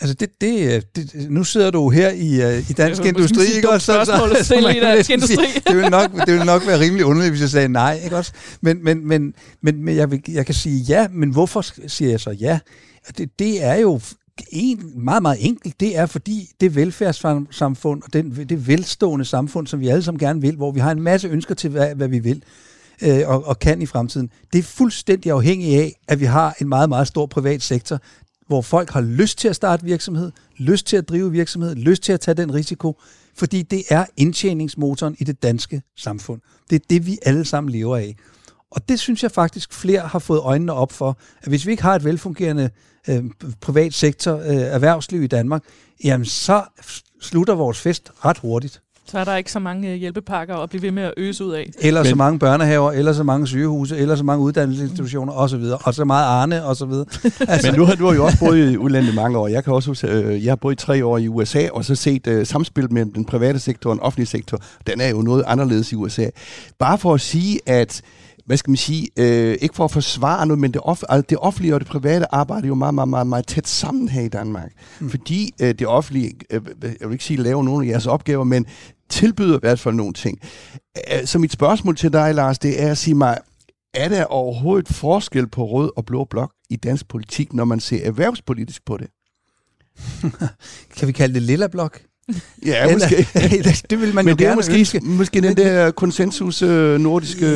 Altså 0.01 0.15
det, 0.15 0.41
det, 0.41 0.85
det, 0.97 1.31
nu 1.31 1.45
sidder 1.45 1.71
du 1.71 1.91
her 1.91 2.11
i, 2.11 2.59
uh, 2.59 2.71
i 2.71 2.73
dansk 2.73 3.03
det 3.03 3.09
industri, 3.09 3.45
ikke 3.57 3.71
også? 3.71 3.87
Så, 3.87 4.05
så, 4.05 4.45
så, 4.45 4.69
i 4.69 4.81
dansk 4.81 5.11
industri. 5.11 5.35
Sige, 5.35 5.63
det, 5.67 5.77
vil 5.77 5.91
nok, 5.91 6.11
det 6.27 6.35
vil 6.35 6.45
nok 6.45 6.67
være 6.67 6.81
rimelig 6.81 7.05
underligt, 7.05 7.33
hvis 7.33 7.41
jeg 7.41 7.51
sagde 7.51 7.69
nej, 7.69 8.01
ikke 8.05 8.17
også? 8.17 8.33
Men, 8.61 8.85
men, 8.85 9.09
men, 9.09 9.35
men, 9.61 9.85
men 9.85 9.97
jeg, 9.97 10.11
vil, 10.11 10.23
jeg 10.29 10.47
kan 10.47 10.55
sige 10.55 10.81
ja, 10.81 11.09
men 11.09 11.31
hvorfor 11.31 11.89
siger 11.89 12.11
jeg 12.11 12.21
så 12.21 12.31
ja? 12.31 12.59
Det, 13.19 13.39
det 13.39 13.65
er 13.65 13.75
jo 13.75 14.01
en, 14.49 14.93
meget, 15.05 15.23
meget 15.23 15.47
enkelt. 15.47 15.81
Det 15.81 15.99
er 15.99 16.07
fordi 16.07 16.51
det 16.61 16.75
velfærdssamfund 16.75 18.03
og 18.03 18.13
den, 18.13 18.47
det 18.49 18.67
velstående 18.67 19.25
samfund, 19.25 19.67
som 19.67 19.81
vi 19.81 19.89
alle 19.89 20.03
sammen 20.03 20.19
gerne 20.19 20.41
vil, 20.41 20.57
hvor 20.57 20.73
vi 20.73 20.81
har 20.81 20.91
en 20.91 21.03
masse 21.03 21.29
ønsker 21.29 21.55
til, 21.55 21.71
hvad, 21.71 21.95
hvad 21.95 22.09
vi 22.09 22.19
vil 22.19 22.43
øh, 23.03 23.29
og, 23.29 23.47
og 23.47 23.59
kan 23.59 23.83
i 23.83 23.87
fremtiden, 23.87 24.31
det 24.53 24.59
er 24.59 24.63
fuldstændig 24.63 25.33
afhængigt 25.33 25.81
af, 25.81 25.93
at 26.09 26.21
vi 26.21 26.25
har 26.25 26.57
en 26.61 26.69
meget, 26.69 26.89
meget 26.89 27.09
stor 27.09 27.27
privat 27.27 27.63
sektor, 27.63 27.99
hvor 28.47 28.63
folk 28.63 28.91
har 28.91 29.01
lyst 29.01 29.39
til 29.39 29.49
at 29.49 29.57
starte 29.57 29.85
virksomhed, 29.85 30.33
lyst 30.57 30.87
til 30.87 30.97
at 30.97 31.09
drive 31.09 31.33
virksomhed, 31.33 31.75
lyst 31.75 32.03
til 32.03 32.13
at 32.13 32.21
tage 32.21 32.35
den 32.35 32.55
risiko, 32.55 33.01
fordi 33.37 33.63
det 33.63 33.83
er 33.89 34.07
indtjeningsmotoren 34.17 35.17
i 35.19 35.25
det 35.25 35.43
danske 35.43 35.83
samfund. 35.97 36.41
Det 36.71 36.77
er 36.77 36.85
det, 36.91 37.07
vi 37.07 37.19
alle 37.23 37.45
sammen 37.45 37.73
lever 37.73 37.97
af. 37.97 38.17
Og 38.75 38.89
det 38.89 39.01
synes 39.01 39.23
jeg 39.23 39.31
faktisk, 39.31 39.73
flere 39.73 40.01
har 40.01 40.19
fået 40.19 40.41
øjnene 40.41 40.73
op 40.73 40.93
for, 40.93 41.19
at 41.43 41.49
hvis 41.49 41.67
vi 41.67 41.71
ikke 41.71 41.83
har 41.83 41.95
et 41.95 42.05
velfungerende 42.05 42.71
øh, 43.09 43.25
privat 43.61 43.95
sektor, 43.95 44.37
øh, 44.37 44.57
erhvervsliv 44.57 45.23
i 45.23 45.27
Danmark, 45.27 45.63
jamen 46.05 46.25
så 46.25 46.63
slutter 47.21 47.55
vores 47.55 47.81
fest 47.81 48.11
ret 48.25 48.39
hurtigt. 48.39 48.81
Så 49.07 49.19
er 49.19 49.25
der 49.25 49.37
ikke 49.37 49.53
så 49.53 49.59
mange 49.59 49.91
øh, 49.91 49.95
hjælpepakker 49.95 50.57
at 50.57 50.71
blive 50.71 50.83
ved 50.83 50.91
med 50.91 51.03
at 51.03 51.15
øse 51.17 51.45
ud 51.45 51.53
af. 51.53 51.71
Eller 51.79 52.03
Men, 52.03 52.11
så 52.11 52.17
mange 52.17 52.39
børnehaver, 52.39 52.93
eller 52.93 53.13
så 53.13 53.23
mange 53.23 53.47
sygehuse, 53.47 53.97
eller 53.97 54.17
så 54.17 54.25
mange 54.25 54.45
uddannelsesinstitutioner 54.45 55.33
osv., 55.33 55.63
og 55.85 55.95
så 55.95 56.05
meget 56.05 56.25
Arne 56.25 56.65
osv. 56.65 56.93
Altså. 57.49 57.71
Men 57.71 57.81
nu 57.81 57.85
har 57.85 57.95
du 57.95 58.07
har 58.07 58.15
jo 58.15 58.25
også 58.25 58.39
boet 58.39 58.73
i 58.73 58.77
udlandet 58.77 59.13
i 59.13 59.15
mange 59.15 59.39
år. 59.39 59.49
Jeg 59.49 59.65
kan 59.65 59.73
også 59.73 59.91
huske, 59.91 60.09
øh, 60.09 60.45
jeg 60.45 60.51
har 60.51 60.57
boet 60.57 60.73
i 60.73 60.85
tre 60.85 61.05
år 61.05 61.19
i 61.19 61.29
USA, 61.29 61.69
og 61.73 61.85
så 61.85 61.95
set 61.95 62.27
uh, 62.27 62.47
samspil 62.47 62.93
mellem 62.93 63.13
den 63.13 63.25
private 63.25 63.59
sektor 63.59 63.91
og 63.91 63.97
den 63.97 64.03
offentlige 64.03 64.27
sektor. 64.27 64.59
Den 64.87 65.01
er 65.01 65.09
jo 65.09 65.23
noget 65.23 65.45
anderledes 65.47 65.93
i 65.93 65.95
USA. 65.95 66.27
Bare 66.79 66.99
for 66.99 67.15
at 67.15 67.21
sige, 67.21 67.61
at 67.67 68.03
hvad 68.47 68.57
skal 68.57 68.71
man 68.71 68.77
sige, 68.77 69.09
øh, 69.19 69.57
ikke 69.61 69.75
for 69.75 69.85
at 69.85 69.91
forsvare 69.91 70.47
noget, 70.47 70.61
men 70.61 70.75
det, 70.75 70.81
off- 70.81 71.03
altså 71.09 71.27
det 71.29 71.39
offentlige 71.39 71.75
og 71.75 71.81
det 71.81 71.89
private 71.89 72.35
arbejder 72.35 72.69
jo 72.69 72.75
meget, 72.75 72.95
meget, 72.95 73.09
meget, 73.09 73.27
meget 73.27 73.47
tæt 73.47 73.69
sammen 73.69 74.09
her 74.09 74.23
i 74.23 74.29
Danmark. 74.29 74.73
Mm. 75.01 75.11
Fordi 75.11 75.55
øh, 75.63 75.69
det 75.69 75.87
offentlige, 75.87 76.35
øh, 76.51 76.61
jeg 76.83 77.09
vil 77.09 77.13
ikke 77.13 77.25
sige 77.25 77.43
laver 77.43 77.63
nogle 77.63 77.87
af 77.87 77.91
jeres 77.91 78.07
opgaver, 78.07 78.45
men 78.45 78.67
tilbyder 79.09 79.57
i 79.57 79.61
hvert 79.63 79.81
fald 79.81 79.95
nogle 79.95 80.13
ting. 80.13 80.39
Øh, 81.13 81.27
så 81.27 81.39
mit 81.39 81.53
spørgsmål 81.53 81.97
til 81.97 82.13
dig, 82.13 82.35
Lars, 82.35 82.59
det 82.59 82.83
er 82.83 82.91
at 82.91 82.99
sige 82.99 83.15
mig, 83.15 83.39
er 83.95 84.09
der 84.09 84.25
overhovedet 84.25 84.89
forskel 84.89 85.47
på 85.47 85.67
rød 85.67 85.91
og 85.97 86.05
blå 86.07 86.25
blok 86.25 86.53
i 86.71 86.77
dansk 86.77 87.09
politik, 87.09 87.53
når 87.53 87.65
man 87.65 87.81
ser 87.81 88.07
erhvervspolitisk 88.07 88.85
på 88.85 88.97
det? 88.97 89.09
kan 90.97 91.09
vi 91.09 91.13
kalde 91.13 91.35
det 91.35 91.43
lilla 91.43 91.67
blok? 91.67 92.01
Ja, 92.67 92.93
måske. 92.93 93.27
det 93.91 94.01
vil 94.01 94.15
man 94.15 94.25
Men 94.25 94.33
jo 94.33 94.37
det 94.37 94.39
gerne 94.39 94.53
er 94.53 94.57
måske, 94.57 94.79
ønske. 94.79 95.01
måske 95.03 95.41
den 95.41 95.57
der 95.57 95.91
konsensus 95.91 96.63
øh, 96.63 97.01
nordiske... 97.01 97.47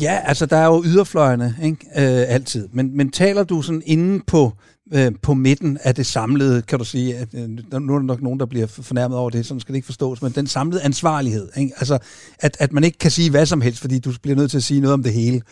Ja, 0.00 0.18
altså 0.24 0.46
der 0.46 0.56
er 0.56 0.66
jo 0.66 0.82
yderfløjene, 0.86 1.56
ikke? 1.62 1.76
Øh, 1.96 2.34
altid. 2.34 2.68
Men, 2.72 2.96
men 2.96 3.10
taler 3.10 3.44
du 3.44 3.62
sådan 3.62 3.82
inde 3.86 4.24
på, 4.26 4.52
øh, 4.92 5.12
på 5.22 5.34
midten 5.34 5.78
af 5.84 5.94
det 5.94 6.06
samlede, 6.06 6.62
kan 6.62 6.78
du 6.78 6.84
sige, 6.84 7.16
at, 7.16 7.28
øh, 7.34 7.48
nu 7.48 7.94
er 7.94 7.98
der 7.98 8.06
nok 8.06 8.22
nogen, 8.22 8.40
der 8.40 8.46
bliver 8.46 8.66
fornærmet 8.66 9.18
over 9.18 9.30
det, 9.30 9.46
sådan 9.46 9.60
skal 9.60 9.72
det 9.72 9.76
ikke 9.76 9.86
forstås, 9.86 10.22
men 10.22 10.32
den 10.32 10.46
samlede 10.46 10.82
ansvarlighed, 10.82 11.48
ikke? 11.56 11.72
altså 11.76 11.98
at, 12.38 12.56
at 12.60 12.72
man 12.72 12.84
ikke 12.84 12.98
kan 12.98 13.10
sige 13.10 13.30
hvad 13.30 13.46
som 13.46 13.60
helst, 13.60 13.80
fordi 13.80 13.98
du 13.98 14.12
bliver 14.22 14.36
nødt 14.36 14.50
til 14.50 14.56
at 14.58 14.64
sige 14.64 14.80
noget 14.80 14.94
om 14.94 15.02
det 15.02 15.12
hele. 15.12 15.42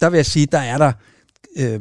Der 0.00 0.10
vil 0.10 0.18
jeg 0.18 0.26
sige, 0.26 0.46
der 0.46 0.58
er 0.58 0.78
der, 0.78 0.92
øh, 1.58 1.80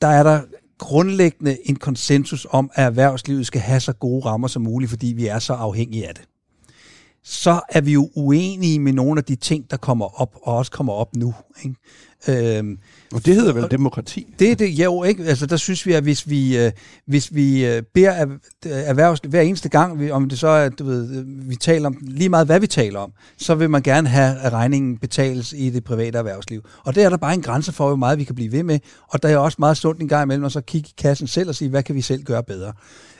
der 0.00 0.08
er 0.08 0.22
der 0.22 0.40
grundlæggende 0.80 1.68
en 1.68 1.76
konsensus 1.76 2.46
om, 2.50 2.70
at 2.74 2.84
erhvervslivet 2.84 3.46
skal 3.46 3.60
have 3.60 3.80
så 3.80 3.92
gode 3.92 4.24
rammer 4.24 4.48
som 4.48 4.62
muligt, 4.62 4.90
fordi 4.90 5.06
vi 5.06 5.26
er 5.26 5.38
så 5.38 5.52
afhængige 5.52 6.08
af 6.08 6.14
det. 6.14 6.29
Så 7.24 7.60
er 7.68 7.80
vi 7.80 7.92
jo 7.92 8.10
uenige 8.16 8.78
med 8.78 8.92
nogle 8.92 9.18
af 9.18 9.24
de 9.24 9.36
ting, 9.36 9.70
der 9.70 9.76
kommer 9.76 10.20
op, 10.20 10.36
og 10.42 10.56
også 10.56 10.72
kommer 10.72 10.92
op 10.92 11.16
nu. 11.16 11.34
Ikke? 11.64 11.76
Øhm, 12.28 12.78
og 13.14 13.26
det 13.26 13.34
hedder 13.34 13.52
vel 13.52 13.70
demokrati? 13.70 14.34
Det 14.38 14.50
er 14.50 14.54
det, 14.54 14.68
jo 14.70 15.02
ikke. 15.04 15.24
Altså, 15.24 15.46
der 15.46 15.56
synes 15.56 15.86
vi, 15.86 15.92
at 15.92 16.02
hvis 16.02 16.30
vi, 16.30 16.58
øh, 16.58 16.72
hvis 17.06 17.34
vi 17.34 17.66
øh, 17.66 17.82
beder 17.94 18.26
erhvervs 18.64 19.20
hver 19.28 19.40
eneste 19.40 19.68
gang, 19.68 20.00
vi, 20.00 20.10
om 20.10 20.28
det 20.28 20.38
så 20.38 20.48
er, 20.48 20.68
du 20.68 20.84
ved, 20.84 21.24
vi 21.48 21.56
taler 21.56 21.86
om 21.86 21.98
lige 22.02 22.28
meget, 22.28 22.46
hvad 22.46 22.60
vi 22.60 22.66
taler 22.66 23.00
om, 23.00 23.12
så 23.36 23.54
vil 23.54 23.70
man 23.70 23.82
gerne 23.82 24.08
have, 24.08 24.38
at 24.38 24.52
regningen 24.52 24.98
betales 24.98 25.52
i 25.52 25.70
det 25.70 25.84
private 25.84 26.18
erhvervsliv. 26.18 26.64
Og 26.84 26.94
det 26.94 27.02
er 27.02 27.08
der 27.08 27.16
bare 27.16 27.34
en 27.34 27.42
grænse 27.42 27.72
for, 27.72 27.86
hvor 27.86 27.96
meget 27.96 28.18
vi 28.18 28.24
kan 28.24 28.34
blive 28.34 28.52
ved 28.52 28.62
med. 28.62 28.78
Og 29.08 29.22
der 29.22 29.28
er 29.28 29.36
også 29.36 29.56
meget 29.58 29.76
sundt 29.76 30.00
en 30.00 30.08
gang 30.08 30.22
imellem 30.22 30.44
at 30.44 30.52
så 30.52 30.60
kigge 30.60 30.88
i 30.88 30.94
kassen 30.98 31.26
selv 31.26 31.48
og 31.48 31.54
sige, 31.54 31.68
hvad 31.68 31.82
kan 31.82 31.94
vi 31.94 32.02
selv 32.02 32.22
gøre 32.22 32.42
bedre 32.42 32.72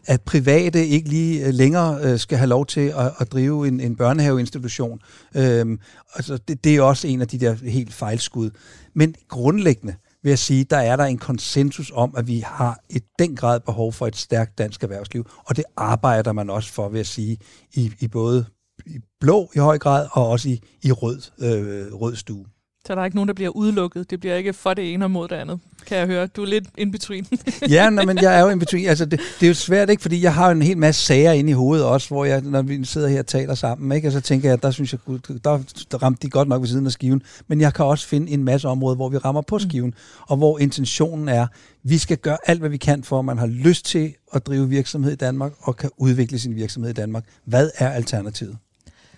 at 0.07 0.21
private 0.21 0.87
ikke 0.87 1.09
lige 1.09 1.47
øh, 1.47 1.55
længere 1.55 2.01
øh, 2.03 2.19
skal 2.19 2.39
have 2.39 2.49
lov 2.49 2.67
til 2.67 2.81
at, 2.81 3.13
at 3.19 3.33
drive 3.33 3.69
en, 3.69 3.81
en 3.81 3.97
børnehaveinstitution. 3.97 5.01
Øhm, 5.37 5.79
altså 6.15 6.37
det, 6.37 6.65
det 6.65 6.77
er 6.77 6.83
også 6.83 7.09
en 7.09 7.21
af 7.21 7.29
de 7.29 7.41
der 7.41 7.55
helt 7.55 7.93
fejlskud. 7.93 8.51
Men 8.95 9.15
grundlæggende 9.29 9.95
vil 10.23 10.31
jeg 10.31 10.39
sige, 10.39 10.65
der 10.65 10.77
er 10.77 10.97
der 10.97 11.05
en 11.05 11.19
konsensus 11.19 11.93
om, 11.95 12.15
at 12.17 12.27
vi 12.27 12.41
har 12.47 12.81
i 12.91 13.01
den 13.19 13.37
grad 13.37 13.61
behov 13.61 13.93
for 13.93 14.07
et 14.07 14.17
stærkt 14.17 14.59
dansk 14.59 14.83
erhvervsliv, 14.83 15.31
og 15.47 15.57
det 15.57 15.65
arbejder 15.77 16.33
man 16.33 16.51
også 16.51 16.73
for, 16.73 16.89
vil 16.89 16.99
jeg 16.99 17.07
sige, 17.07 17.39
i, 17.75 17.93
i 18.01 18.09
både 18.09 18.45
i 18.87 18.99
blå 19.21 19.51
i 19.55 19.59
høj 19.59 19.79
grad, 19.79 20.09
og 20.13 20.29
også 20.29 20.49
i, 20.49 20.61
i 20.83 20.93
rød, 20.93 21.23
øh, 21.39 21.95
rød 21.95 22.17
stue. 22.17 22.45
Så 22.87 22.95
der 22.95 23.01
er 23.01 23.05
ikke 23.05 23.17
nogen, 23.17 23.29
der 23.29 23.35
bliver 23.35 23.51
udelukket. 23.51 24.11
Det 24.11 24.21
bliver 24.21 24.37
ikke 24.37 24.53
for 24.53 24.75
det 24.75 24.93
ene 24.93 25.05
og 25.05 25.11
mod 25.11 25.29
det 25.29 25.37
andet, 25.37 25.61
kan 25.87 25.99
jeg 25.99 26.07
høre. 26.07 26.27
Du 26.27 26.43
er 26.43 26.47
lidt 26.47 26.65
in 26.79 26.91
between. 26.91 27.27
ja, 27.71 27.91
nej, 27.91 28.05
men 28.05 28.19
jeg 28.23 28.39
er 28.39 28.41
jo 28.41 28.49
in 28.49 28.59
between. 28.59 28.89
Altså, 28.89 29.05
det, 29.05 29.21
det, 29.41 29.47
er 29.47 29.49
jo 29.49 29.55
svært, 29.55 29.91
ikke? 29.91 30.03
Fordi 30.03 30.23
jeg 30.23 30.35
har 30.35 30.51
en 30.51 30.63
hel 30.63 30.79
masse 30.79 31.07
sager 31.07 31.33
inde 31.33 31.51
i 31.51 31.53
hovedet 31.53 31.87
også, 31.87 32.09
hvor 32.09 32.25
jeg, 32.25 32.41
når 32.41 32.63
vi 32.63 32.85
sidder 32.85 33.09
her 33.09 33.19
og 33.19 33.27
taler 33.27 33.55
sammen, 33.55 33.97
ikke? 33.97 34.09
Og 34.09 34.13
så 34.13 34.21
tænker 34.21 34.49
jeg, 34.49 34.63
der 34.63 34.71
synes 34.71 34.93
jeg, 34.93 35.01
der, 35.45 35.59
der 35.91 36.03
ramte 36.03 36.27
de 36.27 36.31
godt 36.31 36.49
nok 36.49 36.61
ved 36.61 36.69
siden 36.69 36.87
af 36.87 36.93
skiven. 36.93 37.23
Men 37.49 37.61
jeg 37.61 37.75
kan 37.75 37.85
også 37.85 38.07
finde 38.07 38.33
en 38.33 38.45
masse 38.45 38.69
områder, 38.69 38.97
hvor 38.97 39.09
vi 39.09 39.17
rammer 39.17 39.43
på 39.43 39.59
skiven, 39.59 39.91
mm. 39.91 40.23
og 40.29 40.37
hvor 40.37 40.59
intentionen 40.59 41.29
er, 41.29 41.47
vi 41.83 41.99
skal 41.99 42.17
gøre 42.17 42.39
alt, 42.47 42.61
hvad 42.61 42.71
vi 42.71 42.77
kan 42.77 43.05
for, 43.05 43.19
at 43.19 43.25
man 43.25 43.39
har 43.39 43.47
lyst 43.47 43.85
til 43.85 44.15
at 44.35 44.47
drive 44.47 44.69
virksomhed 44.69 45.13
i 45.13 45.17
Danmark, 45.17 45.53
og 45.61 45.77
kan 45.77 45.91
udvikle 45.97 46.39
sin 46.39 46.55
virksomhed 46.55 46.91
i 46.91 46.95
Danmark. 46.95 47.25
Hvad 47.45 47.71
er 47.79 47.91
alternativet? 47.91 48.57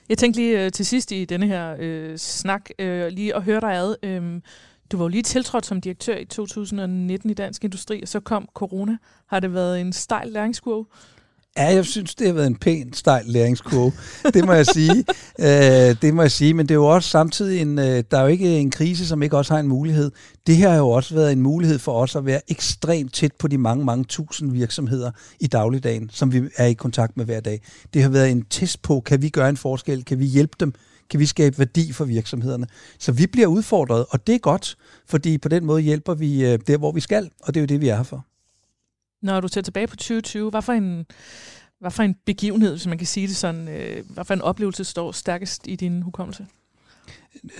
Jeg 0.08 0.18
tænkte 0.18 0.40
lige 0.40 0.64
øh, 0.64 0.72
til 0.72 0.86
sidst 0.86 1.12
i 1.12 1.24
denne 1.24 1.46
her 1.46 1.76
øh, 1.78 2.18
snak, 2.18 2.70
øh, 2.78 3.08
lige 3.08 3.36
at 3.36 3.42
høre 3.42 3.60
dig 3.60 3.72
ad. 3.72 3.96
Øh, 4.02 4.40
du 4.92 4.96
var 4.96 5.04
jo 5.04 5.08
lige 5.08 5.22
tiltrådt 5.22 5.66
som 5.66 5.80
direktør 5.80 6.16
i 6.16 6.24
2019 6.24 7.30
i 7.30 7.34
Dansk 7.34 7.64
Industri, 7.64 8.02
og 8.02 8.08
så 8.08 8.20
kom 8.20 8.48
corona. 8.54 8.96
Har 9.26 9.40
det 9.40 9.54
været 9.54 9.80
en 9.80 9.92
stejl 9.92 10.28
læringskurve? 10.28 10.86
Ja, 11.56 11.74
jeg 11.74 11.84
synes, 11.84 12.14
det 12.14 12.26
har 12.26 12.34
været 12.34 12.46
en 12.46 12.56
pæn 12.56 12.92
stejl 12.92 13.24
læringskurve. 13.26 13.92
Det 14.34 14.46
må 14.46 14.52
jeg 14.52 14.66
sige. 14.66 15.04
øh, 15.46 15.96
det 16.02 16.14
må 16.14 16.22
jeg 16.22 16.30
sige, 16.30 16.54
men 16.54 16.66
det 16.66 16.74
er 16.74 16.78
jo 16.78 16.86
også 16.86 17.08
samtidig 17.08 17.60
en, 17.60 17.78
øh, 17.78 18.04
der 18.10 18.18
er 18.18 18.22
jo 18.22 18.26
ikke 18.26 18.58
en 18.58 18.70
krise, 18.70 19.06
som 19.06 19.22
ikke 19.22 19.36
også 19.36 19.54
har 19.54 19.60
en 19.60 19.68
mulighed. 19.68 20.10
Det 20.46 20.56
her 20.56 20.68
har 20.68 20.76
jo 20.76 20.88
også 20.88 21.14
været 21.14 21.32
en 21.32 21.40
mulighed 21.40 21.78
for 21.78 21.92
os 21.92 22.16
at 22.16 22.26
være 22.26 22.40
ekstremt 22.48 23.14
tæt 23.14 23.32
på 23.38 23.48
de 23.48 23.58
mange, 23.58 23.84
mange 23.84 24.04
tusind 24.04 24.52
virksomheder 24.52 25.10
i 25.40 25.46
dagligdagen, 25.46 26.10
som 26.12 26.32
vi 26.32 26.42
er 26.56 26.66
i 26.66 26.72
kontakt 26.72 27.16
med 27.16 27.24
hver 27.24 27.40
dag. 27.40 27.60
Det 27.94 28.02
har 28.02 28.08
været 28.08 28.30
en 28.30 28.44
test 28.50 28.82
på, 28.82 29.00
kan 29.00 29.22
vi 29.22 29.28
gøre 29.28 29.48
en 29.48 29.56
forskel? 29.56 30.04
Kan 30.04 30.18
vi 30.18 30.24
hjælpe 30.24 30.56
dem? 30.60 30.74
Kan 31.10 31.20
vi 31.20 31.26
skabe 31.26 31.58
værdi 31.58 31.92
for 31.92 32.04
virksomhederne? 32.04 32.66
Så 32.98 33.12
vi 33.12 33.26
bliver 33.26 33.48
udfordret, 33.48 34.06
og 34.10 34.26
det 34.26 34.34
er 34.34 34.38
godt, 34.38 34.76
fordi 35.08 35.38
på 35.38 35.48
den 35.48 35.64
måde 35.64 35.82
hjælper 35.82 36.14
vi 36.14 36.44
øh, 36.44 36.58
der, 36.66 36.78
hvor 36.78 36.92
vi 36.92 37.00
skal, 37.00 37.30
og 37.42 37.54
det 37.54 37.60
er 37.60 37.62
jo 37.62 37.66
det, 37.66 37.80
vi 37.80 37.88
er 37.88 37.96
her 37.96 38.02
for. 38.02 38.26
Når 39.22 39.40
du 39.40 39.48
ser 39.48 39.60
tilbage 39.60 39.86
på 39.86 39.96
2020, 39.96 40.50
hvad 40.50 40.62
for 40.62 40.72
en, 40.72 41.06
hvad 41.80 41.90
for 41.90 42.02
en 42.02 42.14
begivenhed, 42.26 42.70
hvis 42.70 42.86
man 42.86 42.98
kan 42.98 43.06
sige 43.06 43.26
det 43.26 43.36
sådan, 43.36 43.68
øh, 43.68 44.04
hvad 44.10 44.24
for 44.24 44.34
en 44.34 44.42
oplevelse 44.42 44.84
står 44.84 45.12
stærkest 45.12 45.66
i 45.66 45.76
din 45.76 46.02
hukommelse? 46.02 46.46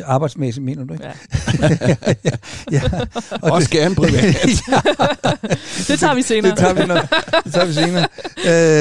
Arbejdsmæssigt, 0.05 0.65
mener 0.65 0.85
du 0.85 0.93
ikke? 0.93 1.05
Ja. 1.05 1.13
ja, 1.89 1.97
ja. 2.73 2.83
Og 3.43 3.51
Også 3.53 3.69
det, 3.73 3.79
gerne 3.81 3.95
privat. 3.95 4.25
ja. 4.45 4.81
Det 5.89 5.99
tager 5.99 6.15
vi 6.15 6.23
senere. 6.23 6.51
Det 6.51 6.59
tager 6.59 6.75
vi, 6.75 6.87
når, 6.87 7.01
det 7.45 7.53
tager 7.53 7.67
vi 7.67 7.73
senere. 7.73 8.09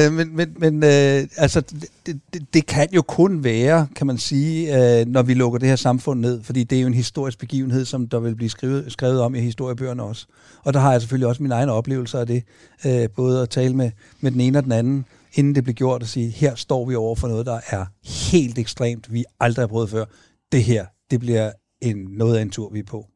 Øh, 0.07 0.13
men 0.13 0.35
men, 0.35 0.53
men 0.57 0.83
øh, 0.83 1.27
altså, 1.37 1.61
det, 2.05 2.19
det, 2.33 2.53
det 2.53 2.65
kan 2.65 2.87
jo 2.93 3.01
kun 3.01 3.43
være, 3.43 3.87
kan 3.95 4.07
man 4.07 4.17
sige, 4.17 4.77
øh, 4.99 5.07
når 5.07 5.21
vi 5.21 5.33
lukker 5.33 5.59
det 5.59 5.69
her 5.69 5.75
samfund 5.75 6.19
ned, 6.19 6.43
fordi 6.43 6.63
det 6.63 6.77
er 6.77 6.81
jo 6.81 6.87
en 6.87 6.93
historisk 6.93 7.39
begivenhed, 7.39 7.85
som 7.85 8.07
der 8.07 8.19
vil 8.19 8.35
blive 8.35 8.49
skrevet, 8.49 8.91
skrevet 8.91 9.21
om 9.21 9.35
i 9.35 9.39
historiebøgerne 9.39 10.03
også. 10.03 10.25
Og 10.63 10.73
der 10.73 10.79
har 10.79 10.91
jeg 10.91 11.01
selvfølgelig 11.01 11.27
også 11.27 11.43
mine 11.43 11.55
egne 11.55 11.71
oplevelser 11.71 12.19
af 12.19 12.27
det, 12.27 12.43
øh, 12.85 13.09
både 13.15 13.41
at 13.41 13.49
tale 13.49 13.75
med, 13.75 13.91
med 14.19 14.31
den 14.31 14.41
ene 14.41 14.57
og 14.57 14.63
den 14.63 14.71
anden 14.71 15.05
inden 15.33 15.55
det 15.55 15.63
blev 15.63 15.73
gjort, 15.73 16.01
og 16.01 16.07
sige, 16.07 16.29
her 16.29 16.55
står 16.55 16.85
vi 16.85 16.95
over 16.95 17.15
for 17.15 17.27
noget, 17.27 17.45
der 17.45 17.59
er 17.69 17.85
helt 18.31 18.57
ekstremt, 18.57 19.13
vi 19.13 19.23
aldrig 19.39 19.63
har 19.63 19.67
prøvet 19.67 19.89
før. 19.89 20.05
Det 20.51 20.63
her, 20.63 20.85
det 21.11 21.19
bliver 21.19 21.51
en, 21.81 21.97
noget 21.97 22.37
af 22.37 22.41
en 22.41 22.49
tur, 22.49 22.69
vi 22.69 22.79
er 22.79 22.83
på. 22.83 23.07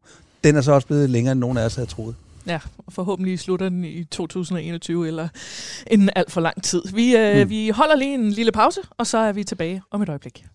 Den 0.44 0.56
er 0.56 0.62
så 0.62 0.72
også 0.72 0.88
blevet 0.88 1.10
længere, 1.10 1.32
end 1.32 1.40
nogen 1.40 1.58
af 1.58 1.66
os 1.66 1.76
havde 1.76 1.90
troet. 1.90 2.16
Ja, 2.48 2.60
forhåbentlig 2.90 3.40
slutter 3.40 3.70
den 3.70 3.84
i 3.84 4.04
2021 4.04 5.08
eller 5.08 5.28
inden 5.88 6.10
alt 6.16 6.32
for 6.32 6.42
lang 6.42 6.64
tid. 6.64 6.82
Vi, 6.94 7.18
øh, 7.18 7.44
mm. 7.44 7.50
vi 7.50 7.70
holder 7.70 7.96
lige 7.96 8.14
en 8.14 8.32
lille 8.32 8.52
pause, 8.52 8.80
og 8.98 9.08
så 9.08 9.18
er 9.18 9.32
vi 9.32 9.44
tilbage 9.44 9.82
om 9.92 10.02
et 10.02 10.10
øjeblik. 10.10 10.46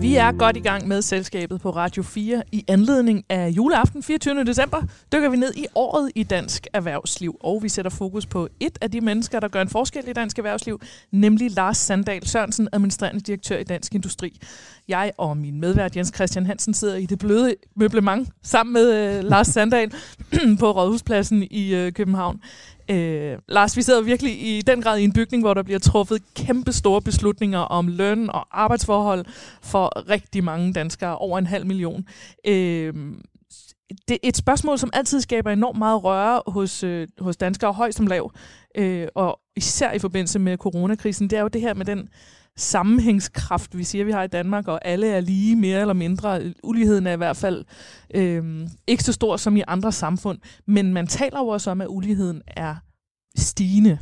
Vi 0.00 0.16
er 0.16 0.32
godt 0.32 0.56
i 0.56 0.60
gang 0.60 0.88
med 0.88 1.02
selskabet 1.02 1.60
på 1.60 1.70
Radio 1.70 2.02
4. 2.02 2.42
I 2.52 2.64
anledning 2.68 3.24
af 3.28 3.48
juleaften 3.48 4.02
24. 4.02 4.44
december 4.44 4.82
dykker 5.12 5.28
vi 5.28 5.36
ned 5.36 5.54
i 5.56 5.66
året 5.74 6.10
i 6.14 6.22
dansk 6.22 6.66
erhvervsliv, 6.72 7.36
og 7.40 7.62
vi 7.62 7.68
sætter 7.68 7.90
fokus 7.90 8.26
på 8.26 8.48
et 8.60 8.78
af 8.80 8.90
de 8.90 9.00
mennesker, 9.00 9.40
der 9.40 9.48
gør 9.48 9.62
en 9.62 9.68
forskel 9.68 10.08
i 10.08 10.12
dansk 10.12 10.38
erhvervsliv, 10.38 10.80
nemlig 11.10 11.50
Lars 11.50 11.76
Sandal 11.76 12.26
Sørensen, 12.26 12.68
administrerende 12.72 13.20
direktør 13.20 13.58
i 13.58 13.64
Dansk 13.64 13.94
Industri. 13.94 14.40
Jeg 14.88 15.12
og 15.18 15.36
min 15.36 15.60
medvært 15.60 15.96
Jens 15.96 16.12
Christian 16.14 16.46
Hansen 16.46 16.74
sidder 16.74 16.96
i 16.96 17.06
det 17.06 17.18
bløde 17.18 17.54
møblement 17.76 18.28
sammen 18.42 18.72
med 18.72 19.16
øh, 19.18 19.24
Lars 19.24 19.46
Sandal 19.46 19.92
på 20.60 20.70
Rådhuspladsen 20.70 21.42
i 21.50 21.74
øh, 21.74 21.92
København. 21.92 22.40
Øh, 22.90 23.38
Lars, 23.48 23.76
vi 23.76 23.82
sidder 23.82 24.02
virkelig 24.02 24.32
i 24.42 24.62
den 24.62 24.82
grad 24.82 24.98
i 24.98 25.04
en 25.04 25.12
bygning, 25.12 25.42
hvor 25.42 25.54
der 25.54 25.62
bliver 25.62 25.78
truffet 25.78 26.22
kæmpe 26.34 26.72
store 26.72 27.02
beslutninger 27.02 27.58
om 27.58 27.88
løn 27.88 28.30
og 28.30 28.62
arbejdsforhold 28.62 29.24
for 29.62 30.08
rigtig 30.10 30.44
mange 30.44 30.72
danskere, 30.72 31.18
over 31.18 31.38
en 31.38 31.46
halv 31.46 31.66
million. 31.66 32.06
Øh, 32.46 32.94
det 34.08 34.14
er 34.14 34.28
et 34.28 34.36
spørgsmål, 34.36 34.78
som 34.78 34.90
altid 34.92 35.20
skaber 35.20 35.50
enormt 35.50 35.78
meget 35.78 36.04
røre 36.04 36.42
hos, 36.46 36.84
øh, 36.84 37.08
hos 37.18 37.36
danskere, 37.36 37.72
høj 37.72 37.90
som 37.90 38.06
lav, 38.06 38.32
øh, 38.76 39.08
og 39.14 39.40
især 39.56 39.92
i 39.92 39.98
forbindelse 39.98 40.38
med 40.38 40.56
coronakrisen, 40.56 41.30
det 41.30 41.36
er 41.36 41.42
jo 41.42 41.48
det 41.48 41.60
her 41.60 41.74
med 41.74 41.86
den 41.86 42.08
sammenhængskraft, 42.60 43.78
vi 43.78 43.84
siger, 43.84 44.04
vi 44.04 44.12
har 44.12 44.22
i 44.22 44.28
Danmark, 44.28 44.68
og 44.68 44.84
alle 44.84 45.06
er 45.06 45.20
lige 45.20 45.56
mere 45.56 45.80
eller 45.80 45.94
mindre. 45.94 46.54
Uligheden 46.64 47.06
er 47.06 47.12
i 47.12 47.16
hvert 47.16 47.36
fald 47.36 47.64
øh, 48.14 48.68
ikke 48.86 49.04
så 49.04 49.12
stor 49.12 49.36
som 49.36 49.56
i 49.56 49.62
andre 49.66 49.92
samfund, 49.92 50.38
men 50.66 50.92
man 50.92 51.06
taler 51.06 51.38
jo 51.38 51.48
også 51.48 51.70
om, 51.70 51.80
at 51.80 51.86
uligheden 51.90 52.42
er 52.46 52.76
stigende. 53.36 53.98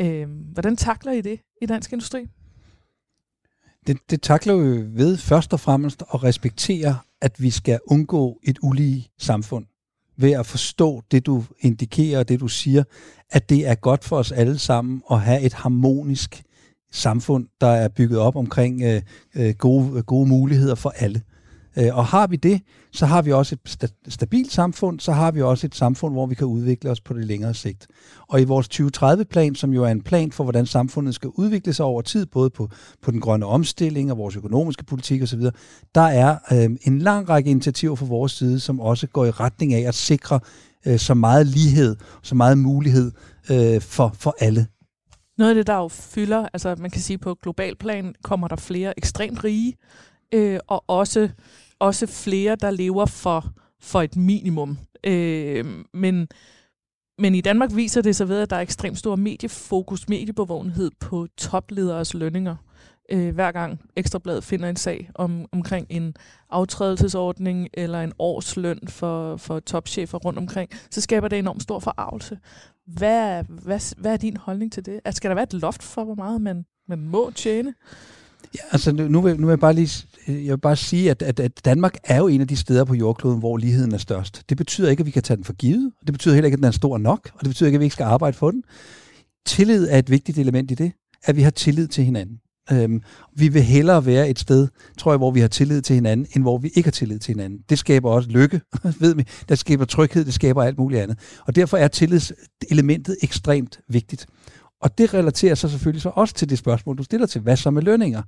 Øh, 0.00 0.28
hvordan 0.52 0.76
takler 0.76 1.12
I 1.12 1.20
det 1.20 1.40
i 1.62 1.66
dansk 1.66 1.92
industri? 1.92 2.26
Det, 3.86 3.98
det 4.10 4.22
takler 4.22 4.56
vi 4.56 4.98
ved 4.98 5.16
først 5.16 5.52
og 5.52 5.60
fremmest 5.60 6.02
at 6.14 6.24
respektere, 6.24 6.98
at 7.20 7.42
vi 7.42 7.50
skal 7.50 7.80
undgå 7.86 8.40
et 8.42 8.58
ulige 8.62 9.08
samfund. 9.18 9.66
Ved 10.18 10.32
at 10.32 10.46
forstå 10.46 11.02
det, 11.10 11.26
du 11.26 11.44
indikerer 11.60 12.18
og 12.18 12.28
det, 12.28 12.40
du 12.40 12.48
siger, 12.48 12.84
at 13.30 13.48
det 13.48 13.66
er 13.66 13.74
godt 13.74 14.04
for 14.04 14.16
os 14.16 14.32
alle 14.32 14.58
sammen 14.58 15.02
at 15.10 15.20
have 15.20 15.40
et 15.40 15.52
harmonisk 15.52 16.42
samfund, 16.92 17.46
der 17.60 17.66
er 17.66 17.88
bygget 17.88 18.18
op 18.18 18.36
omkring 18.36 18.82
øh, 18.82 19.02
øh, 19.34 19.54
gode, 19.58 20.02
gode 20.02 20.28
muligheder 20.28 20.74
for 20.74 20.92
alle. 20.96 21.22
Øh, 21.78 21.96
og 21.96 22.06
har 22.06 22.26
vi 22.26 22.36
det, 22.36 22.60
så 22.92 23.06
har 23.06 23.22
vi 23.22 23.32
også 23.32 23.56
et 23.82 23.92
stabilt 24.08 24.52
samfund, 24.52 25.00
så 25.00 25.12
har 25.12 25.30
vi 25.30 25.42
også 25.42 25.66
et 25.66 25.74
samfund, 25.74 26.14
hvor 26.14 26.26
vi 26.26 26.34
kan 26.34 26.46
udvikle 26.46 26.90
os 26.90 27.00
på 27.00 27.14
det 27.14 27.24
længere 27.24 27.54
sigt. 27.54 27.86
Og 28.28 28.40
i 28.40 28.44
vores 28.44 28.68
2030-plan, 28.80 29.54
som 29.54 29.72
jo 29.72 29.84
er 29.84 29.88
en 29.88 30.02
plan 30.02 30.32
for, 30.32 30.44
hvordan 30.44 30.66
samfundet 30.66 31.14
skal 31.14 31.30
udvikle 31.34 31.72
sig 31.72 31.86
over 31.86 32.02
tid, 32.02 32.26
både 32.26 32.50
på, 32.50 32.68
på 33.02 33.10
den 33.10 33.20
grønne 33.20 33.46
omstilling 33.46 34.10
og 34.10 34.18
vores 34.18 34.36
økonomiske 34.36 34.84
politik 34.84 35.22
osv., 35.22 35.40
der 35.94 36.00
er 36.00 36.36
øh, 36.52 36.76
en 36.82 36.98
lang 36.98 37.28
række 37.28 37.50
initiativer 37.50 37.94
fra 37.94 38.06
vores 38.06 38.32
side, 38.32 38.60
som 38.60 38.80
også 38.80 39.06
går 39.06 39.24
i 39.24 39.30
retning 39.30 39.74
af 39.74 39.88
at 39.88 39.94
sikre 39.94 40.40
øh, 40.86 40.98
så 40.98 41.14
meget 41.14 41.46
lighed, 41.46 41.96
så 42.22 42.34
meget 42.34 42.58
mulighed 42.58 43.12
øh, 43.50 43.80
for, 43.80 44.14
for 44.18 44.34
alle 44.38 44.66
noget 45.38 45.50
af 45.50 45.54
det, 45.54 45.66
der 45.66 45.74
jo 45.74 45.88
fylder, 45.88 46.48
altså 46.52 46.76
man 46.78 46.90
kan 46.90 47.00
sige 47.00 47.18
på 47.18 47.34
global 47.34 47.76
plan, 47.76 48.14
kommer 48.22 48.48
der 48.48 48.56
flere 48.56 48.98
ekstremt 48.98 49.44
rige, 49.44 49.76
øh, 50.34 50.58
og 50.66 50.84
også, 50.86 51.28
også 51.78 52.06
flere, 52.06 52.56
der 52.56 52.70
lever 52.70 53.06
for, 53.06 53.44
for 53.80 54.02
et 54.02 54.16
minimum. 54.16 54.78
Øh, 55.04 55.64
men, 55.94 56.28
men 57.18 57.34
i 57.34 57.40
Danmark 57.40 57.70
viser 57.74 58.02
det 58.02 58.16
sig 58.16 58.28
ved, 58.28 58.40
at 58.40 58.50
der 58.50 58.56
er 58.56 58.60
ekstremt 58.60 58.98
stor 58.98 59.16
mediefokus, 59.16 60.08
mediebevågenhed 60.08 60.90
på 61.00 61.26
toplederes 61.36 62.14
lønninger 62.14 62.56
øh, 63.12 63.34
hver 63.34 63.52
gang 63.52 63.80
Ekstrabladet 63.96 64.44
finder 64.44 64.68
en 64.68 64.76
sag 64.76 65.10
om, 65.14 65.46
omkring 65.52 65.86
en 65.90 66.14
aftrædelsesordning 66.50 67.68
eller 67.74 68.02
en 68.02 68.12
årsløn 68.18 68.80
for, 68.88 69.36
for 69.36 69.60
topchefer 69.60 70.18
rundt 70.18 70.38
omkring, 70.38 70.70
så 70.90 71.00
skaber 71.00 71.28
det 71.28 71.38
enormt 71.38 71.62
stor 71.62 71.78
forarvelse. 71.78 72.38
Hvad, 72.86 73.44
hvad, 73.48 73.94
hvad 73.96 74.12
er 74.12 74.16
din 74.16 74.36
holdning 74.36 74.72
til 74.72 74.86
det? 74.86 75.00
Altså, 75.04 75.16
skal 75.16 75.30
der 75.30 75.34
være 75.34 75.42
et 75.42 75.52
loft 75.52 75.82
for, 75.82 76.04
hvor 76.04 76.14
meget 76.14 76.40
man, 76.40 76.64
man 76.88 77.00
må 77.00 77.30
tjene? 77.30 77.74
Ja, 78.54 78.60
altså 78.72 78.92
nu 78.92 79.20
vil, 79.20 79.40
nu 79.40 79.46
vil 79.46 79.52
jeg 79.52 79.60
bare 79.60 79.72
lige 79.72 80.06
jeg 80.28 80.50
vil 80.50 80.58
bare 80.58 80.76
sige, 80.76 81.10
at, 81.10 81.22
at, 81.22 81.40
at 81.40 81.64
Danmark 81.64 81.96
er 82.04 82.18
jo 82.18 82.26
en 82.26 82.40
af 82.40 82.48
de 82.48 82.56
steder 82.56 82.84
på 82.84 82.94
jordkloden, 82.94 83.38
hvor 83.38 83.56
ligheden 83.56 83.94
er 83.94 83.98
størst. 83.98 84.42
Det 84.48 84.56
betyder 84.56 84.90
ikke, 84.90 85.00
at 85.00 85.06
vi 85.06 85.10
kan 85.10 85.22
tage 85.22 85.36
den 85.36 85.44
for 85.44 85.52
givet, 85.52 85.92
og 86.00 86.06
det 86.06 86.12
betyder 86.12 86.34
heller 86.34 86.46
ikke, 86.46 86.54
at 86.54 86.58
den 86.58 86.66
er 86.66 86.70
stor 86.70 86.98
nok, 86.98 87.30
og 87.34 87.40
det 87.40 87.48
betyder 87.48 87.66
ikke, 87.66 87.76
at 87.76 87.80
vi 87.80 87.84
ikke 87.84 87.94
skal 87.94 88.04
arbejde 88.04 88.36
for 88.36 88.50
den. 88.50 88.64
Tillid 89.46 89.88
er 89.90 89.98
et 89.98 90.10
vigtigt 90.10 90.38
element 90.38 90.70
i 90.70 90.74
det, 90.74 90.92
at 91.24 91.36
vi 91.36 91.42
har 91.42 91.50
tillid 91.50 91.88
til 91.88 92.04
hinanden. 92.04 92.40
Øhm, 92.72 93.02
vi 93.36 93.48
vil 93.48 93.62
hellere 93.62 94.06
være 94.06 94.28
et 94.28 94.38
sted, 94.38 94.68
tror 94.98 95.12
jeg, 95.12 95.18
hvor 95.18 95.30
vi 95.30 95.40
har 95.40 95.48
tillid 95.48 95.82
til 95.82 95.94
hinanden, 95.94 96.26
end 96.34 96.42
hvor 96.42 96.58
vi 96.58 96.70
ikke 96.74 96.86
har 96.86 96.92
tillid 96.92 97.18
til 97.18 97.34
hinanden. 97.34 97.58
Det 97.68 97.78
skaber 97.78 98.10
også 98.10 98.28
lykke, 98.30 98.60
ved 99.00 99.14
vi. 99.14 99.24
Det 99.48 99.58
skaber 99.58 99.84
tryghed, 99.84 100.24
det 100.24 100.34
skaber 100.34 100.62
alt 100.62 100.78
muligt 100.78 101.02
andet. 101.02 101.18
Og 101.46 101.56
derfor 101.56 101.76
er 101.76 101.88
tillidselementet 101.88 103.16
ekstremt 103.22 103.80
vigtigt. 103.88 104.26
Og 104.80 104.98
det 104.98 105.14
relaterer 105.14 105.54
sig 105.54 105.70
selvfølgelig 105.70 106.02
så 106.02 106.10
også 106.14 106.34
til 106.34 106.50
det 106.50 106.58
spørgsmål, 106.58 106.98
du 106.98 107.02
stiller 107.02 107.26
til, 107.26 107.40
hvad 107.40 107.56
så 107.56 107.70
med 107.70 107.82
lønninger? 107.82 108.22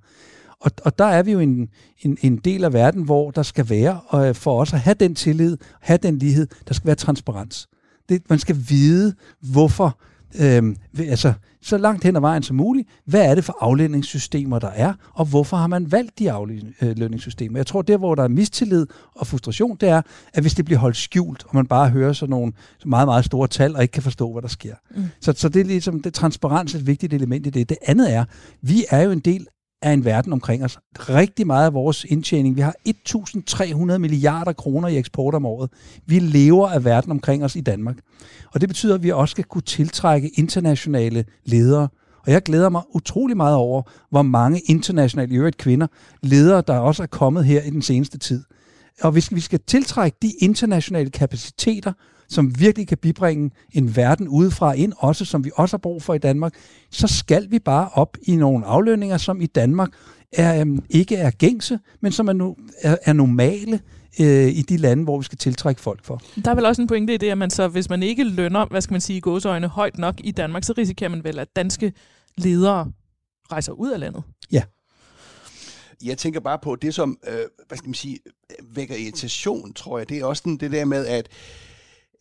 Og, 0.60 0.70
og 0.84 0.98
der 0.98 1.04
er 1.04 1.22
vi 1.22 1.32
jo 1.32 1.40
en, 1.40 1.68
en, 1.98 2.18
en 2.22 2.36
del 2.36 2.64
af 2.64 2.72
verden, 2.72 3.02
hvor 3.02 3.30
der 3.30 3.42
skal 3.42 3.70
være, 3.70 4.00
og 4.08 4.28
øh, 4.28 4.34
for 4.34 4.60
os 4.60 4.72
at 4.72 4.80
have 4.80 4.96
den 5.00 5.14
tillid, 5.14 5.56
have 5.80 5.98
den 6.02 6.18
lighed, 6.18 6.46
der 6.68 6.74
skal 6.74 6.86
være 6.86 6.96
transparens. 6.96 7.68
Det, 8.08 8.22
man 8.30 8.38
skal 8.38 8.56
vide, 8.68 9.14
hvorfor 9.40 9.98
øh, 10.40 10.76
altså, 10.98 11.32
så 11.62 11.78
langt 11.78 12.04
hen 12.04 12.16
ad 12.16 12.20
vejen 12.20 12.42
som 12.42 12.56
muligt, 12.56 12.88
hvad 13.04 13.30
er 13.30 13.34
det 13.34 13.44
for 13.44 13.56
aflønningssystemer, 13.60 14.58
der 14.58 14.68
er, 14.68 14.92
og 15.14 15.24
hvorfor 15.24 15.56
har 15.56 15.66
man 15.66 15.92
valgt 15.92 16.18
de 16.18 16.32
aflønningssystemer? 16.32 17.58
Jeg 17.58 17.66
tror, 17.66 17.82
der 17.82 17.96
hvor 17.96 18.14
der 18.14 18.22
er 18.22 18.28
mistillid 18.28 18.86
og 19.14 19.26
frustration, 19.26 19.76
det 19.80 19.88
er, 19.88 20.02
at 20.34 20.42
hvis 20.42 20.54
det 20.54 20.64
bliver 20.64 20.78
holdt 20.78 20.96
skjult, 20.96 21.44
og 21.44 21.50
man 21.56 21.66
bare 21.66 21.90
hører 21.90 22.12
sådan 22.12 22.30
nogle 22.30 22.52
meget, 22.86 23.08
meget 23.08 23.24
store 23.24 23.48
tal, 23.48 23.76
og 23.76 23.82
ikke 23.82 23.92
kan 23.92 24.02
forstå, 24.02 24.32
hvad 24.32 24.42
der 24.42 24.48
sker. 24.48 24.74
Mm. 24.96 25.04
Så, 25.20 25.32
så 25.36 25.48
det 25.48 25.60
er 25.60 25.64
ligesom, 25.64 26.02
det 26.02 26.14
transparens 26.14 26.74
et 26.74 26.86
vigtigt 26.86 27.12
element 27.12 27.46
i 27.46 27.50
det. 27.50 27.68
Det 27.68 27.78
andet 27.86 28.14
er, 28.14 28.24
vi 28.62 28.84
er 28.90 29.02
jo 29.02 29.10
en 29.10 29.20
del 29.20 29.46
af 29.82 29.92
en 29.92 30.04
verden 30.04 30.32
omkring 30.32 30.64
os. 30.64 30.78
Rigtig 30.94 31.46
meget 31.46 31.66
af 31.66 31.74
vores 31.74 32.04
indtjening. 32.04 32.56
Vi 32.56 32.60
har 32.60 32.74
1.300 32.88 33.98
milliarder 33.98 34.52
kroner 34.52 34.88
i 34.88 34.98
eksport 34.98 35.34
om 35.34 35.46
året. 35.46 35.70
Vi 36.06 36.18
lever 36.18 36.68
af 36.68 36.84
verden 36.84 37.10
omkring 37.10 37.44
os 37.44 37.56
i 37.56 37.60
Danmark. 37.60 37.96
Og 38.54 38.60
det 38.60 38.68
betyder, 38.68 38.94
at 38.94 39.02
vi 39.02 39.10
også 39.10 39.30
skal 39.30 39.44
kunne 39.44 39.62
tiltrække 39.62 40.30
internationale 40.34 41.24
ledere. 41.44 41.88
Og 42.26 42.32
jeg 42.32 42.42
glæder 42.42 42.68
mig 42.68 42.82
utrolig 42.94 43.36
meget 43.36 43.56
over, 43.56 43.82
hvor 44.10 44.22
mange 44.22 44.60
internationale, 44.66 45.34
i 45.34 45.36
øvrigt 45.36 45.56
kvinder, 45.56 45.86
ledere, 46.22 46.62
der 46.66 46.78
også 46.78 47.02
er 47.02 47.06
kommet 47.06 47.44
her 47.44 47.62
i 47.62 47.70
den 47.70 47.82
seneste 47.82 48.18
tid. 48.18 48.44
Og 49.02 49.12
hvis 49.12 49.34
vi 49.34 49.40
skal 49.40 49.60
tiltrække 49.66 50.16
de 50.22 50.32
internationale 50.40 51.10
kapaciteter, 51.10 51.92
som 52.28 52.60
virkelig 52.60 52.88
kan 52.88 52.98
bibringe 52.98 53.50
en 53.72 53.96
verden 53.96 54.28
udefra 54.28 54.72
ind, 54.72 54.92
også 54.98 55.24
som 55.24 55.44
vi 55.44 55.50
også 55.56 55.76
har 55.76 55.78
brug 55.78 56.02
for 56.02 56.14
i 56.14 56.18
Danmark, 56.18 56.54
så 56.90 57.06
skal 57.06 57.50
vi 57.50 57.58
bare 57.58 57.88
op 57.92 58.16
i 58.22 58.36
nogle 58.36 58.66
aflønninger, 58.66 59.16
som 59.16 59.40
i 59.40 59.46
Danmark 59.46 59.88
er, 60.32 60.60
øhm, 60.60 60.84
ikke 60.90 61.16
er 61.16 61.30
gængse, 61.30 61.78
men 62.00 62.12
som 62.12 62.28
er, 62.28 62.32
no, 62.32 62.54
er, 62.82 62.96
er 63.04 63.12
normale 63.12 63.80
øh, 64.20 64.48
i 64.48 64.62
de 64.62 64.76
lande, 64.76 65.04
hvor 65.04 65.18
vi 65.18 65.24
skal 65.24 65.38
tiltrække 65.38 65.80
folk 65.80 66.04
for. 66.04 66.22
Der 66.44 66.50
er 66.50 66.54
vel 66.54 66.64
også 66.64 66.82
en 66.82 66.88
pointe 66.88 67.14
i 67.14 67.16
det, 67.16 67.30
at 67.30 67.38
man 67.38 67.50
så, 67.50 67.68
hvis 67.68 67.90
man 67.90 68.02
ikke 68.02 68.24
lønner, 68.24 68.66
hvad 68.66 68.80
skal 68.80 68.94
man 68.94 69.00
sige, 69.00 69.20
gåseøjne 69.20 69.68
højt 69.68 69.98
nok 69.98 70.14
i 70.24 70.30
Danmark, 70.30 70.64
så 70.64 70.74
risikerer 70.78 71.10
man 71.10 71.24
vel, 71.24 71.38
at 71.38 71.48
danske 71.56 71.92
ledere 72.36 72.92
rejser 73.52 73.72
ud 73.72 73.90
af 73.90 74.00
landet. 74.00 74.22
Ja. 74.52 74.62
Jeg 76.04 76.18
tænker 76.18 76.40
bare 76.40 76.58
på 76.62 76.76
det, 76.76 76.94
som 76.94 77.18
øh, 77.28 77.34
hvad 77.68 77.78
skal 77.78 77.88
man 77.88 77.94
sige, 77.94 78.18
vækker 78.74 78.94
irritation, 78.96 79.72
tror 79.72 79.98
jeg. 79.98 80.08
Det 80.08 80.18
er 80.18 80.24
også 80.24 80.42
den, 80.44 80.56
det 80.56 80.72
der 80.72 80.84
med, 80.84 81.06
at 81.06 81.28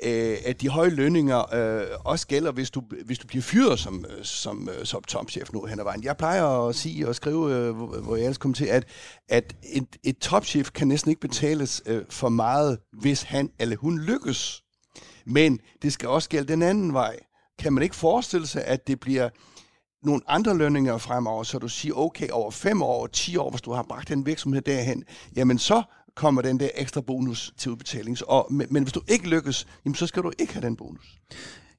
øh, 0.03 0.37
at 0.45 0.61
de 0.61 0.69
høje 0.69 0.89
lønninger 0.89 1.55
øh, 1.55 1.87
også 2.05 2.27
gælder, 2.27 2.51
hvis 2.51 2.71
du, 2.71 2.81
hvis 3.05 3.19
du 3.19 3.27
bliver 3.27 3.41
fyret 3.41 3.79
som, 3.79 4.05
som, 4.23 4.69
som 4.83 5.03
topchef 5.03 5.53
nu 5.53 5.65
hen 5.65 5.79
ad 5.79 5.83
vejen. 5.83 6.03
Jeg 6.03 6.17
plejer 6.17 6.67
at 6.67 6.75
sige 6.75 7.07
og 7.07 7.15
skrive, 7.15 7.55
øh, 7.55 7.75
hvor, 7.75 8.01
hvor 8.01 8.15
jeg 8.15 8.23
ellers 8.23 8.37
kommer 8.37 8.55
til, 8.55 8.65
at, 8.65 8.85
at 9.29 9.55
et, 9.73 9.97
et 10.03 10.17
topchef 10.17 10.71
kan 10.71 10.87
næsten 10.87 11.09
ikke 11.09 11.21
betales 11.21 11.81
øh, 11.85 12.03
for 12.09 12.29
meget, 12.29 12.79
hvis 13.01 13.23
han 13.23 13.49
eller 13.59 13.77
hun 13.77 13.99
lykkes. 13.99 14.63
Men 15.25 15.59
det 15.81 15.93
skal 15.93 16.09
også 16.09 16.29
gælde 16.29 16.47
den 16.47 16.61
anden 16.61 16.93
vej. 16.93 17.19
Kan 17.59 17.73
man 17.73 17.83
ikke 17.83 17.95
forestille 17.95 18.47
sig, 18.47 18.65
at 18.65 18.87
det 18.87 18.99
bliver 18.99 19.29
nogle 20.03 20.21
andre 20.27 20.57
lønninger 20.57 20.97
fremover, 20.97 21.43
så 21.43 21.59
du 21.59 21.67
siger, 21.67 21.93
okay, 21.97 22.29
over 22.29 22.51
fem 22.51 22.81
år, 22.81 23.07
ti 23.07 23.37
år, 23.37 23.49
hvis 23.49 23.61
du 23.61 23.71
har 23.71 23.83
bragt 23.83 24.09
den 24.09 24.25
virksomhed 24.25 24.61
derhen, 24.61 25.03
jamen 25.35 25.57
så 25.57 25.83
kommer 26.17 26.41
den 26.41 26.59
der 26.59 26.69
ekstra 26.75 27.01
bonus 27.01 27.53
til 27.57 27.71
udbetaling. 27.71 28.17
Og, 28.27 28.47
men, 28.49 28.67
men 28.69 28.83
hvis 28.83 28.93
du 28.93 29.01
ikke 29.07 29.29
lykkes, 29.29 29.67
jamen, 29.85 29.95
så 29.95 30.07
skal 30.07 30.23
du 30.23 30.31
ikke 30.39 30.53
have 30.53 30.65
den 30.65 30.75
bonus. 30.75 31.17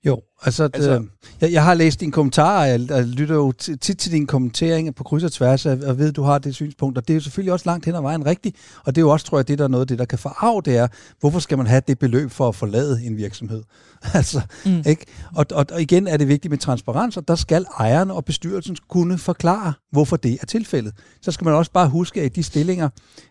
Jo, 0.06 0.20
altså, 0.42 0.64
altså 0.64 0.90
øh, 0.90 1.04
jeg, 1.40 1.52
jeg 1.52 1.64
har 1.64 1.74
læst 1.74 2.00
dine 2.00 2.12
kommentarer, 2.12 2.66
jeg, 2.66 2.80
jeg 2.90 3.04
lytter 3.04 3.34
jo 3.34 3.52
tit 3.52 3.98
til 3.98 4.12
dine 4.12 4.26
kommenteringer 4.26 4.92
på 4.92 5.04
kryds 5.04 5.24
og 5.24 5.32
tværs, 5.32 5.66
og, 5.66 5.78
og 5.86 5.98
ved, 5.98 6.08
at 6.08 6.16
du 6.16 6.22
har 6.22 6.38
det 6.38 6.54
synspunkt, 6.54 6.98
og 6.98 7.08
det 7.08 7.14
er 7.14 7.14
jo 7.14 7.20
selvfølgelig 7.20 7.52
også 7.52 7.62
langt 7.66 7.84
hen 7.84 7.94
ad 7.94 8.00
vejen 8.00 8.26
rigtigt, 8.26 8.56
og 8.84 8.94
det 8.94 9.00
er 9.00 9.02
jo 9.02 9.10
også, 9.10 9.26
tror 9.26 9.38
jeg, 9.38 9.48
det 9.48 9.58
der 9.58 9.64
er 9.64 9.68
noget 9.68 9.80
af 9.80 9.86
det, 9.86 9.98
der 9.98 10.04
kan 10.04 10.18
forarve, 10.18 10.62
det 10.64 10.76
er, 10.76 10.88
hvorfor 11.20 11.38
skal 11.38 11.58
man 11.58 11.66
have 11.66 11.82
det 11.88 11.98
beløb 11.98 12.30
for 12.30 12.48
at 12.48 12.54
forlade 12.54 13.04
en 13.04 13.16
virksomhed? 13.16 13.62
altså, 14.14 14.40
mm. 14.66 14.82
ikke? 14.86 15.06
Og, 15.34 15.46
og, 15.52 15.66
og 15.72 15.82
igen 15.82 16.06
er 16.06 16.16
det 16.16 16.28
vigtigt 16.28 16.50
med 16.50 16.58
transparens, 16.58 17.16
og 17.16 17.28
der 17.28 17.34
skal 17.34 17.66
ejeren 17.78 18.10
og 18.10 18.24
bestyrelsen 18.24 18.76
kunne 18.88 19.18
forklare, 19.18 19.72
hvorfor 19.90 20.16
det 20.16 20.38
er 20.40 20.46
tilfældet. 20.46 20.92
Så 21.22 21.32
skal 21.32 21.44
man 21.44 21.54
også 21.54 21.72
bare 21.72 21.88
huske, 21.88 22.20
at 22.20 22.26
i 22.26 22.28
de 22.28 22.42
stillinger, 22.42 22.88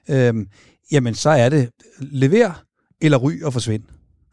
øh, 0.10 0.34
jamen 0.92 1.16
så 1.16 1.30
er 1.30 1.50
det 1.50 1.70
lever 2.00 2.64
eller 3.02 3.18
ry 3.18 3.42
og 3.44 3.54
forsvind. 3.54 3.84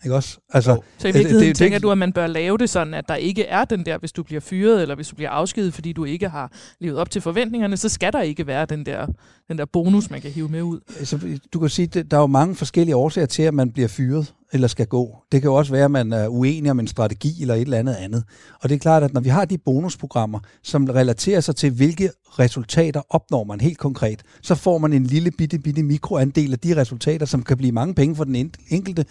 Ikke 0.05 0.17
også? 0.17 0.39
Altså, 0.51 0.71
jo. 0.71 0.83
Så 0.99 1.09
i 1.09 1.13
virkeligheden 1.13 1.41
det, 1.41 1.49
det, 1.49 1.57
tænker 1.57 1.79
det, 1.79 1.83
du, 1.83 1.91
at 1.91 1.99
man 1.99 2.13
bør 2.13 2.27
lave 2.27 2.59
det 2.59 2.71
sådan, 2.71 2.95
at 2.95 3.09
der 3.09 3.15
ikke 3.15 3.45
er 3.45 3.65
den 3.65 3.87
der, 3.87 3.99
hvis 3.99 4.13
du 4.13 4.23
bliver 4.23 4.41
fyret, 4.41 4.83
eller 4.83 4.95
hvis 4.95 5.09
du 5.09 5.17
bliver 5.17 5.31
afskedet, 5.31 5.75
fordi 5.75 5.93
du 5.93 6.05
ikke 6.05 6.29
har 6.29 6.53
levet 6.81 6.99
op 6.99 7.11
til 7.11 7.23
forventningerne, 7.23 7.77
så 7.77 7.89
skal 7.89 8.13
der 8.13 8.21
ikke 8.21 8.47
være 8.47 8.67
den 8.67 8.87
der, 8.87 9.07
den 9.49 9.59
der 9.59 9.65
bonus, 9.65 10.11
man 10.11 10.21
kan 10.21 10.31
hive 10.31 10.49
med 10.49 10.63
ud. 10.63 10.81
Så 11.05 11.39
du 11.53 11.59
kan 11.59 11.69
sige, 11.69 12.01
at 12.01 12.11
der 12.11 12.17
er 12.17 12.21
jo 12.21 12.27
mange 12.27 12.55
forskellige 12.55 12.97
årsager 12.97 13.27
til, 13.27 13.43
at 13.43 13.55
man 13.55 13.73
bliver 13.73 13.89
fyret 13.89 14.35
eller 14.55 14.69
skal 14.69 14.87
gå. 14.87 15.17
Det 15.33 15.43
kan 15.43 15.49
jo 15.49 15.55
også 15.55 15.73
være, 15.73 15.85
at 15.85 15.91
man 15.91 16.13
er 16.13 16.29
uenig 16.29 16.71
om 16.71 16.81
en 16.81 16.87
strategi 16.87 17.43
eller 17.43 17.55
et 17.55 17.61
eller 17.61 17.79
andet 17.79 17.95
andet. 17.95 18.25
Og 18.63 18.69
det 18.69 18.75
er 18.75 18.79
klart, 18.79 19.03
at 19.03 19.15
når 19.15 19.21
vi 19.21 19.29
har 19.29 19.45
de 19.45 19.59
bonusprogrammer, 19.59 20.41
som 20.63 20.85
relaterer 20.85 21.41
sig 21.41 21.57
til, 21.57 21.71
hvilke 21.71 22.11
resultater 22.39 23.03
opnår 23.09 23.45
man 23.45 23.61
helt 23.61 23.79
konkret, 23.79 24.23
så 24.43 24.55
får 24.55 24.79
man 24.79 24.93
en 24.93 25.05
lille 25.05 25.31
bitte, 25.31 25.59
bitte 25.59 25.83
mikroandel 25.83 26.53
af 26.53 26.59
de 26.59 26.77
resultater, 26.77 27.27
som 27.27 27.43
kan 27.43 27.57
blive 27.57 27.73
mange 27.73 27.95
penge 27.95 28.17
for 28.17 28.25
den 28.25 28.53
enkelte, 28.69 29.05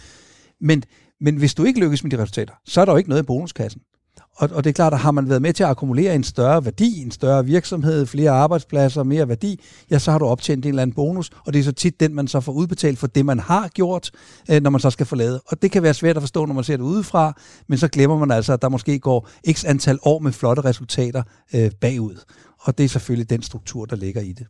men, 0.62 0.84
men 1.22 1.36
hvis 1.36 1.54
du 1.54 1.64
ikke 1.64 1.80
lykkes 1.80 2.04
med 2.04 2.12
de 2.12 2.22
resultater, 2.22 2.54
så 2.66 2.82
er 2.82 2.86
der 2.86 2.92
jo 2.92 2.98
ikke 2.98 3.10
noget 3.10 3.24
i 3.24 3.26
bonuskassen. 3.26 3.82
Og, 4.36 4.50
og 4.54 4.64
det 4.64 4.70
er 4.70 4.74
klart, 4.74 4.94
at 4.94 5.00
har 5.00 5.12
man 5.12 5.30
været 5.30 5.42
med 5.42 5.54
til 5.54 5.64
at 5.64 5.70
akkumulere 5.70 6.16
en 6.16 6.24
større 6.24 6.66
værdi, 6.66 7.02
en 7.02 7.12
større 7.12 7.46
virksomhed, 7.46 8.06
flere 8.06 8.32
arbejdspladser, 8.32 9.04
mere 9.04 9.28
værdi, 9.28 9.60
ja, 9.92 10.00
så 10.00 10.12
har 10.12 10.20
du 10.20 10.26
optjent 10.26 10.66
en 10.66 10.70
eller 10.70 10.82
anden 10.82 10.96
bonus, 10.96 11.30
og 11.46 11.54
det 11.54 11.60
er 11.60 11.64
så 11.64 11.72
tit 11.72 12.00
den, 12.00 12.16
man 12.16 12.28
så 12.28 12.40
får 12.40 12.52
udbetalt 12.52 13.00
for 13.00 13.08
det, 13.08 13.26
man 13.26 13.40
har 13.40 13.68
gjort, 13.68 14.12
øh, 14.52 14.62
når 14.62 14.70
man 14.70 14.82
så 14.82 14.90
skal 14.90 15.06
forlade. 15.06 15.42
Og 15.46 15.62
det 15.62 15.72
kan 15.72 15.84
være 15.84 15.94
svært 15.94 16.16
at 16.16 16.24
forstå, 16.24 16.46
når 16.46 16.54
man 16.54 16.64
ser 16.64 16.78
det 16.78 16.84
udefra, 16.84 17.40
men 17.68 17.78
så 17.78 17.88
glemmer 17.88 18.18
man 18.18 18.32
altså, 18.32 18.54
at 18.54 18.62
der 18.62 18.70
måske 18.70 19.00
går 19.00 19.30
x 19.52 19.66
antal 19.66 20.00
år 20.04 20.20
med 20.20 20.32
flotte 20.32 20.64
resultater 20.64 21.24
øh, 21.56 21.72
bagud. 21.82 22.16
Og 22.60 22.78
det 22.78 22.84
er 22.84 22.90
selvfølgelig 22.90 23.30
den 23.30 23.42
struktur, 23.42 23.86
der 23.86 23.96
ligger 23.96 24.22
i 24.22 24.34
det. 24.34 24.48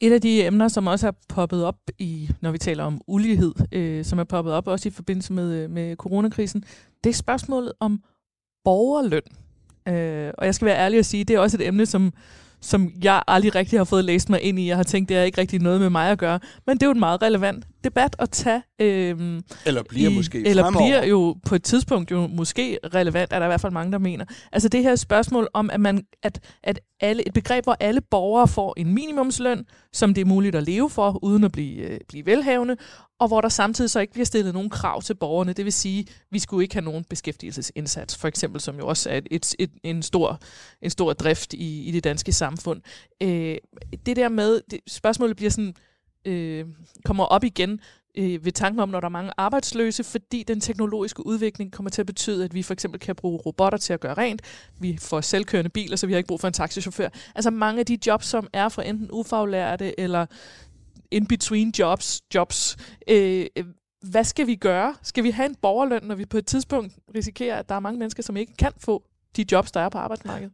Et 0.00 0.12
af 0.12 0.20
de 0.20 0.46
emner, 0.46 0.68
som 0.68 0.86
også 0.86 1.06
er 1.06 1.12
poppet 1.28 1.64
op, 1.64 1.76
i, 1.98 2.30
når 2.42 2.50
vi 2.50 2.58
taler 2.58 2.84
om 2.84 3.00
ulighed, 3.06 3.52
øh, 3.72 4.04
som 4.04 4.18
er 4.18 4.24
poppet 4.24 4.52
op 4.52 4.68
også 4.68 4.88
i 4.88 4.92
forbindelse 4.92 5.32
med, 5.32 5.52
øh, 5.52 5.70
med 5.70 5.96
coronakrisen, 5.96 6.64
det 7.04 7.10
er 7.10 7.14
spørgsmålet 7.14 7.72
om 7.80 8.00
borgerløn. 8.66 9.22
Øh, 9.88 10.32
og 10.38 10.46
jeg 10.46 10.54
skal 10.54 10.66
være 10.66 10.76
ærlig 10.78 10.98
og 10.98 11.04
sige, 11.04 11.24
det 11.24 11.36
er 11.36 11.40
også 11.40 11.56
et 11.56 11.66
emne, 11.66 11.86
som, 11.86 12.12
som 12.60 12.92
jeg 13.02 13.22
aldrig 13.28 13.54
rigtig 13.54 13.78
har 13.78 13.84
fået 13.84 14.04
læst 14.04 14.30
mig 14.30 14.42
ind 14.42 14.58
i. 14.58 14.68
Jeg 14.68 14.76
har 14.76 14.82
tænkt, 14.82 15.08
det 15.08 15.16
er 15.16 15.22
ikke 15.22 15.40
rigtig 15.40 15.60
noget 15.60 15.80
med 15.80 15.90
mig 15.90 16.10
at 16.10 16.18
gøre. 16.18 16.40
Men 16.66 16.76
det 16.76 16.82
er 16.82 16.86
jo 16.86 16.92
en 16.92 17.00
meget 17.00 17.22
relevant 17.22 17.64
debat 17.84 18.16
at 18.18 18.30
tage. 18.30 18.62
Øh, 18.80 19.40
eller 19.66 19.82
bliver 19.88 20.10
i, 20.10 20.14
måske 20.14 20.46
Eller 20.46 20.62
fremover. 20.62 20.86
bliver 20.86 21.04
jo 21.04 21.36
på 21.46 21.54
et 21.54 21.62
tidspunkt 21.62 22.10
jo 22.10 22.26
måske 22.26 22.78
relevant, 22.94 23.32
er 23.32 23.38
der 23.38 23.46
i 23.46 23.48
hvert 23.48 23.60
fald 23.60 23.72
mange, 23.72 23.92
der 23.92 23.98
mener. 23.98 24.24
Altså 24.52 24.68
det 24.68 24.82
her 24.82 24.96
spørgsmål 24.96 25.48
om, 25.54 25.70
at, 25.70 25.80
man, 25.80 26.04
at, 26.22 26.40
at 26.64 26.80
alle, 27.00 27.26
et 27.26 27.32
begreb, 27.32 27.64
hvor 27.64 27.76
alle 27.80 28.00
borgere 28.00 28.48
får 28.48 28.74
en 28.76 28.94
minimumsløn, 28.94 29.64
som 29.92 30.14
det 30.14 30.20
er 30.20 30.24
muligt 30.24 30.54
at 30.54 30.62
leve 30.62 30.90
for, 30.90 31.18
uden 31.24 31.44
at 31.44 31.52
blive, 31.52 31.76
øh, 31.76 31.98
blive 32.08 32.26
velhavende, 32.26 32.76
og 33.18 33.28
hvor 33.28 33.40
der 33.40 33.48
samtidig 33.48 33.90
så 33.90 34.00
ikke 34.00 34.12
bliver 34.12 34.24
stillet 34.26 34.54
nogen 34.54 34.70
krav 34.70 35.02
til 35.02 35.14
borgerne. 35.14 35.52
Det 35.52 35.64
vil 35.64 35.72
sige, 35.72 36.00
at 36.00 36.22
vi 36.30 36.38
skulle 36.38 36.64
ikke 36.64 36.74
have 36.74 36.84
nogen 36.84 37.04
beskæftigelsesindsats, 37.04 38.16
for 38.16 38.28
eksempel, 38.28 38.60
som 38.60 38.78
jo 38.78 38.86
også 38.86 39.10
er 39.10 39.16
et, 39.16 39.28
et, 39.30 39.54
et, 39.58 39.70
en, 39.82 40.02
stor, 40.02 40.40
en 40.82 40.90
stor 40.90 41.12
drift 41.12 41.52
i, 41.52 41.84
i 41.84 41.90
det 41.90 42.04
danske 42.04 42.32
samfund. 42.32 42.82
Øh, 43.22 43.56
det 44.06 44.16
der 44.16 44.28
med, 44.28 44.60
det, 44.70 44.80
spørgsmålet 44.86 45.36
bliver 45.36 45.50
sådan, 45.50 45.74
øh, 46.24 46.66
kommer 47.04 47.24
op 47.24 47.44
igen 47.44 47.80
øh, 48.16 48.44
ved 48.44 48.52
tanken 48.52 48.80
om, 48.80 48.88
når 48.88 49.00
der 49.00 49.06
er 49.06 49.10
mange 49.10 49.32
arbejdsløse, 49.36 50.04
fordi 50.04 50.42
den 50.42 50.60
teknologiske 50.60 51.26
udvikling 51.26 51.72
kommer 51.72 51.90
til 51.90 52.02
at 52.02 52.06
betyde, 52.06 52.44
at 52.44 52.54
vi 52.54 52.62
for 52.62 52.72
eksempel 52.72 53.00
kan 53.00 53.16
bruge 53.16 53.38
robotter 53.38 53.78
til 53.78 53.92
at 53.92 54.00
gøre 54.00 54.14
rent. 54.14 54.42
Vi 54.80 54.98
får 55.00 55.20
selvkørende 55.20 55.70
biler, 55.70 55.96
så 55.96 56.06
vi 56.06 56.12
har 56.12 56.18
ikke 56.18 56.28
brug 56.28 56.40
for 56.40 56.48
en 56.48 56.54
taxichauffør. 56.54 57.08
Altså 57.34 57.50
mange 57.50 57.80
af 57.80 57.86
de 57.86 57.98
jobs, 58.06 58.26
som 58.26 58.48
er 58.52 58.68
for 58.68 58.82
enten 58.82 59.08
ufaglærte 59.12 60.00
eller 60.00 60.26
in-between 61.10 61.72
jobs, 61.78 62.22
jobs 62.34 62.76
øh, 63.08 63.46
øh, 63.56 63.64
hvad 64.10 64.24
skal 64.24 64.46
vi 64.46 64.54
gøre? 64.54 64.94
Skal 65.02 65.24
vi 65.24 65.30
have 65.30 65.48
en 65.48 65.56
borgerløn, 65.62 66.00
når 66.02 66.14
vi 66.14 66.24
på 66.24 66.38
et 66.38 66.46
tidspunkt 66.46 66.92
risikerer, 67.14 67.56
at 67.56 67.68
der 67.68 67.74
er 67.74 67.80
mange 67.80 67.98
mennesker, 67.98 68.22
som 68.22 68.36
ikke 68.36 68.56
kan 68.56 68.72
få 68.78 69.02
de 69.36 69.44
jobs, 69.52 69.72
der 69.72 69.80
er 69.80 69.88
på 69.88 69.98
arbejdsmarkedet? 69.98 70.52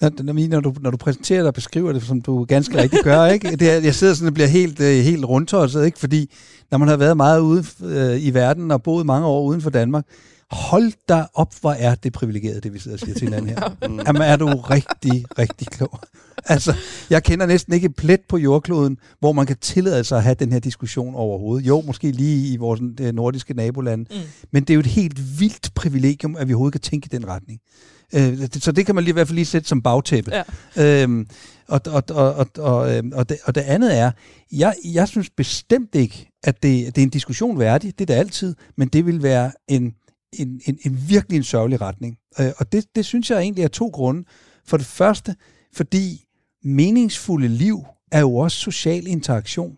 Når, 0.00 0.48
når, 0.48 0.60
du, 0.60 0.74
når 0.80 0.90
du 0.90 0.96
præsenterer 0.96 1.40
dig 1.40 1.48
og 1.48 1.54
beskriver 1.54 1.92
det, 1.92 2.02
som 2.02 2.20
du 2.20 2.44
ganske 2.44 2.76
rigtigt 2.76 3.04
gør, 3.04 3.26
ikke? 3.26 3.56
Det 3.56 3.84
jeg 3.84 3.94
sidder 3.94 4.14
sådan 4.14 4.28
og 4.28 4.34
bliver 4.34 4.48
helt, 4.48 4.80
øh, 4.80 5.04
helt 5.04 5.24
rundtosset, 5.24 5.86
ikke? 5.86 5.98
fordi 5.98 6.30
når 6.70 6.78
man 6.78 6.88
har 6.88 6.96
været 6.96 7.16
meget 7.16 7.40
ude 7.40 7.64
øh, 7.82 8.24
i 8.24 8.34
verden 8.34 8.70
og 8.70 8.82
boet 8.82 9.06
mange 9.06 9.26
år 9.26 9.42
uden 9.42 9.60
for 9.60 9.70
Danmark, 9.70 10.04
hold 10.50 10.92
da 11.08 11.24
op, 11.34 11.54
hvor 11.60 11.72
er 11.72 11.94
det 11.94 12.12
privilegeret, 12.12 12.64
det 12.64 12.74
vi 12.74 12.78
sidder 12.78 12.94
og 12.94 13.00
siger 13.00 13.14
til 13.14 13.24
hinanden 13.24 13.48
her. 13.48 13.88
Mm. 13.88 14.00
Jamen 14.06 14.22
er 14.22 14.36
du 14.36 14.46
rigtig, 14.46 15.24
rigtig 15.38 15.66
klog. 15.66 16.00
Altså, 16.44 16.74
jeg 17.10 17.22
kender 17.22 17.46
næsten 17.46 17.72
ikke 17.72 17.86
et 17.86 17.96
plet 17.96 18.20
på 18.28 18.38
jordkloden, 18.38 18.98
hvor 19.20 19.32
man 19.32 19.46
kan 19.46 19.56
tillade 19.60 20.04
sig 20.04 20.18
at 20.18 20.24
have 20.24 20.34
den 20.34 20.52
her 20.52 20.58
diskussion 20.58 21.14
overhovedet. 21.14 21.66
Jo, 21.66 21.80
måske 21.80 22.10
lige 22.10 22.52
i 22.52 22.56
vores 22.56 22.80
nordiske 23.12 23.54
naboland. 23.54 24.06
Mm. 24.10 24.16
Men 24.52 24.62
det 24.62 24.70
er 24.70 24.74
jo 24.74 24.80
et 24.80 24.86
helt 24.86 25.40
vildt 25.40 25.74
privilegium, 25.74 26.36
at 26.36 26.48
vi 26.48 26.52
overhovedet 26.52 26.72
kan 26.72 26.90
tænke 26.90 27.08
i 27.12 27.16
den 27.16 27.28
retning. 27.28 27.60
Øh, 28.14 28.48
så 28.52 28.72
det 28.72 28.86
kan 28.86 28.94
man 28.94 29.04
lige 29.04 29.12
i 29.12 29.12
hvert 29.12 29.28
fald 29.28 29.34
lige 29.34 29.44
sætte 29.44 29.68
som 29.68 29.82
bagtæppe. 29.82 30.32
Ja. 30.76 31.02
Øhm, 31.02 31.28
og, 31.68 31.80
og, 31.86 32.02
og, 32.10 32.34
og, 32.34 32.46
og, 32.58 32.96
øhm, 32.96 33.12
og, 33.14 33.28
det, 33.28 33.38
og 33.44 33.54
det 33.54 33.60
andet 33.60 33.98
er, 33.98 34.10
jeg, 34.52 34.74
jeg 34.84 35.08
synes 35.08 35.30
bestemt 35.30 35.94
ikke, 35.94 36.30
at 36.44 36.62
det, 36.62 36.86
det 36.86 36.98
er 36.98 37.02
en 37.02 37.10
diskussion 37.10 37.58
værdig, 37.58 37.98
det 37.98 38.10
er 38.10 38.14
det 38.14 38.20
altid, 38.20 38.54
men 38.76 38.88
det 38.88 39.06
vil 39.06 39.22
være 39.22 39.52
en, 39.68 39.94
en, 40.32 40.60
en, 40.66 40.78
en 40.82 40.98
virkelig 41.08 41.36
en 41.36 41.44
sørgelig 41.44 41.80
retning. 41.80 42.16
Øh, 42.40 42.52
og 42.56 42.72
det, 42.72 42.84
det 42.96 43.04
synes 43.04 43.30
jeg 43.30 43.40
egentlig 43.40 43.64
er 43.64 43.68
to 43.68 43.86
grunde. 43.86 44.24
For 44.66 44.76
det 44.76 44.86
første, 44.86 45.36
fordi 45.74 46.24
meningsfulde 46.64 47.48
liv 47.48 47.84
er 48.12 48.20
jo 48.20 48.36
også 48.36 48.58
social 48.58 49.06
interaktion 49.06 49.76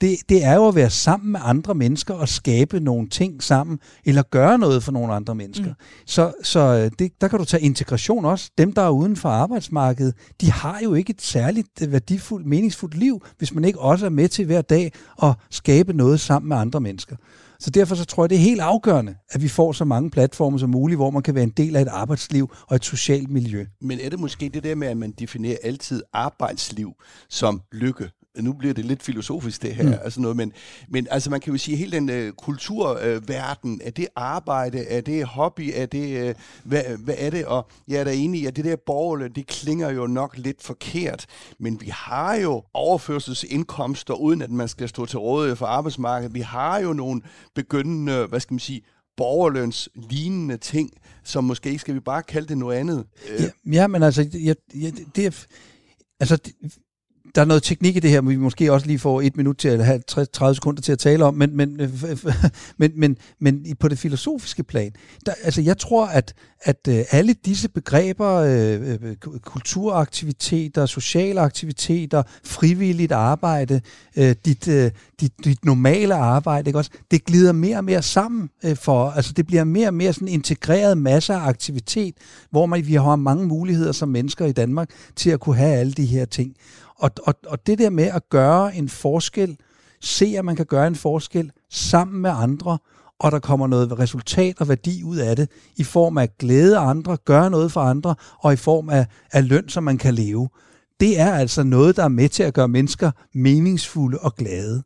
det, 0.00 0.16
det 0.28 0.44
er 0.44 0.54
jo 0.54 0.68
at 0.68 0.74
være 0.74 0.90
sammen 0.90 1.32
med 1.32 1.40
andre 1.42 1.74
mennesker 1.74 2.14
og 2.14 2.28
skabe 2.28 2.80
nogle 2.80 3.08
ting 3.08 3.42
sammen, 3.42 3.78
eller 4.04 4.22
gøre 4.22 4.58
noget 4.58 4.82
for 4.82 4.92
nogle 4.92 5.12
andre 5.12 5.34
mennesker. 5.34 5.68
Mm. 5.68 5.74
Så, 6.06 6.32
så 6.42 6.60
øh, 6.60 6.90
det, 6.98 7.20
der 7.20 7.28
kan 7.28 7.38
du 7.38 7.44
tage 7.44 7.62
integration 7.62 8.24
også. 8.24 8.50
Dem, 8.58 8.72
der 8.72 8.82
er 8.82 8.90
uden 8.90 9.16
for 9.16 9.28
arbejdsmarkedet, 9.28 10.14
de 10.40 10.50
har 10.50 10.80
jo 10.84 10.94
ikke 10.94 11.10
et 11.10 11.22
særligt 11.22 11.82
øh, 11.82 11.92
værdifuldt, 11.92 12.46
meningsfuldt 12.46 12.94
liv, 12.94 13.22
hvis 13.38 13.54
man 13.54 13.64
ikke 13.64 13.80
også 13.80 14.06
er 14.06 14.10
med 14.10 14.28
til 14.28 14.46
hver 14.46 14.62
dag 14.62 14.92
at 15.22 15.34
skabe 15.50 15.92
noget 15.92 16.20
sammen 16.20 16.48
med 16.48 16.56
andre 16.56 16.80
mennesker. 16.80 17.16
Så 17.64 17.70
derfor 17.70 17.94
så 17.94 18.04
tror 18.04 18.24
jeg, 18.24 18.30
det 18.30 18.36
er 18.36 18.40
helt 18.40 18.60
afgørende, 18.60 19.14
at 19.30 19.42
vi 19.42 19.48
får 19.48 19.72
så 19.72 19.84
mange 19.84 20.10
platforme 20.10 20.58
som 20.58 20.70
muligt, 20.70 20.98
hvor 20.98 21.10
man 21.10 21.22
kan 21.22 21.34
være 21.34 21.44
en 21.44 21.50
del 21.50 21.76
af 21.76 21.82
et 21.82 21.88
arbejdsliv 21.88 22.50
og 22.66 22.76
et 22.76 22.84
socialt 22.84 23.30
miljø. 23.30 23.66
Men 23.80 24.00
er 24.00 24.10
det 24.10 24.20
måske 24.20 24.48
det 24.48 24.64
der 24.64 24.74
med, 24.74 24.88
at 24.88 24.96
man 24.96 25.12
definerer 25.18 25.56
altid 25.62 26.02
arbejdsliv 26.12 26.92
som 27.28 27.62
lykke? 27.72 28.10
Nu 28.42 28.52
bliver 28.52 28.74
det 28.74 28.84
lidt 28.84 29.02
filosofisk 29.02 29.62
det 29.62 29.74
her, 29.74 29.84
mm. 29.84 29.94
altså 30.04 30.20
noget, 30.20 30.36
men, 30.36 30.52
men 30.88 31.06
altså 31.10 31.30
man 31.30 31.40
kan 31.40 31.52
jo 31.52 31.58
sige, 31.58 31.74
at 31.74 31.78
hele 31.78 31.92
den 31.92 32.10
øh, 32.10 32.32
kulturverden, 32.32 33.80
øh, 33.80 33.86
er 33.86 33.90
det 33.90 34.06
arbejde, 34.16 34.78
er 34.78 35.00
det 35.00 35.24
hobby, 35.24 35.70
er 35.74 35.86
det, 35.86 36.28
øh, 36.28 36.34
hvad, 36.64 36.82
hvad 36.98 37.14
er 37.18 37.30
det, 37.30 37.46
og 37.46 37.70
jeg 37.88 38.00
er 38.00 38.04
da 38.04 38.14
enig 38.14 38.40
i, 38.40 38.46
at 38.46 38.56
det 38.56 38.64
der 38.64 38.76
borgerløn, 38.86 39.32
det 39.32 39.46
klinger 39.46 39.90
jo 39.90 40.06
nok 40.06 40.38
lidt 40.38 40.62
forkert, 40.62 41.26
men 41.58 41.80
vi 41.80 41.88
har 41.92 42.34
jo 42.34 42.62
overførselsindkomster, 42.74 44.14
uden 44.14 44.42
at 44.42 44.50
man 44.50 44.68
skal 44.68 44.88
stå 44.88 45.06
til 45.06 45.18
rådighed 45.18 45.56
for 45.56 45.66
arbejdsmarkedet, 45.66 46.34
vi 46.34 46.40
har 46.40 46.78
jo 46.78 46.92
nogle 46.92 47.22
begyndende, 47.54 48.26
hvad 48.26 48.40
skal 48.40 48.54
man 48.54 48.60
sige, 48.60 48.82
borgerløns 49.16 49.88
lignende 49.94 50.56
ting, 50.56 50.90
som 51.24 51.44
måske 51.44 51.78
skal 51.78 51.94
vi 51.94 52.00
bare 52.00 52.22
kalde 52.22 52.48
det 52.48 52.58
noget 52.58 52.76
andet. 52.76 53.06
Ja, 53.38 53.50
ja 53.72 53.86
men 53.86 54.02
altså, 54.02 54.28
jeg, 54.34 54.56
jeg, 54.74 54.92
det 55.16 55.26
er, 55.26 55.46
altså, 56.20 56.38
der 57.34 57.40
er 57.40 57.44
noget 57.44 57.62
teknik 57.62 57.96
i 57.96 58.00
det 58.00 58.10
her, 58.10 58.20
men 58.20 58.30
vi 58.30 58.36
måske 58.36 58.72
også 58.72 58.86
lige 58.86 58.98
får 58.98 59.20
et 59.20 59.36
minut 59.36 59.56
til, 59.56 59.70
eller 59.70 59.84
have 59.84 60.02
30 60.32 60.54
sekunder 60.54 60.82
til 60.82 60.92
at 60.92 60.98
tale 60.98 61.24
om, 61.24 61.34
men, 61.34 61.56
men, 61.56 61.80
øh, 61.80 61.90
men, 62.78 62.92
men, 62.96 63.16
men 63.40 63.66
på 63.80 63.88
det 63.88 63.98
filosofiske 63.98 64.62
plan, 64.62 64.92
der, 65.26 65.32
altså 65.44 65.62
jeg 65.62 65.78
tror, 65.78 66.06
at, 66.06 66.34
at 66.60 66.88
øh, 66.88 67.04
alle 67.10 67.32
disse 67.32 67.68
begreber, 67.68 68.34
øh, 68.34 68.90
øh 68.90 69.16
kulturaktiviteter, 69.42 70.86
sociale 70.86 71.40
aktiviteter, 71.40 72.22
frivilligt 72.44 73.12
arbejde, 73.12 73.80
dit, 74.16 74.68
dit, 75.20 75.32
dit 75.44 75.64
normale 75.64 76.14
arbejde, 76.14 76.68
ikke 76.68 76.78
også, 76.78 76.90
det 77.10 77.24
glider 77.24 77.52
mere 77.52 77.76
og 77.76 77.84
mere 77.84 78.02
sammen 78.02 78.50
for, 78.74 79.10
altså 79.10 79.32
det 79.32 79.46
bliver 79.46 79.64
mere 79.64 79.88
og 79.88 79.94
mere 79.94 80.12
sådan 80.12 80.28
integreret 80.28 80.98
masse 80.98 81.34
af 81.34 81.48
aktivitet, 81.48 82.14
hvor 82.50 82.66
man, 82.66 82.86
vi 82.86 82.94
har 82.94 83.16
mange 83.16 83.46
muligheder 83.46 83.92
som 83.92 84.08
mennesker 84.08 84.46
i 84.46 84.52
Danmark 84.52 84.90
til 85.16 85.30
at 85.30 85.40
kunne 85.40 85.56
have 85.56 85.76
alle 85.76 85.92
de 85.92 86.06
her 86.06 86.24
ting. 86.24 86.56
Og, 86.98 87.10
og, 87.26 87.34
og 87.46 87.66
det 87.66 87.78
der 87.78 87.90
med 87.90 88.04
at 88.04 88.28
gøre 88.30 88.76
en 88.76 88.88
forskel, 88.88 89.56
se 90.00 90.34
at 90.38 90.44
man 90.44 90.56
kan 90.56 90.66
gøre 90.66 90.86
en 90.86 90.96
forskel 90.96 91.50
sammen 91.70 92.22
med 92.22 92.30
andre, 92.30 92.78
og 93.18 93.32
der 93.32 93.38
kommer 93.38 93.66
noget 93.66 93.98
resultat 93.98 94.60
og 94.60 94.68
værdi 94.68 95.02
ud 95.02 95.16
af 95.16 95.36
det, 95.36 95.50
i 95.76 95.84
form 95.84 96.18
af 96.18 96.38
glæde 96.38 96.78
andre, 96.78 97.16
gøre 97.24 97.50
noget 97.50 97.72
for 97.72 97.80
andre, 97.80 98.14
og 98.38 98.52
i 98.52 98.56
form 98.56 98.88
af, 98.88 99.06
af 99.32 99.48
løn, 99.48 99.68
som 99.68 99.84
man 99.84 99.98
kan 99.98 100.14
leve. 100.14 100.48
Det 101.00 101.20
er 101.20 101.32
altså 101.32 101.62
noget, 101.62 101.96
der 101.96 102.04
er 102.04 102.08
med 102.08 102.28
til 102.28 102.42
at 102.42 102.54
gøre 102.54 102.68
mennesker 102.68 103.10
meningsfulde 103.34 104.18
og 104.18 104.34
glade. 104.34 104.82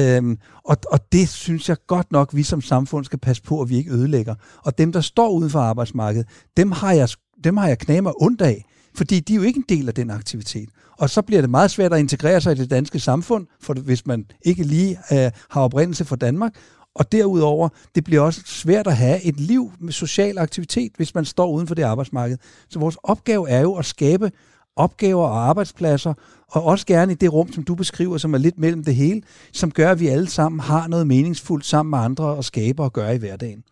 Øhm, 0.00 0.38
og, 0.64 0.76
og 0.90 1.12
det 1.12 1.28
synes 1.28 1.68
jeg 1.68 1.76
godt 1.86 2.12
nok, 2.12 2.34
vi 2.34 2.42
som 2.42 2.60
samfund 2.60 3.04
skal 3.04 3.18
passe 3.18 3.42
på, 3.42 3.60
at 3.60 3.68
vi 3.68 3.76
ikke 3.76 3.92
ødelægger. 3.92 4.34
Og 4.64 4.78
dem, 4.78 4.92
der 4.92 5.00
står 5.00 5.30
uden 5.30 5.50
for 5.50 5.60
arbejdsmarkedet, 5.60 6.28
dem 6.56 6.72
har 6.72 6.92
jeg, 6.92 7.08
dem 7.44 7.56
har 7.56 7.68
jeg 7.68 7.78
knæmer 7.78 8.22
ondt 8.22 8.42
af, 8.42 8.64
fordi 8.94 9.20
de 9.20 9.32
er 9.32 9.36
jo 9.36 9.42
ikke 9.42 9.58
en 9.58 9.78
del 9.78 9.88
af 9.88 9.94
den 9.94 10.10
aktivitet. 10.10 10.68
Og 10.98 11.10
så 11.10 11.22
bliver 11.22 11.40
det 11.40 11.50
meget 11.50 11.70
svært 11.70 11.92
at 11.92 11.98
integrere 11.98 12.40
sig 12.40 12.52
i 12.52 12.60
det 12.60 12.70
danske 12.70 13.00
samfund, 13.00 13.46
for 13.60 13.74
hvis 13.74 14.06
man 14.06 14.26
ikke 14.42 14.62
lige 14.62 14.98
øh, 15.12 15.30
har 15.50 15.60
oprindelse 15.60 16.04
fra 16.04 16.16
Danmark. 16.16 16.52
Og 16.94 17.12
derudover, 17.12 17.68
det 17.94 18.04
bliver 18.04 18.22
også 18.22 18.40
svært 18.44 18.86
at 18.86 18.96
have 18.96 19.22
et 19.22 19.40
liv 19.40 19.72
med 19.80 19.92
social 19.92 20.38
aktivitet, 20.38 20.92
hvis 20.96 21.14
man 21.14 21.24
står 21.24 21.50
uden 21.50 21.66
for 21.66 21.74
det 21.74 21.82
arbejdsmarked. 21.82 22.38
Så 22.68 22.78
vores 22.78 22.96
opgave 23.02 23.48
er 23.48 23.60
jo 23.60 23.74
at 23.74 23.84
skabe 23.84 24.30
opgaver 24.76 25.24
og 25.24 25.48
arbejdspladser, 25.48 26.14
og 26.48 26.64
også 26.64 26.86
gerne 26.86 27.12
i 27.12 27.14
det 27.14 27.32
rum, 27.32 27.52
som 27.52 27.62
du 27.62 27.74
beskriver, 27.74 28.18
som 28.18 28.34
er 28.34 28.38
lidt 28.38 28.58
mellem 28.58 28.84
det 28.84 28.94
hele, 28.94 29.22
som 29.52 29.70
gør, 29.70 29.90
at 29.90 30.00
vi 30.00 30.08
alle 30.08 30.30
sammen 30.30 30.60
har 30.60 30.88
noget 30.88 31.06
meningsfuldt 31.06 31.66
sammen 31.66 31.90
med 31.90 31.98
andre 31.98 32.24
og 32.24 32.44
skabe 32.44 32.82
og 32.82 32.92
gøre 32.92 33.14
i 33.14 33.18
hverdagen. 33.18 33.62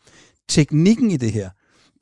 Teknikken 0.48 1.10
i 1.10 1.16
det 1.16 1.32
her, 1.32 1.50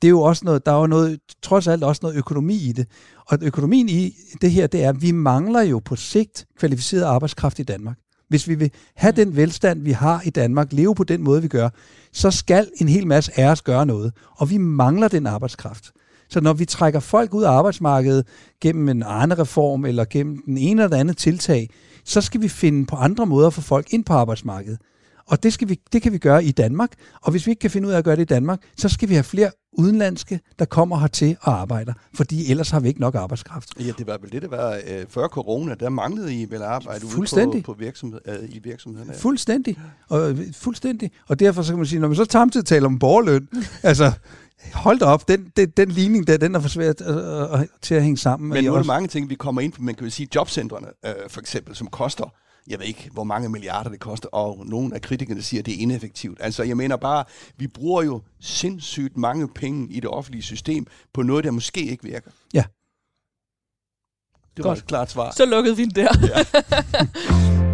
det 0.01 0.07
er 0.07 0.09
jo 0.09 0.21
også 0.21 0.45
noget, 0.45 0.65
der 0.65 0.71
er 0.71 0.79
jo 0.79 0.87
noget, 0.87 1.19
trods 1.41 1.67
alt 1.67 1.83
også 1.83 1.99
noget 2.03 2.17
økonomi 2.17 2.55
i 2.55 2.71
det. 2.71 2.87
Og 3.25 3.37
økonomien 3.41 3.89
i 3.89 4.15
det 4.41 4.51
her, 4.51 4.67
det 4.67 4.83
er, 4.83 4.89
at 4.89 5.01
vi 5.01 5.11
mangler 5.11 5.61
jo 5.61 5.79
på 5.85 5.95
sigt 5.95 6.45
kvalificeret 6.59 7.03
arbejdskraft 7.03 7.59
i 7.59 7.63
Danmark. 7.63 7.97
Hvis 8.29 8.47
vi 8.47 8.55
vil 8.55 8.71
have 8.95 9.11
den 9.11 9.35
velstand, 9.35 9.81
vi 9.81 9.91
har 9.91 10.21
i 10.25 10.29
Danmark, 10.29 10.73
leve 10.73 10.95
på 10.95 11.03
den 11.03 11.23
måde, 11.23 11.41
vi 11.41 11.47
gør, 11.47 11.69
så 12.13 12.31
skal 12.31 12.67
en 12.81 12.89
hel 12.89 13.07
masse 13.07 13.39
af 13.39 13.51
os 13.51 13.61
gøre 13.61 13.85
noget. 13.85 14.13
Og 14.35 14.49
vi 14.49 14.57
mangler 14.57 15.07
den 15.07 15.27
arbejdskraft. 15.27 15.91
Så 16.29 16.41
når 16.41 16.53
vi 16.53 16.65
trækker 16.65 16.99
folk 16.99 17.33
ud 17.33 17.43
af 17.43 17.51
arbejdsmarkedet 17.51 18.27
gennem 18.61 18.89
en 18.89 19.03
Arne-reform 19.03 19.85
eller 19.85 20.05
gennem 20.09 20.41
den 20.45 20.57
ene 20.57 20.83
eller 20.83 20.97
anden 20.97 21.15
tiltag, 21.15 21.69
så 22.05 22.21
skal 22.21 22.41
vi 22.41 22.47
finde 22.47 22.85
på 22.85 22.95
andre 22.95 23.25
måder 23.25 23.47
at 23.47 23.53
få 23.53 23.61
folk 23.61 23.93
ind 23.93 24.05
på 24.05 24.13
arbejdsmarkedet. 24.13 24.79
Og 25.29 25.43
det, 25.43 25.53
skal 25.53 25.69
vi, 25.69 25.79
det 25.93 26.01
kan 26.01 26.11
vi 26.13 26.17
gøre 26.17 26.43
i 26.43 26.51
Danmark. 26.51 26.91
Og 27.21 27.31
hvis 27.31 27.45
vi 27.45 27.51
ikke 27.51 27.59
kan 27.59 27.71
finde 27.71 27.87
ud 27.87 27.93
af 27.93 27.97
at 27.97 28.03
gøre 28.03 28.15
det 28.15 28.21
i 28.21 28.25
Danmark, 28.25 28.59
så 28.77 28.89
skal 28.89 29.09
vi 29.09 29.13
have 29.13 29.23
flere 29.23 29.51
udenlandske, 29.71 30.39
der 30.59 30.65
kommer 30.65 30.99
hertil 30.99 31.37
og 31.41 31.61
arbejder, 31.61 31.93
fordi 32.13 32.51
ellers 32.51 32.69
har 32.69 32.79
vi 32.79 32.87
ikke 32.87 32.99
nok 32.99 33.15
arbejdskraft. 33.15 33.69
Ja, 33.79 33.91
det 33.97 34.07
var 34.07 34.17
vel 34.21 34.31
det, 34.31 34.41
det 34.41 34.51
var 34.51 34.79
øh, 34.87 35.05
før 35.09 35.27
corona, 35.27 35.75
der 35.75 35.89
manglede 35.89 36.41
I 36.41 36.45
vel 36.49 36.61
arbejde 36.61 37.05
ude 37.05 37.53
på, 37.63 37.73
på 37.73 37.79
virksomhed, 37.79 38.19
øh, 38.25 38.49
i 38.49 38.59
virksomhederne. 38.63 39.13
Fuldstændig. 39.13 39.79
Og, 40.09 40.37
fuldstændig. 40.53 41.11
Og 41.27 41.39
derfor 41.39 41.61
så 41.61 41.71
kan 41.71 41.77
man 41.77 41.85
sige, 41.85 41.99
når 41.99 42.07
man 42.07 42.15
så 42.15 42.25
samtidig 42.29 42.65
taler 42.65 42.85
om 42.85 42.99
borgerløn, 42.99 43.47
altså 43.83 44.11
hold 44.73 44.99
da 44.99 45.05
op, 45.05 45.27
den, 45.27 45.51
den, 45.57 45.69
den 45.69 45.89
ligning 45.89 46.27
der, 46.27 46.37
den 46.37 46.55
er 46.55 46.59
for 46.59 46.69
svært 46.69 47.01
øh, 47.07 47.41
øh, 47.41 47.65
til 47.81 47.95
at 47.95 48.03
hænge 48.03 48.17
sammen. 48.17 48.49
Men 48.49 48.63
nu 48.63 48.73
er 48.73 48.77
der 48.77 48.83
mange 48.83 49.07
ting, 49.07 49.29
vi 49.29 49.35
kommer 49.35 49.61
ind 49.61 49.73
på. 49.73 49.81
Man 49.81 49.95
kan 49.95 50.05
jo 50.05 50.11
sige 50.11 50.27
jobcentrene, 50.35 50.87
øh, 51.05 51.13
for 51.27 51.39
eksempel, 51.39 51.75
som 51.75 51.87
koster 51.87 52.33
jeg 52.69 52.79
ved 52.79 52.85
ikke, 52.85 53.09
hvor 53.13 53.23
mange 53.23 53.49
milliarder 53.49 53.89
det 53.89 53.99
koster, 53.99 54.29
og 54.29 54.65
nogle 54.65 54.95
af 54.95 55.01
kritikerne 55.01 55.41
siger, 55.41 55.61
at 55.61 55.65
det 55.65 55.73
er 55.73 55.77
ineffektivt. 55.77 56.37
Altså, 56.41 56.63
jeg 56.63 56.77
mener 56.77 56.95
bare, 56.97 57.25
vi 57.57 57.67
bruger 57.67 58.03
jo 58.03 58.21
sindssygt 58.39 59.17
mange 59.17 59.47
penge 59.47 59.91
i 59.91 59.99
det 59.99 60.09
offentlige 60.09 60.43
system 60.43 60.87
på 61.13 61.21
noget, 61.21 61.43
der 61.43 61.51
måske 61.51 61.81
ikke 61.81 62.03
virker. 62.03 62.31
Ja. 62.53 62.63
Det 64.57 64.63
var 64.65 64.69
Godt. 64.69 64.79
et 64.79 64.87
klart 64.87 65.11
svar. 65.11 65.31
Så 65.31 65.45
lukkede 65.45 65.77
vi 65.77 65.83
den 65.85 65.95
der. 65.95 66.09
Ja. 66.21 67.65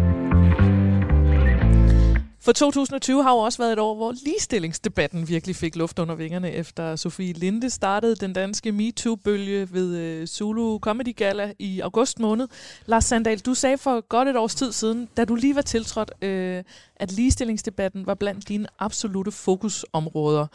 For 2.46 2.52
2020 2.52 3.22
har 3.22 3.32
jo 3.32 3.38
også 3.38 3.58
været 3.58 3.72
et 3.72 3.78
år, 3.78 3.94
hvor 3.94 4.12
ligestillingsdebatten 4.24 5.28
virkelig 5.28 5.56
fik 5.56 5.76
luft 5.76 5.98
under 5.98 6.14
vingerne, 6.14 6.50
efter 6.50 6.96
Sofie 6.96 7.32
Linde 7.32 7.70
startede 7.70 8.16
den 8.16 8.32
danske 8.32 8.72
MeToo-bølge 8.72 9.68
ved 9.72 9.96
øh, 9.96 10.26
Zulu 10.26 10.78
Comedy 10.78 11.16
Gala 11.16 11.52
i 11.58 11.80
august 11.80 12.18
måned. 12.18 12.48
Lars 12.86 13.04
Sandal, 13.04 13.38
du 13.38 13.54
sagde 13.54 13.78
for 13.78 14.00
godt 14.08 14.28
et 14.28 14.36
års 14.36 14.54
tid 14.54 14.72
siden, 14.72 15.08
da 15.16 15.24
du 15.24 15.34
lige 15.34 15.54
var 15.54 15.62
tiltrådt, 15.62 16.10
øh, 16.22 16.64
at 16.96 17.12
ligestillingsdebatten 17.12 18.06
var 18.06 18.14
blandt 18.14 18.48
dine 18.48 18.66
absolute 18.78 19.32
fokusområder. 19.32 20.46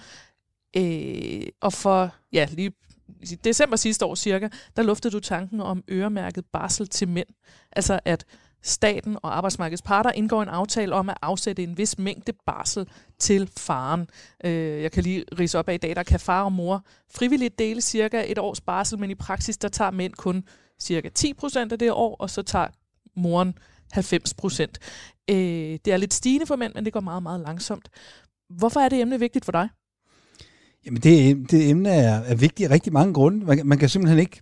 Uh, 0.78 1.48
og 1.62 1.74
for 1.74 2.16
ja, 2.34 2.48
lige 2.52 2.72
i 3.22 3.36
december 3.44 3.76
sidste 3.76 4.06
år 4.06 4.16
cirka, 4.16 4.50
der 4.76 4.84
luftede 4.84 5.14
du 5.14 5.20
tanken 5.20 5.62
om 5.62 5.84
øremærket 5.90 6.46
barsel 6.54 6.88
til 6.88 7.08
mænd. 7.08 7.28
Altså 7.72 8.00
at 8.06 8.26
staten 8.64 9.18
og 9.22 9.38
arbejdsmarkedets 9.38 9.82
parter 9.82 10.12
indgår 10.12 10.44
en 10.44 10.50
aftale 10.50 10.96
om 10.96 11.10
at 11.10 11.18
afsætte 11.22 11.64
en 11.64 11.78
vis 11.78 11.98
mængde 11.98 12.34
barsel 12.46 12.88
til 13.20 13.50
faren. 13.58 14.08
Øh, 14.44 14.82
jeg 14.82 14.92
kan 14.92 15.04
lige 15.04 15.26
rise 15.40 15.60
op 15.60 15.70
af 15.70 15.74
i 15.74 15.78
dag, 15.78 15.96
der 15.96 16.04
kan 16.04 16.20
far 16.20 16.44
og 16.44 16.54
mor 16.54 16.86
frivilligt 17.16 17.60
dele 17.60 17.82
cirka 17.82 18.24
et 18.28 18.38
års 18.38 18.62
barsel, 18.62 19.00
men 19.00 19.10
i 19.10 19.16
praksis 19.16 19.58
der 19.58 19.68
tager 19.68 19.92
mænd 19.92 20.14
kun 20.14 20.44
cirka 20.80 21.10
10% 21.20 21.58
af 21.72 21.80
det 21.80 21.92
år, 21.92 22.16
og 22.20 22.30
så 22.30 22.42
tager 22.42 22.68
moren 23.16 23.54
90 23.92 24.34
procent. 24.34 24.80
Øh, 25.30 25.36
det 25.86 25.88
er 25.88 25.98
lidt 25.98 26.14
stigende 26.14 26.46
for 26.46 26.56
mænd, 26.56 26.74
men 26.76 26.86
det 26.86 26.94
går 26.94 27.00
meget, 27.00 27.24
meget 27.24 27.40
langsomt. 27.40 27.90
Hvorfor 28.50 28.80
er 28.80 28.90
det 28.90 29.02
emne 29.02 29.20
vigtigt 29.20 29.46
for 29.46 29.52
dig? 29.52 29.70
Jamen 30.86 31.02
det, 31.02 31.52
det 31.52 31.70
emne 31.70 31.90
er, 31.90 32.16
er 32.16 32.36
vigtigt 32.36 32.70
af 32.70 32.74
rigtig 32.74 32.94
mange 32.94 33.14
grunde. 33.14 33.46
Man, 33.46 33.62
man 33.68 33.78
kan 33.78 33.90
simpelthen 33.90 34.20
ikke... 34.20 34.42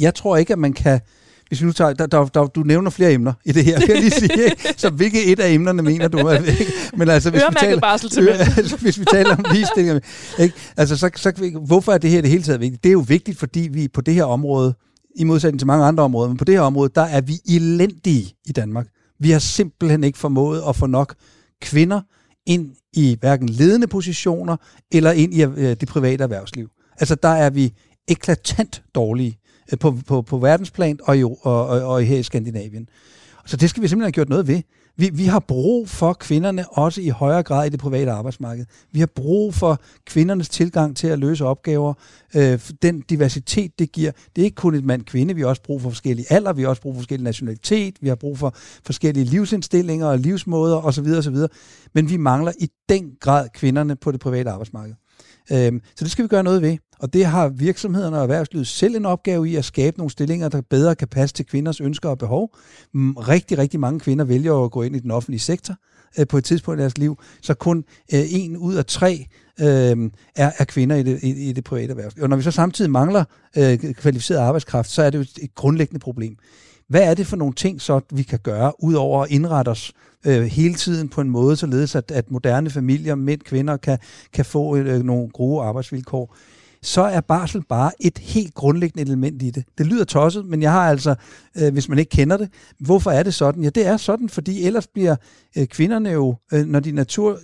Jeg 0.00 0.14
tror 0.14 0.36
ikke, 0.36 0.52
at 0.52 0.58
man 0.58 0.72
kan 0.72 1.00
hvis 1.48 1.60
vi 1.60 1.66
nu 1.66 1.72
tager, 1.72 1.92
der, 1.92 2.06
der, 2.06 2.24
der, 2.24 2.46
du 2.46 2.60
nævner 2.60 2.90
flere 2.90 3.12
emner 3.12 3.32
i 3.44 3.52
det 3.52 3.64
her, 3.64 3.80
kan 3.80 3.88
jeg 3.88 3.98
lige 3.98 4.10
sige, 4.10 4.52
så 4.76 4.90
hvilke 4.90 5.24
et 5.24 5.40
af 5.40 5.50
emnerne 5.50 5.82
mener 5.82 6.08
du? 6.08 6.30
Ikke? 6.30 6.72
Men 6.96 7.08
altså, 7.08 7.30
hvis 7.30 7.42
vi 7.50 7.56
taler, 7.60 7.80
barsel 7.80 8.10
til 8.10 8.28
altså, 8.28 8.76
hvis 8.82 9.00
vi 9.00 9.04
taler 9.04 9.36
om 9.36 9.44
ligestilling, 9.52 10.00
ikke? 10.38 10.54
Altså, 10.76 10.96
så, 10.96 11.10
så, 11.16 11.58
hvorfor 11.66 11.92
er 11.92 11.98
det 11.98 12.10
her 12.10 12.20
det 12.20 12.30
hele 12.30 12.42
taget 12.42 12.60
vigtigt? 12.60 12.84
Det 12.84 12.90
er 12.90 12.92
jo 12.92 13.04
vigtigt, 13.08 13.38
fordi 13.38 13.68
vi 13.72 13.88
på 13.88 14.00
det 14.00 14.14
her 14.14 14.24
område, 14.24 14.74
i 15.16 15.24
modsætning 15.24 15.60
til 15.60 15.66
mange 15.66 15.84
andre 15.84 16.04
områder, 16.04 16.28
men 16.28 16.36
på 16.36 16.44
det 16.44 16.54
her 16.54 16.60
område, 16.60 16.90
der 16.94 17.02
er 17.02 17.20
vi 17.20 17.40
elendige 17.48 18.34
i 18.46 18.52
Danmark. 18.52 18.86
Vi 19.20 19.30
har 19.30 19.38
simpelthen 19.38 20.04
ikke 20.04 20.18
formået 20.18 20.62
at 20.68 20.76
få 20.76 20.86
nok 20.86 21.14
kvinder 21.60 22.00
ind 22.46 22.70
i 22.92 23.16
hverken 23.20 23.48
ledende 23.48 23.86
positioner 23.86 24.56
eller 24.92 25.12
ind 25.12 25.34
i 25.34 25.42
øh, 25.44 25.76
det 25.80 25.88
private 25.88 26.24
erhvervsliv. 26.24 26.68
Altså 27.00 27.14
der 27.14 27.28
er 27.28 27.50
vi 27.50 27.72
eklatant 28.08 28.82
dårlige. 28.94 29.38
Øh, 29.72 29.78
på, 29.78 29.96
på, 30.06 30.22
på 30.22 30.38
verdensplan 30.38 30.98
og, 31.02 31.20
jo, 31.20 31.36
og, 31.42 31.66
og, 31.66 31.82
og 31.82 32.02
her 32.02 32.18
i 32.18 32.22
Skandinavien. 32.22 32.88
Så 33.46 33.56
det 33.56 33.70
skal 33.70 33.82
vi 33.82 33.88
simpelthen 33.88 34.06
have 34.06 34.12
gjort 34.12 34.28
noget 34.28 34.48
ved. 34.48 34.62
Vi, 34.96 35.10
vi 35.12 35.24
har 35.24 35.38
brug 35.38 35.88
for 35.88 36.12
kvinderne 36.12 36.68
også 36.68 37.00
i 37.00 37.08
højere 37.08 37.42
grad 37.42 37.66
i 37.66 37.68
det 37.68 37.80
private 37.80 38.10
arbejdsmarked. 38.10 38.64
Vi 38.92 38.98
har 38.98 39.06
brug 39.06 39.54
for 39.54 39.80
kvindernes 40.04 40.48
tilgang 40.48 40.96
til 40.96 41.06
at 41.06 41.18
løse 41.18 41.44
opgaver. 41.44 41.94
Øh, 42.36 42.60
den 42.82 43.00
diversitet, 43.00 43.78
det 43.78 43.92
giver. 43.92 44.10
Det 44.36 44.42
er 44.42 44.44
ikke 44.44 44.54
kun 44.54 44.74
et 44.74 44.84
mand-kvinde. 44.84 45.34
Vi 45.34 45.40
har 45.40 45.48
også 45.48 45.62
brug 45.62 45.82
for 45.82 45.90
forskellige 45.90 46.32
alder. 46.32 46.52
Vi 46.52 46.62
har 46.62 46.68
også 46.68 46.82
brug 46.82 46.94
for 46.94 47.00
forskellige 47.00 47.24
nationalitet. 47.24 47.96
Vi 48.00 48.08
har 48.08 48.14
brug 48.14 48.38
for 48.38 48.54
forskellige 48.84 49.24
livsindstillinger 49.24 50.06
og 50.06 50.18
livsmåder 50.18 50.76
osv. 50.76 51.06
osv. 51.18 51.36
Men 51.94 52.10
vi 52.10 52.16
mangler 52.16 52.52
i 52.58 52.70
den 52.88 53.12
grad 53.20 53.48
kvinderne 53.54 53.96
på 53.96 54.12
det 54.12 54.20
private 54.20 54.50
arbejdsmarked. 54.50 54.94
Øhm, 55.52 55.80
så 55.96 56.04
det 56.04 56.10
skal 56.10 56.22
vi 56.22 56.28
gøre 56.28 56.42
noget 56.42 56.62
ved. 56.62 56.76
Og 56.98 57.12
det 57.12 57.26
har 57.26 57.48
virksomhederne 57.48 58.16
og 58.16 58.22
erhvervslivet 58.22 58.66
selv 58.66 58.96
en 58.96 59.06
opgave 59.06 59.48
i 59.48 59.56
at 59.56 59.64
skabe 59.64 59.98
nogle 59.98 60.10
stillinger, 60.10 60.48
der 60.48 60.60
bedre 60.70 60.94
kan 60.94 61.08
passe 61.08 61.34
til 61.34 61.46
kvinders 61.46 61.80
ønsker 61.80 62.08
og 62.08 62.18
behov. 62.18 62.56
Mm, 62.94 63.12
rigtig, 63.12 63.58
rigtig 63.58 63.80
mange 63.80 64.00
kvinder 64.00 64.24
vælger 64.24 64.64
at 64.64 64.70
gå 64.70 64.82
ind 64.82 64.96
i 64.96 64.98
den 64.98 65.10
offentlige 65.10 65.40
sektor 65.40 65.74
øh, 66.18 66.26
på 66.26 66.38
et 66.38 66.44
tidspunkt 66.44 66.80
i 66.80 66.82
deres 66.82 66.98
liv, 66.98 67.18
så 67.42 67.54
kun 67.54 67.84
øh, 68.14 68.20
en 68.30 68.56
ud 68.56 68.74
af 68.74 68.86
tre 68.86 69.26
øh, 69.60 70.10
er, 70.36 70.52
er 70.58 70.64
kvinder 70.64 70.96
i 70.96 71.02
det, 71.02 71.22
i, 71.22 71.48
i 71.48 71.52
det 71.52 71.64
private 71.64 71.90
erhverv. 71.90 72.10
Og 72.20 72.28
når 72.28 72.36
vi 72.36 72.42
så 72.42 72.50
samtidig 72.50 72.90
mangler 72.90 73.24
øh, 73.56 73.78
kvalificeret 73.78 74.38
arbejdskraft, 74.38 74.90
så 74.90 75.02
er 75.02 75.10
det 75.10 75.18
jo 75.18 75.24
et 75.42 75.54
grundlæggende 75.54 76.00
problem. 76.00 76.36
Hvad 76.88 77.02
er 77.02 77.14
det 77.14 77.26
for 77.26 77.36
nogle 77.36 77.54
ting, 77.54 77.80
så 77.80 78.00
vi 78.12 78.22
kan 78.22 78.38
gøre, 78.38 78.72
udover 78.84 79.22
at 79.22 79.30
indrette 79.30 79.68
os 79.68 79.92
øh, 80.26 80.42
hele 80.42 80.74
tiden 80.74 81.08
på 81.08 81.20
en 81.20 81.30
måde, 81.30 81.56
således 81.56 81.94
at, 81.94 82.10
at 82.10 82.30
moderne 82.30 82.70
familier, 82.70 83.14
mænd, 83.14 83.40
kvinder, 83.40 83.76
kan, 83.76 83.98
kan 84.32 84.44
få 84.44 84.76
øh, 84.76 85.02
nogle 85.02 85.28
gode 85.28 85.62
arbejdsvilkår? 85.62 86.36
så 86.82 87.02
er 87.02 87.20
barsel 87.20 87.62
bare 87.68 87.90
et 88.00 88.18
helt 88.18 88.54
grundlæggende 88.54 89.02
element 89.02 89.42
i 89.42 89.50
det. 89.50 89.64
Det 89.78 89.86
lyder 89.86 90.04
tosset, 90.04 90.46
men 90.46 90.62
jeg 90.62 90.72
har 90.72 90.90
altså, 90.90 91.14
øh, 91.56 91.72
hvis 91.72 91.88
man 91.88 91.98
ikke 91.98 92.10
kender 92.10 92.36
det, 92.36 92.50
hvorfor 92.80 93.10
er 93.10 93.22
det 93.22 93.34
sådan? 93.34 93.64
Ja, 93.64 93.68
det 93.68 93.86
er 93.86 93.96
sådan, 93.96 94.28
fordi 94.28 94.64
ellers 94.64 94.86
bliver 94.86 95.16
øh, 95.58 95.66
kvinderne 95.66 96.10
jo, 96.10 96.36
øh, 96.52 96.66
når 96.66 96.80
de 96.80 96.92
natur, 96.92 97.38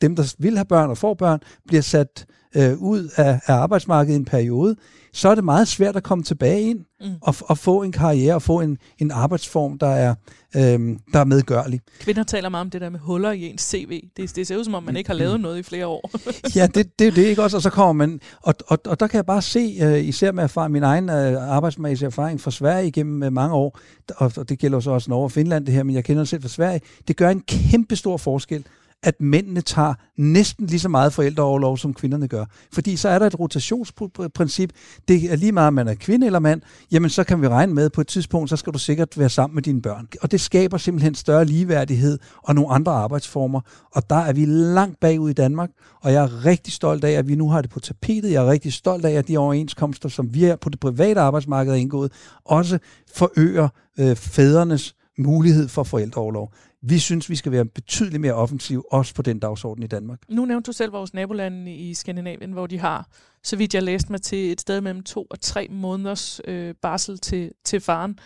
dem 0.00 0.16
der 0.16 0.34
vil 0.38 0.56
have 0.56 0.64
børn 0.64 0.90
og 0.90 0.98
får 0.98 1.14
børn, 1.14 1.40
bliver 1.66 1.82
sat 1.82 2.26
øh, 2.56 2.82
ud 2.82 3.08
af, 3.16 3.40
af 3.46 3.54
arbejdsmarkedet 3.54 4.16
en 4.16 4.24
periode, 4.24 4.76
så 5.12 5.28
er 5.28 5.34
det 5.34 5.44
meget 5.44 5.68
svært 5.68 5.96
at 5.96 6.02
komme 6.02 6.24
tilbage 6.24 6.62
ind 6.62 6.78
mm. 7.00 7.06
og, 7.22 7.34
og 7.40 7.58
få 7.58 7.82
en 7.82 7.92
karriere 7.92 8.34
og 8.34 8.42
få 8.42 8.60
en, 8.60 8.78
en 8.98 9.10
arbejdsform, 9.10 9.78
der 9.78 9.86
er, 9.86 10.14
øhm, 10.56 10.98
der 11.12 11.18
er 11.18 11.24
medgørlig. 11.24 11.80
Kvinder 12.00 12.22
taler 12.22 12.48
meget 12.48 12.60
om 12.60 12.70
det 12.70 12.80
der 12.80 12.90
med 12.90 13.00
huller 13.00 13.30
i 13.32 13.42
ens 13.46 13.62
CV. 13.62 14.02
Det, 14.16 14.36
det 14.36 14.46
ser 14.46 14.56
ud 14.56 14.64
som 14.64 14.74
om, 14.74 14.82
man 14.82 14.96
ikke 14.96 15.10
har 15.10 15.14
lavet 15.14 15.40
noget 15.40 15.58
i 15.58 15.62
flere 15.62 15.86
år. 15.86 16.10
ja, 16.56 16.66
det, 16.66 16.98
det, 16.98 17.16
det 17.16 17.24
er 17.24 17.28
ikke 17.28 17.42
også, 17.42 17.56
og 17.56 17.62
så 17.62 17.70
kommer 17.70 17.92
man, 17.92 18.20
og, 18.42 18.54
og, 18.66 18.78
og 18.86 19.00
der 19.00 19.06
kan 19.06 19.16
jeg 19.16 19.26
bare 19.26 19.42
se, 19.42 19.78
uh, 19.82 20.08
især 20.08 20.32
med 20.32 20.42
erfaring, 20.42 20.72
min 20.72 20.82
egen 20.82 21.10
uh, 21.10 21.54
arbejdsmæssige 21.54 22.06
erfaring 22.06 22.40
fra 22.40 22.50
Sverige 22.50 22.86
igennem 22.86 23.22
uh, 23.22 23.32
mange 23.32 23.54
år, 23.54 23.78
og, 24.16 24.32
og 24.36 24.48
det 24.48 24.58
gælder 24.58 24.80
så 24.80 24.90
også 24.90 25.10
Norge 25.10 25.24
og 25.24 25.32
Finland 25.32 25.66
det 25.66 25.74
her, 25.74 25.82
men 25.82 25.94
jeg 25.94 26.04
kender 26.04 26.22
det 26.22 26.28
selv 26.28 26.42
fra 26.42 26.48
Sverige, 26.48 26.80
det 27.08 27.16
gør 27.16 27.30
en 27.30 27.40
kæmpe 27.40 27.96
stor 27.96 28.16
forskel, 28.16 28.64
at 29.02 29.20
mændene 29.20 29.60
tager 29.60 29.94
næsten 30.16 30.66
lige 30.66 30.80
så 30.80 30.88
meget 30.88 31.12
forældreoverlov, 31.12 31.78
som 31.78 31.94
kvinderne 31.94 32.28
gør. 32.28 32.44
Fordi 32.72 32.96
så 32.96 33.08
er 33.08 33.18
der 33.18 33.26
et 33.26 33.40
rotationsprincip. 33.40 34.72
Det 35.08 35.32
er 35.32 35.36
lige 35.36 35.52
meget, 35.52 35.66
om 35.66 35.74
man 35.74 35.88
er 35.88 35.94
kvinde 35.94 36.26
eller 36.26 36.38
mand, 36.38 36.60
jamen 36.92 37.10
så 37.10 37.24
kan 37.24 37.42
vi 37.42 37.48
regne 37.48 37.74
med, 37.74 37.84
at 37.84 37.92
på 37.92 38.00
et 38.00 38.06
tidspunkt, 38.06 38.50
så 38.50 38.56
skal 38.56 38.72
du 38.72 38.78
sikkert 38.78 39.18
være 39.18 39.28
sammen 39.28 39.54
med 39.54 39.62
dine 39.62 39.82
børn. 39.82 40.08
Og 40.22 40.30
det 40.30 40.40
skaber 40.40 40.78
simpelthen 40.78 41.14
større 41.14 41.44
ligeværdighed 41.44 42.18
og 42.42 42.54
nogle 42.54 42.70
andre 42.70 42.92
arbejdsformer. 42.92 43.60
Og 43.92 44.10
der 44.10 44.16
er 44.16 44.32
vi 44.32 44.44
langt 44.44 45.00
bagud 45.00 45.30
i 45.30 45.32
Danmark, 45.32 45.70
og 46.00 46.12
jeg 46.12 46.24
er 46.24 46.44
rigtig 46.44 46.72
stolt 46.72 47.04
af, 47.04 47.12
at 47.12 47.28
vi 47.28 47.34
nu 47.34 47.50
har 47.50 47.62
det 47.62 47.70
på 47.70 47.80
tapetet. 47.80 48.32
Jeg 48.32 48.44
er 48.44 48.50
rigtig 48.50 48.72
stolt 48.72 49.04
af, 49.04 49.12
at 49.12 49.28
de 49.28 49.38
overenskomster, 49.38 50.08
som 50.08 50.34
vi 50.34 50.44
er 50.44 50.56
på 50.56 50.68
det 50.68 50.80
private 50.80 51.20
arbejdsmarked 51.20 51.72
er 51.72 51.76
indgået, 51.76 52.12
også 52.44 52.78
forøger 53.14 53.68
øh, 53.98 54.16
fædrenes 54.16 54.94
mulighed 55.18 55.68
for 55.68 55.82
forældreoverlov. 55.82 56.52
Vi 56.82 56.98
synes, 56.98 57.30
vi 57.30 57.36
skal 57.36 57.52
være 57.52 57.64
betydeligt 57.64 58.20
mere 58.20 58.32
offensiv, 58.32 58.84
også 58.90 59.14
på 59.14 59.22
den 59.22 59.38
dagsorden 59.38 59.82
i 59.82 59.86
Danmark. 59.86 60.18
Nu 60.28 60.44
nævnte 60.44 60.66
du 60.66 60.72
selv 60.72 60.92
vores 60.92 61.14
nabolande 61.14 61.74
i 61.74 61.94
Skandinavien, 61.94 62.52
hvor 62.52 62.66
de 62.66 62.78
har, 62.78 63.08
så 63.42 63.56
vidt 63.56 63.74
jeg 63.74 63.82
læste 63.82 64.12
mig 64.12 64.22
til, 64.22 64.52
et 64.52 64.60
sted 64.60 64.80
mellem 64.80 65.02
to 65.02 65.26
og 65.30 65.40
tre 65.40 65.68
måneders 65.70 66.40
øh, 66.44 66.74
barsel 66.82 67.18
til, 67.18 67.52
til 67.64 67.80
faren. 67.80 68.18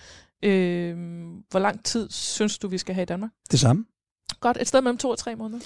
Øh, 0.43 0.97
hvor 1.51 1.59
lang 1.59 1.85
tid 1.85 2.11
synes 2.11 2.59
du, 2.59 2.69
vi 2.69 2.79
skal 2.79 2.95
have 2.95 3.03
i 3.03 3.07
Danmark? 3.07 3.31
Det 3.51 3.61
samme. 3.61 3.85
Godt, 4.41 4.59
et 4.61 4.69
sted 4.69 4.81
mellem 4.81 4.99
to 4.99 5.11
og 5.11 5.19
tre 5.19 5.37
måneder? 5.37 5.61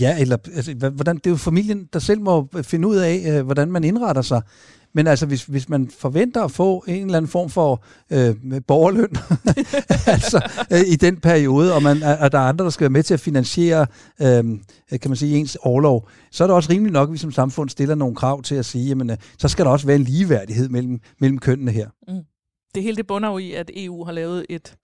Ja, 0.00 0.20
eller 0.20 0.36
altså, 0.54 0.90
hvordan, 0.94 1.16
det 1.16 1.26
er 1.26 1.30
jo 1.30 1.36
familien, 1.36 1.88
der 1.92 1.98
selv 1.98 2.20
må 2.20 2.48
finde 2.62 2.88
ud 2.88 2.96
af, 2.96 3.24
øh, 3.26 3.44
hvordan 3.44 3.70
man 3.70 3.84
indretter 3.84 4.22
sig. 4.22 4.42
Men 4.92 5.06
altså, 5.06 5.26
hvis, 5.26 5.44
hvis 5.44 5.68
man 5.68 5.90
forventer 5.98 6.44
at 6.44 6.50
få 6.50 6.84
en 6.88 7.04
eller 7.04 7.16
anden 7.16 7.30
form 7.30 7.50
for 7.50 7.84
øh, 8.10 8.34
borgerløn 8.66 9.16
altså, 10.14 10.50
øh, 10.72 10.80
i 10.80 10.96
den 10.96 11.16
periode, 11.16 11.74
og, 11.74 11.82
man, 11.82 12.02
og 12.02 12.32
der 12.32 12.38
er 12.38 12.48
andre, 12.48 12.64
der 12.64 12.70
skal 12.70 12.84
være 12.84 12.90
med 12.90 13.02
til 13.02 13.14
at 13.14 13.20
finansiere 13.20 13.86
øh, 14.20 14.44
kan 14.90 15.10
man 15.10 15.16
sige, 15.16 15.36
ens 15.36 15.56
overlov, 15.56 16.08
så 16.30 16.44
er 16.44 16.48
det 16.48 16.54
også 16.54 16.72
rimeligt 16.72 16.92
nok, 16.92 17.08
at 17.08 17.12
vi 17.12 17.18
som 17.18 17.32
samfund 17.32 17.68
stiller 17.68 17.94
nogle 17.94 18.16
krav 18.16 18.42
til 18.42 18.54
at 18.54 18.64
sige, 18.64 18.88
jamen, 18.88 19.10
øh, 19.10 19.16
så 19.38 19.48
skal 19.48 19.64
der 19.64 19.70
også 19.70 19.86
være 19.86 19.96
en 19.96 20.04
ligeværdighed 20.04 20.68
mellem, 20.68 21.00
mellem 21.20 21.38
kønnene 21.38 21.70
her. 21.70 21.88
Mm. 22.08 22.22
Det 22.74 22.82
hele 22.82 22.96
det 22.96 23.06
bunder 23.06 23.28
jo 23.28 23.38
i, 23.38 23.52
at 23.52 23.70
EU 23.74 24.04
har 24.04 24.12
lavet 24.12 24.46
et 24.48 24.76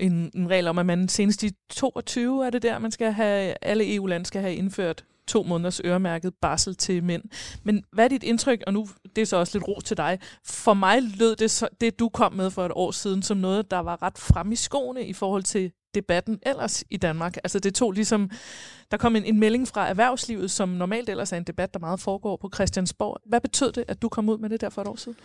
en, 0.00 0.30
en 0.34 0.50
regel 0.50 0.68
om, 0.68 0.78
at 0.78 0.86
man 0.86 1.08
senest 1.08 1.42
i 1.42 1.50
22 1.70 2.46
er 2.46 2.50
det 2.50 2.62
der, 2.62 2.78
man 2.78 2.90
skal 2.90 3.12
have, 3.12 3.54
alle 3.62 3.94
EU-lande 3.94 4.26
skal 4.26 4.40
have 4.40 4.54
indført 4.54 5.04
to 5.28 5.42
måneders 5.42 5.80
øremærket 5.84 6.34
barsel 6.40 6.74
til 6.74 7.04
mænd. 7.04 7.22
Men 7.62 7.84
hvad 7.92 8.04
er 8.04 8.08
dit 8.08 8.22
indtryk, 8.22 8.62
og 8.66 8.72
nu 8.72 8.88
det 9.16 9.22
er 9.22 9.26
så 9.26 9.36
også 9.36 9.58
lidt 9.58 9.68
ro 9.68 9.80
til 9.80 9.96
dig, 9.96 10.18
for 10.44 10.74
mig 10.74 11.02
lød 11.02 11.36
det, 11.36 11.50
så, 11.50 11.68
det 11.80 11.98
du 11.98 12.08
kom 12.08 12.32
med 12.32 12.50
for 12.50 12.66
et 12.66 12.72
år 12.74 12.90
siden, 12.90 13.22
som 13.22 13.36
noget, 13.36 13.70
der 13.70 13.78
var 13.78 14.02
ret 14.02 14.18
frem 14.18 14.52
i 14.52 14.56
skoene 14.56 15.06
i 15.06 15.12
forhold 15.12 15.42
til 15.42 15.72
debatten 15.94 16.38
ellers 16.42 16.84
i 16.90 16.96
Danmark. 16.96 17.36
Altså 17.36 17.58
det 17.58 17.74
tog 17.74 17.92
ligesom, 17.92 18.30
der 18.90 18.96
kom 18.96 19.16
en, 19.16 19.24
en 19.24 19.40
melding 19.40 19.68
fra 19.68 19.88
erhvervslivet, 19.88 20.50
som 20.50 20.68
normalt 20.68 21.08
ellers 21.08 21.32
er 21.32 21.36
en 21.36 21.44
debat, 21.44 21.74
der 21.74 21.80
meget 21.80 22.00
foregår 22.00 22.36
på 22.36 22.50
Christiansborg. 22.54 23.20
Hvad 23.26 23.40
betød 23.40 23.72
det, 23.72 23.84
at 23.88 24.02
du 24.02 24.08
kom 24.08 24.28
ud 24.28 24.38
med 24.38 24.50
det 24.50 24.60
der 24.60 24.68
for 24.68 24.82
et 24.82 24.88
år 24.88 24.96
siden? 24.96 25.18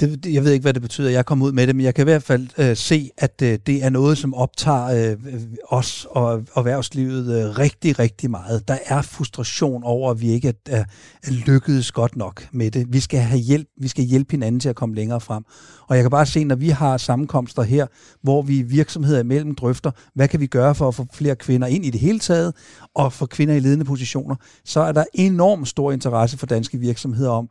Det, 0.00 0.34
jeg 0.34 0.44
ved 0.44 0.52
ikke, 0.52 0.62
hvad 0.62 0.74
det 0.74 0.82
betyder, 0.82 1.08
at 1.08 1.14
jeg 1.14 1.26
kommer 1.26 1.46
ud 1.46 1.52
med 1.52 1.66
det, 1.66 1.76
men 1.76 1.84
jeg 1.84 1.94
kan 1.94 2.02
i 2.02 2.10
hvert 2.10 2.22
fald 2.22 2.48
øh, 2.58 2.76
se, 2.76 3.10
at 3.18 3.42
øh, 3.42 3.58
det 3.66 3.84
er 3.84 3.90
noget, 3.90 4.18
som 4.18 4.34
optager 4.34 4.84
øh, 4.84 5.10
øh, 5.10 5.40
os 5.68 6.06
og 6.10 6.42
erhvervslivet 6.56 7.42
øh, 7.42 7.58
rigtig, 7.58 7.98
rigtig 7.98 8.30
meget. 8.30 8.68
Der 8.68 8.78
er 8.86 9.02
frustration 9.02 9.84
over, 9.84 10.10
at 10.10 10.20
vi 10.20 10.30
ikke 10.30 10.48
er, 10.48 10.52
er, 10.66 10.84
er 11.22 11.30
lykkedes 11.46 11.92
godt 11.92 12.16
nok 12.16 12.48
med 12.52 12.70
det. 12.70 12.86
Vi 12.88 13.00
skal 13.00 13.20
have 13.20 13.40
hjælp, 13.40 13.68
vi 13.80 13.88
skal 13.88 14.04
hjælpe 14.04 14.30
hinanden 14.30 14.60
til 14.60 14.68
at 14.68 14.76
komme 14.76 14.94
længere 14.94 15.20
frem. 15.20 15.44
Og 15.88 15.96
jeg 15.96 16.04
kan 16.04 16.10
bare 16.10 16.26
se, 16.26 16.44
når 16.44 16.56
vi 16.56 16.68
har 16.68 16.96
sammenkomster 16.96 17.62
her, 17.62 17.86
hvor 18.22 18.42
vi 18.42 18.62
virksomheder 18.62 19.20
imellem 19.20 19.54
drøfter, 19.54 19.90
hvad 20.14 20.28
kan 20.28 20.40
vi 20.40 20.46
gøre 20.46 20.74
for 20.74 20.88
at 20.88 20.94
få 20.94 21.06
flere 21.12 21.36
kvinder 21.36 21.66
ind 21.66 21.84
i 21.84 21.90
det 21.90 22.00
hele 22.00 22.18
taget, 22.18 22.54
og 22.94 23.12
for 23.12 23.26
kvinder 23.26 23.54
i 23.54 23.60
ledende 23.60 23.84
positioner, 23.84 24.36
så 24.64 24.80
er 24.80 24.92
der 24.92 25.04
enormt 25.14 25.68
stor 25.68 25.92
interesse 25.92 26.38
for 26.38 26.46
danske 26.46 26.78
virksomheder 26.78 27.30
om, 27.30 27.48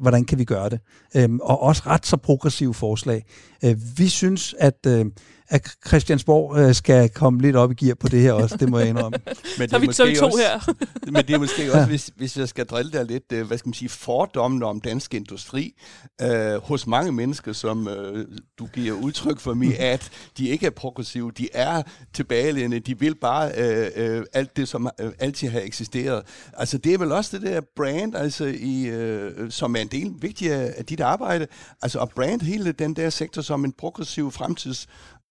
hvordan 0.00 0.24
kan 0.24 0.38
vi 0.38 0.44
gøre 0.44 0.68
det. 0.68 0.80
Øhm, 1.16 1.40
og 1.42 1.62
også 1.62 1.82
ret 1.90 2.06
så 2.06 2.16
progressive 2.16 2.74
forslag. 2.74 3.24
Øh, 3.64 3.76
vi 3.96 4.08
synes, 4.08 4.54
at 4.58 4.86
øh, 4.86 5.06
at 5.50 5.68
Christiansborg 5.86 6.56
øh, 6.58 6.74
skal 6.74 7.08
komme 7.08 7.40
lidt 7.40 7.56
op 7.56 7.72
i 7.72 7.74
gear 7.74 7.94
på 7.94 8.08
det 8.08 8.20
her 8.20 8.32
også, 8.32 8.56
det 8.56 8.68
må 8.68 8.78
jeg 8.78 8.88
indrømme. 8.88 9.18
men 9.58 9.68
det 9.68 9.72
er 9.72 9.78
vi 9.78 9.86
måske 9.86 10.16
to 10.16 10.26
også, 10.26 10.38
her. 10.38 10.74
men 11.12 11.26
det 11.26 11.30
er 11.30 11.38
måske 11.38 11.72
også, 11.72 11.86
hvis, 11.86 12.10
hvis 12.16 12.36
jeg 12.36 12.48
skal 12.48 12.66
drille 12.66 12.92
der 12.92 13.04
lidt, 13.04 13.32
øh, 13.32 13.46
hvad 13.46 13.58
skal 13.58 13.68
man 13.68 13.74
sige, 13.74 13.88
fordommen 13.88 14.62
om 14.62 14.80
dansk 14.80 15.14
industri 15.14 15.74
øh, 16.22 16.62
hos 16.62 16.86
mange 16.86 17.12
mennesker, 17.12 17.52
som 17.52 17.88
øh, 17.88 18.26
du 18.58 18.66
giver 18.66 18.92
udtryk 18.92 19.40
for 19.40 19.54
mig, 19.54 19.80
at 19.92 20.10
de 20.38 20.48
ikke 20.48 20.66
er 20.66 20.70
progressive, 20.70 21.32
de 21.38 21.48
er 21.52 21.82
tilbagelænde, 22.12 22.80
de 22.80 22.98
vil 22.98 23.14
bare 23.14 23.52
øh, 23.56 23.90
øh, 23.96 24.24
alt 24.32 24.56
det, 24.56 24.68
som 24.68 24.88
øh, 25.00 25.12
altid 25.18 25.48
har 25.48 25.60
eksisteret. 25.60 26.22
Altså 26.52 26.78
det 26.78 26.94
er 26.94 26.98
vel 26.98 27.12
også 27.12 27.38
det 27.38 27.46
der 27.46 27.60
brand, 27.76 28.16
altså 28.16 28.44
i, 28.44 28.86
øh, 28.86 29.50
som 29.50 29.76
er 29.76 29.80
en 29.80 29.88
del 29.88 30.12
vigtig 30.20 30.52
af 30.52 30.84
dit 30.86 31.00
arbejde, 31.00 31.46
altså 31.82 32.00
at 32.00 32.08
brand 32.08 32.40
hele 32.40 32.72
den 32.72 32.96
der 32.96 33.10
sektor 33.10 33.42
som 33.42 33.64
en 33.64 33.72
progressiv 33.72 34.30
fremtids 34.30 34.86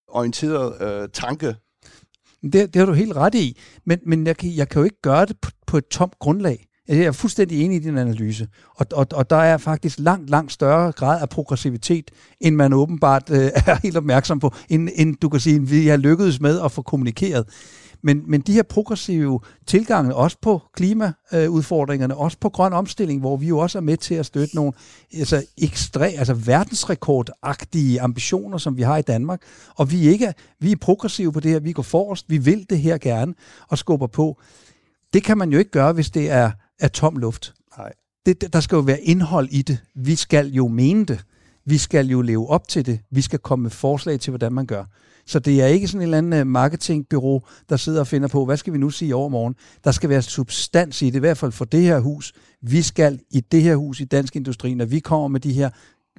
orienteret 0.10 0.82
øh, 0.82 1.10
tanke. 1.14 1.56
Det, 2.44 2.54
det 2.54 2.76
har 2.76 2.86
du 2.86 2.94
helt 2.94 3.16
ret 3.16 3.36
i, 3.36 3.60
men, 3.86 4.00
men 4.06 4.28
jeg, 4.28 4.38
kan, 4.38 4.56
jeg 4.56 4.70
kan 4.70 4.80
jo 4.80 4.84
ikke 4.84 5.02
gøre 5.02 5.26
det 5.26 5.36
på, 5.42 5.50
på 5.68 5.78
et 5.78 5.88
tomt 5.88 6.20
grundlag. 6.20 6.66
Jeg 6.88 7.00
er 7.00 7.12
fuldstændig 7.12 7.66
enig 7.66 7.76
i 7.76 7.80
din 7.80 7.98
analyse, 7.98 8.48
og, 8.76 8.86
og, 8.94 9.08
og 9.14 9.30
der 9.30 9.36
er 9.36 9.58
faktisk 9.58 10.00
langt, 10.00 10.30
langt 10.30 10.52
større 10.52 10.92
grad 10.92 11.22
af 11.22 11.30
progressivitet, 11.30 12.12
end 12.42 12.56
man 12.56 12.74
åbenbart 12.74 13.30
øh, 13.32 13.38
er 13.68 13.76
helt 13.84 13.98
opmærksom 13.98 14.40
på, 14.40 14.54
end, 14.70 14.90
end 14.96 15.16
du 15.16 15.30
kan 15.30 15.40
sige, 15.40 15.62
vi 15.62 15.88
har 15.88 15.98
lykkedes 15.98 16.42
med 16.42 16.62
at 16.62 16.72
få 16.72 16.82
kommunikeret. 16.82 17.46
Men, 18.02 18.24
men 18.28 18.42
de 18.42 18.54
her 18.54 18.64
progressive 18.64 19.40
tilgange, 19.66 20.16
også 20.16 20.38
på 20.42 20.62
klimaudfordringerne, 20.74 22.16
også 22.16 22.38
på 22.38 22.50
grøn 22.50 22.74
omstilling, 22.74 23.20
hvor 23.20 23.38
vi 23.38 23.48
jo 23.48 23.58
også 23.58 23.78
er 23.78 23.82
med 23.82 23.98
til 23.98 24.16
at 24.16 24.26
støtte 24.26 24.56
nogle 24.56 24.74
altså, 25.14 25.46
ekstra, 25.58 26.06
altså 26.06 26.34
verdensrekordagtige 26.34 28.02
ambitioner, 28.02 28.58
som 28.58 28.78
vi 28.78 28.82
har 28.82 28.98
i 28.98 29.02
Danmark. 29.02 29.42
Og 29.76 29.92
vi, 29.92 30.08
ikke, 30.08 30.34
vi 30.60 30.72
er 30.72 30.76
progressive 30.82 31.32
på 31.32 31.40
det 31.40 31.52
her, 31.52 31.60
vi 31.60 31.72
går 31.72 31.84
forrest, 31.84 32.26
vi 32.30 32.38
vil 32.38 32.66
det 32.70 32.80
her 32.80 32.98
gerne 32.98 33.34
og 33.68 33.78
skubber 33.78 34.08
på. 34.08 34.42
Det 35.14 35.24
kan 35.24 35.38
man 35.38 35.52
jo 35.52 35.60
ikke 35.60 35.72
gøre, 35.72 35.94
hvis 35.94 36.10
det 36.10 36.30
er, 36.32 36.52
er 36.80 36.88
tom 36.88 37.18
luft. 37.18 37.54
Nej. 37.78 37.94
Det, 38.26 38.54
der 38.54 38.60
skal 38.60 38.76
jo 38.76 38.82
være 38.82 39.02
indhold 39.02 39.50
i 39.52 39.62
det. 39.62 39.78
Vi 39.96 40.16
skal 40.16 40.48
jo 40.48 40.68
mene 40.68 41.06
det. 41.06 41.26
Vi 41.66 41.78
skal 41.78 42.08
jo 42.08 42.22
leve 42.22 42.50
op 42.50 42.68
til 42.68 42.86
det. 42.86 43.00
Vi 43.12 43.22
skal 43.22 43.40
komme 43.40 43.64
med 43.64 43.72
forslag 43.72 44.20
til, 44.20 44.32
hvordan 44.32 44.54
man 44.54 44.66
gør. 44.66 44.86
Så 45.30 45.40
det 45.40 45.62
er 45.62 45.68
ikke 45.68 45.88
sådan 45.88 46.00
en 46.00 46.04
eller 46.04 46.18
anden 46.18 46.34
øh, 46.34 46.48
marketingbyrå, 46.48 47.44
der 47.70 47.78
sidder 47.78 48.00
og 48.00 48.08
finder 48.08 48.28
på, 48.28 48.46
hvad 48.46 48.58
skal 48.58 48.74
vi 48.74 48.78
nu 48.78 48.90
sige 48.90 49.16
over 49.16 49.30
morgen? 49.30 49.56
Der 49.84 49.92
skal 49.92 50.10
være 50.10 50.22
substans 50.22 51.02
i 51.02 51.06
det, 51.06 51.16
i 51.16 51.20
hvert 51.20 51.38
fald 51.38 51.52
for 51.52 51.66
det 51.66 51.82
her 51.82 52.00
hus. 52.00 52.34
Vi 52.62 52.82
skal 52.82 53.20
i 53.32 53.40
det 53.40 53.62
her 53.62 53.76
hus 53.76 54.00
i 54.00 54.06
Dansk 54.06 54.36
Industri, 54.36 54.74
når 54.74 54.86
vi 54.86 55.00
kommer 55.00 55.28
med 55.28 55.40
de 55.40 55.54
her 55.54 55.70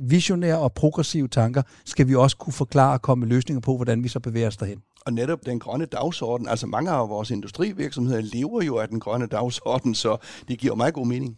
visionære 0.00 0.58
og 0.58 0.72
progressive 0.72 1.28
tanker, 1.28 1.62
skal 1.84 2.08
vi 2.08 2.14
også 2.14 2.36
kunne 2.36 2.52
forklare 2.52 2.92
og 2.92 3.02
komme 3.02 3.26
med 3.26 3.28
løsninger 3.28 3.60
på, 3.60 3.76
hvordan 3.76 4.04
vi 4.04 4.08
så 4.08 4.20
bevæger 4.20 4.46
os 4.46 4.56
derhen. 4.56 4.82
Og 5.06 5.12
netop 5.12 5.46
den 5.46 5.58
grønne 5.58 5.84
dagsorden, 5.86 6.48
altså 6.48 6.66
mange 6.66 6.90
af 6.90 7.08
vores 7.08 7.30
industrivirksomheder 7.30 8.20
lever 8.20 8.62
jo 8.62 8.76
af 8.78 8.88
den 8.88 9.00
grønne 9.00 9.26
dagsorden, 9.26 9.94
så 9.94 10.16
det 10.48 10.58
giver 10.58 10.74
meget 10.74 10.94
god 10.94 11.06
mening. 11.06 11.36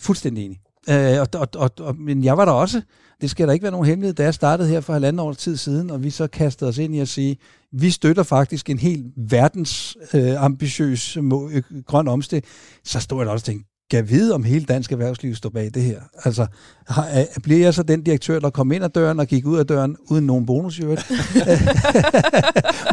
Fuldstændig 0.00 0.44
enig. 0.44 0.60
Øh, 0.90 1.20
og, 1.20 1.28
og, 1.34 1.48
og, 1.56 1.70
og, 1.80 1.96
men 1.96 2.24
jeg 2.24 2.36
var 2.36 2.44
der 2.44 2.52
også, 2.52 2.82
det 3.20 3.30
skal 3.30 3.46
der 3.46 3.52
ikke 3.52 3.62
være 3.62 3.72
nogen 3.72 3.86
hemmelighed, 3.86 4.14
da 4.14 4.22
jeg 4.22 4.34
startede 4.34 4.68
her 4.68 4.80
for 4.80 4.92
halvanden 4.92 5.20
års 5.20 5.36
tid 5.36 5.56
siden, 5.56 5.90
og 5.90 6.02
vi 6.04 6.10
så 6.10 6.26
kastede 6.26 6.68
os 6.68 6.78
ind 6.78 6.94
i 6.94 6.98
at 6.98 7.08
sige, 7.08 7.36
vi 7.72 7.90
støtter 7.90 8.22
faktisk 8.22 8.70
en 8.70 8.78
helt 8.78 9.06
verdens 9.16 9.96
øh, 10.14 10.44
ambitiøs 10.44 11.16
øh, 11.16 11.22
grøn 11.86 12.08
omstilling, 12.08 12.46
så 12.84 13.00
stod 13.00 13.18
jeg 13.18 13.26
der 13.26 13.32
også 13.32 13.42
og 13.42 13.46
tænkte, 13.46 13.68
kan 13.90 14.08
vide, 14.08 14.34
om 14.34 14.44
hele 14.44 14.64
dansk 14.64 14.92
erhvervsliv 14.92 15.34
står 15.34 15.50
bag 15.50 15.70
det 15.74 15.82
her. 15.82 16.00
Altså, 16.24 16.46
har, 16.86 17.26
bliver 17.42 17.60
jeg 17.60 17.74
så 17.74 17.82
den 17.82 18.02
direktør, 18.02 18.38
der 18.38 18.50
kom 18.50 18.72
ind 18.72 18.84
ad 18.84 18.88
døren 18.88 19.20
og 19.20 19.26
gik 19.26 19.46
ud 19.46 19.58
af 19.58 19.66
døren 19.66 19.96
uden 20.10 20.26
nogen 20.26 20.46
bonus, 20.46 20.80
jo 20.80 20.86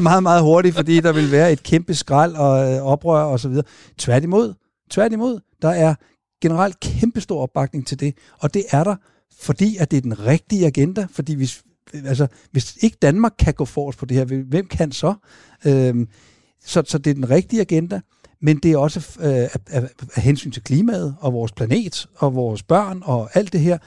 meget, 0.02 0.24
meget 0.24 0.42
hurtigt, 0.42 0.76
fordi 0.76 1.00
der 1.00 1.12
vil 1.12 1.32
være 1.32 1.52
et 1.52 1.64
kæmpe 1.64 1.94
skrald 1.94 2.36
og 2.36 2.74
øh, 2.74 2.82
oprør 2.82 3.24
og 3.24 3.40
så 3.40 3.50
videre. 3.50 3.66
Tværtimod, 3.98 4.54
tværtimod, 4.92 5.40
der 5.62 5.70
er 5.70 5.96
generelt 6.42 6.80
kæmpestor 6.80 7.42
opbakning 7.42 7.88
til 7.88 8.00
det, 8.00 8.18
og 8.40 8.54
det 8.54 8.66
er 8.72 8.84
der, 8.84 8.96
fordi 9.40 9.78
at 9.78 9.92
det 9.92 9.98
er 9.98 10.02
den 10.02 10.26
rigtige 10.26 10.66
agenda, 10.66 11.08
fordi 11.12 11.34
hvis, 11.34 11.64
altså, 11.94 12.28
hvis 12.52 12.78
ikke 12.82 12.98
Danmark 13.02 13.34
kan 13.40 13.54
gå 13.54 13.66
forrest 13.66 14.00
på 14.00 14.06
det 14.06 14.18
her, 14.18 14.44
hvem 14.44 14.68
kan 14.68 14.92
så? 14.92 15.14
Øhm, 15.66 16.08
så, 16.66 16.84
så 16.86 16.98
det 16.98 17.10
er 17.10 17.14
den 17.14 17.30
rigtige 17.30 17.62
agenda, 17.62 18.00
men 18.42 18.58
det 18.58 18.72
er 18.72 18.78
også 18.78 19.18
øh, 19.20 19.28
af, 19.28 19.60
af, 19.68 19.90
af 20.16 20.22
hensyn 20.24 20.52
til 20.52 20.64
klimaet 20.64 21.16
og 21.20 21.34
vores 21.34 21.52
planet 21.52 22.10
og 22.16 22.36
vores 22.36 22.64
børn 22.64 23.02
og 23.06 23.30
alt 23.34 23.54
det 23.54 23.62
her, 23.62 23.78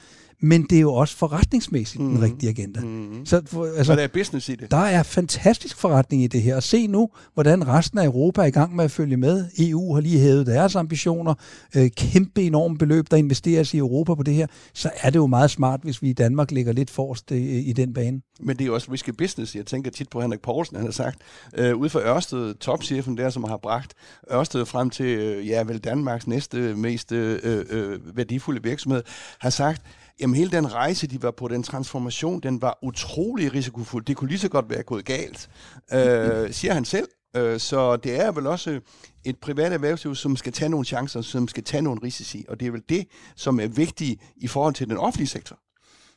men 0.43 0.63
det 0.63 0.75
er 0.77 0.81
jo 0.81 0.93
også 0.93 1.17
forretningsmæssigt 1.17 2.01
mm. 2.03 2.07
den 2.09 2.13
Mhm. 2.17 2.23
rigtige 2.23 2.49
agenda. 2.49 2.79
Mm. 2.81 3.25
Så 3.25 3.41
for- 3.45 3.63
Altså, 3.65 3.77
altså, 3.77 3.93
og 3.93 3.97
der 3.97 4.03
er 4.03 4.07
business 4.07 4.49
i 4.49 4.55
det. 4.55 4.71
der 4.71 4.77
er 4.77 5.03
fantastisk 5.03 5.77
forretning 5.77 6.23
i 6.23 6.27
det 6.27 6.41
her. 6.41 6.55
Og 6.55 6.63
se 6.63 6.87
nu, 6.87 7.09
hvordan 7.33 7.67
resten 7.67 7.99
af 7.99 8.05
Europa 8.05 8.41
er 8.41 8.45
i 8.45 8.49
gang 8.51 8.75
med 8.75 8.83
at 8.85 8.91
følge 8.91 9.17
med. 9.17 9.45
EU 9.59 9.93
har 9.93 10.01
lige 10.01 10.19
hævet 10.19 10.47
deres 10.47 10.75
ambitioner. 10.75 11.33
Øh, 11.75 11.89
kæmpe 11.97 12.41
enorme 12.41 12.77
beløb, 12.77 13.11
der 13.11 13.17
investeres 13.17 13.73
i 13.73 13.77
Europa 13.77 14.15
på 14.15 14.23
det 14.23 14.33
her. 14.33 14.47
Så 14.73 14.89
er 15.01 15.09
det 15.09 15.19
jo 15.19 15.27
meget 15.27 15.51
smart, 15.51 15.79
hvis 15.83 16.01
vi 16.01 16.09
i 16.09 16.13
Danmark 16.13 16.51
ligger 16.51 16.71
lidt 16.73 16.89
forrest 16.89 17.31
øh, 17.31 17.37
i 17.41 17.73
den 17.73 17.93
bane. 17.93 18.21
Men 18.39 18.57
det 18.57 18.61
er 18.61 18.65
jo 18.65 18.73
også 18.73 18.91
risky 18.91 19.09
business. 19.09 19.55
Jeg 19.55 19.65
tænker 19.65 19.91
tit 19.91 20.09
på 20.09 20.21
Henrik 20.21 20.41
Poulsen, 20.41 20.75
han 20.77 20.85
har 20.85 20.91
sagt, 20.91 21.17
øh, 21.57 21.75
ude 21.75 21.89
for 21.89 21.99
Ørsted, 21.99 22.53
topchefen 22.53 23.17
der, 23.17 23.29
som 23.29 23.43
har 23.43 23.57
bragt 23.57 23.93
Ørsted 24.33 24.65
frem 24.65 24.89
til, 24.89 25.05
øh, 25.05 25.47
ja, 25.47 25.63
vel 25.63 25.77
Danmarks 25.77 26.27
næste 26.27 26.57
mest 26.75 27.11
øh, 27.11 27.39
øh, 27.69 27.99
værdifulde 28.17 28.63
virksomhed, 28.63 29.01
har 29.39 29.49
sagt, 29.49 29.81
jamen 30.19 30.35
hele 30.35 30.51
den 30.51 30.73
rejse, 30.73 31.07
de 31.07 31.21
var 31.23 31.31
på, 31.31 31.47
den 31.47 31.63
transformation, 31.63 32.39
den 32.39 32.61
var 32.61 32.79
utrolig 32.81 33.53
risikofuld. 33.53 34.05
Det 34.05 34.15
kunne 34.17 34.27
lige 34.29 34.39
så 34.39 34.49
godt 34.49 34.69
være 34.69 34.83
gået 34.83 35.05
galt, 35.05 35.49
øh, 35.93 36.53
siger 36.53 36.73
han 36.73 36.85
selv. 36.85 37.07
Øh, 37.35 37.59
så 37.59 37.95
det 37.95 38.19
er 38.21 38.31
vel 38.31 38.47
også 38.47 38.79
et 39.25 39.37
privat 39.37 39.73
erhvervsliv, 39.73 40.15
som 40.15 40.35
skal 40.35 40.53
tage 40.53 40.69
nogle 40.69 40.85
chancer, 40.85 41.21
som 41.21 41.47
skal 41.47 41.63
tage 41.63 41.81
nogle 41.81 42.01
risici, 42.03 42.45
og 42.49 42.59
det 42.59 42.67
er 42.67 42.71
vel 42.71 42.83
det, 42.89 43.07
som 43.35 43.59
er 43.59 43.67
vigtigt 43.67 44.21
i 44.37 44.47
forhold 44.47 44.73
til 44.73 44.89
den 44.89 44.97
offentlige 44.97 45.27
sektor. 45.27 45.59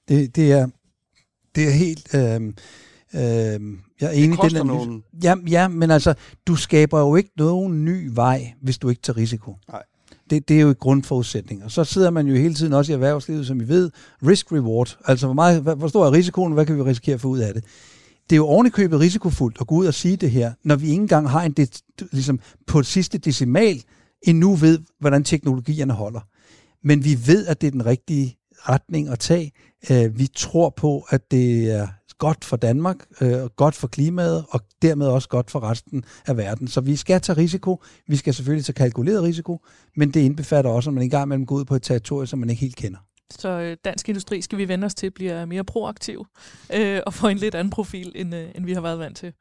Det, 0.08 0.36
det, 0.36 0.52
er, 0.52 0.68
det 1.54 1.66
er 1.68 1.70
helt... 1.72 2.14
Øh, 2.14 2.20
øh, 3.14 3.76
jeg 4.00 4.06
er 4.06 4.10
enig 4.10 4.38
koster 4.38 4.58
den 4.58 4.66
nogle- 4.66 5.02
Ja, 5.22 5.34
ja, 5.48 5.68
men 5.68 5.90
altså, 5.90 6.14
du 6.46 6.56
skaber 6.56 7.00
jo 7.00 7.16
ikke 7.16 7.30
nogen 7.36 7.84
ny 7.84 8.10
vej, 8.12 8.52
hvis 8.62 8.78
du 8.78 8.88
ikke 8.88 9.02
tager 9.02 9.16
risiko. 9.16 9.56
Nej. 9.68 9.82
Det, 10.30 10.48
det 10.48 10.56
er 10.56 10.60
jo 10.60 10.68
et 10.68 10.78
grundforudsætning. 10.78 11.64
Og 11.64 11.70
så 11.70 11.84
sidder 11.84 12.10
man 12.10 12.26
jo 12.26 12.34
hele 12.34 12.54
tiden 12.54 12.72
også 12.72 12.92
i 12.92 12.94
erhvervslivet, 12.94 13.46
som 13.46 13.60
I 13.60 13.64
ved, 13.64 13.90
risk-reward. 14.22 14.98
Altså, 15.04 15.26
hvor, 15.26 15.34
meget, 15.34 15.62
hvor 15.62 15.88
stor 15.88 16.06
er 16.06 16.12
risikoen, 16.12 16.52
hvad 16.52 16.66
kan 16.66 16.76
vi 16.76 16.82
risikere 16.82 17.14
at 17.14 17.20
få 17.20 17.28
ud 17.28 17.38
af 17.38 17.54
det? 17.54 17.64
Det 18.30 18.32
er 18.32 18.36
jo 18.36 18.46
ovenikøbet 18.46 19.00
risikofuldt 19.00 19.56
at 19.60 19.66
gå 19.66 19.74
ud 19.74 19.86
og 19.86 19.94
sige 19.94 20.16
det 20.16 20.30
her, 20.30 20.52
når 20.64 20.76
vi 20.76 20.88
ikke 20.88 21.00
engang 21.00 21.30
har 21.30 21.42
en 21.42 21.52
det, 21.52 21.80
ligesom 22.12 22.40
på 22.66 22.82
sidste 22.82 23.18
decimal 23.18 23.82
endnu 24.22 24.54
ved, 24.54 24.78
hvordan 25.00 25.24
teknologierne 25.24 25.92
holder. 25.92 26.20
Men 26.84 27.04
vi 27.04 27.18
ved, 27.26 27.46
at 27.46 27.60
det 27.60 27.66
er 27.66 27.70
den 27.70 27.86
rigtige 27.86 28.36
retning 28.68 29.08
at 29.08 29.18
tage. 29.18 29.52
Øh, 29.90 30.18
vi 30.18 30.26
tror 30.36 30.74
på, 30.76 31.04
at 31.08 31.30
det 31.30 31.70
er 31.70 31.88
godt 32.18 32.44
for 32.44 32.56
Danmark, 32.56 32.96
øh, 33.20 33.44
godt 33.56 33.74
for 33.74 33.88
klimaet, 33.88 34.44
og 34.50 34.60
dermed 34.82 35.06
også 35.06 35.28
godt 35.28 35.50
for 35.50 35.62
resten 35.62 36.04
af 36.26 36.36
verden. 36.36 36.68
Så 36.68 36.80
vi 36.80 36.96
skal 36.96 37.20
tage 37.20 37.36
risiko. 37.36 37.82
Vi 38.08 38.16
skal 38.16 38.34
selvfølgelig 38.34 38.64
tage 38.64 38.74
kalkuleret 38.74 39.22
risiko, 39.22 39.64
men 39.96 40.10
det 40.10 40.20
indbefatter 40.20 40.70
også, 40.70 40.90
at 40.90 40.94
man 40.94 41.02
engang 41.02 41.26
imellem 41.26 41.46
går 41.46 41.56
ud 41.56 41.64
på 41.64 41.74
et 41.74 41.82
territorium, 41.82 42.26
som 42.26 42.38
man 42.38 42.50
ikke 42.50 42.60
helt 42.60 42.76
kender. 42.76 42.98
Så 43.30 43.48
øh, 43.48 43.76
dansk 43.84 44.08
industri 44.08 44.40
skal 44.40 44.58
vi 44.58 44.68
vende 44.68 44.84
os 44.84 44.94
til 44.94 45.10
bliver 45.10 45.44
mere 45.44 45.64
proaktiv 45.64 46.26
øh, 46.74 47.00
og 47.06 47.14
få 47.14 47.28
en 47.28 47.38
lidt 47.38 47.54
anden 47.54 47.70
profil, 47.70 48.12
end, 48.14 48.34
øh, 48.34 48.48
end 48.54 48.64
vi 48.64 48.72
har 48.72 48.80
været 48.80 48.98
vant 48.98 49.16
til. 49.16 49.32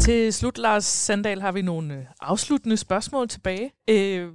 Til 0.00 0.32
slut, 0.32 0.58
Lars 0.58 0.84
Sandal, 0.84 1.40
har 1.40 1.52
vi 1.52 1.62
nogle 1.62 1.94
øh, 1.94 2.04
afsluttende 2.20 2.76
spørgsmål 2.76 3.28
tilbage. 3.28 3.72
Øh, 3.90 4.28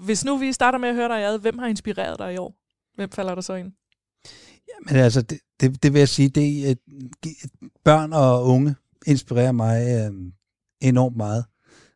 hvis 0.00 0.24
nu 0.24 0.36
vi 0.36 0.52
starter 0.52 0.78
med 0.78 0.88
at 0.88 0.94
høre 0.94 1.08
dig 1.08 1.24
ad, 1.24 1.38
hvem 1.38 1.58
har 1.58 1.66
inspireret 1.66 2.18
dig 2.18 2.34
i 2.34 2.36
år? 2.36 2.54
Hvem 2.94 3.10
falder 3.10 3.34
der 3.34 3.42
så 3.42 3.54
ind? 3.54 3.72
Men 4.86 4.96
altså, 4.96 5.22
det, 5.22 5.38
det, 5.60 5.82
det 5.82 5.92
vil 5.92 5.98
jeg 5.98 6.08
sige, 6.08 6.28
det 6.28 6.70
er, 6.70 6.74
børn 7.84 8.12
og 8.12 8.44
unge 8.44 8.74
inspirerer 9.06 9.52
mig 9.52 9.86
øh, 9.88 10.12
enormt 10.80 11.16
meget. 11.16 11.44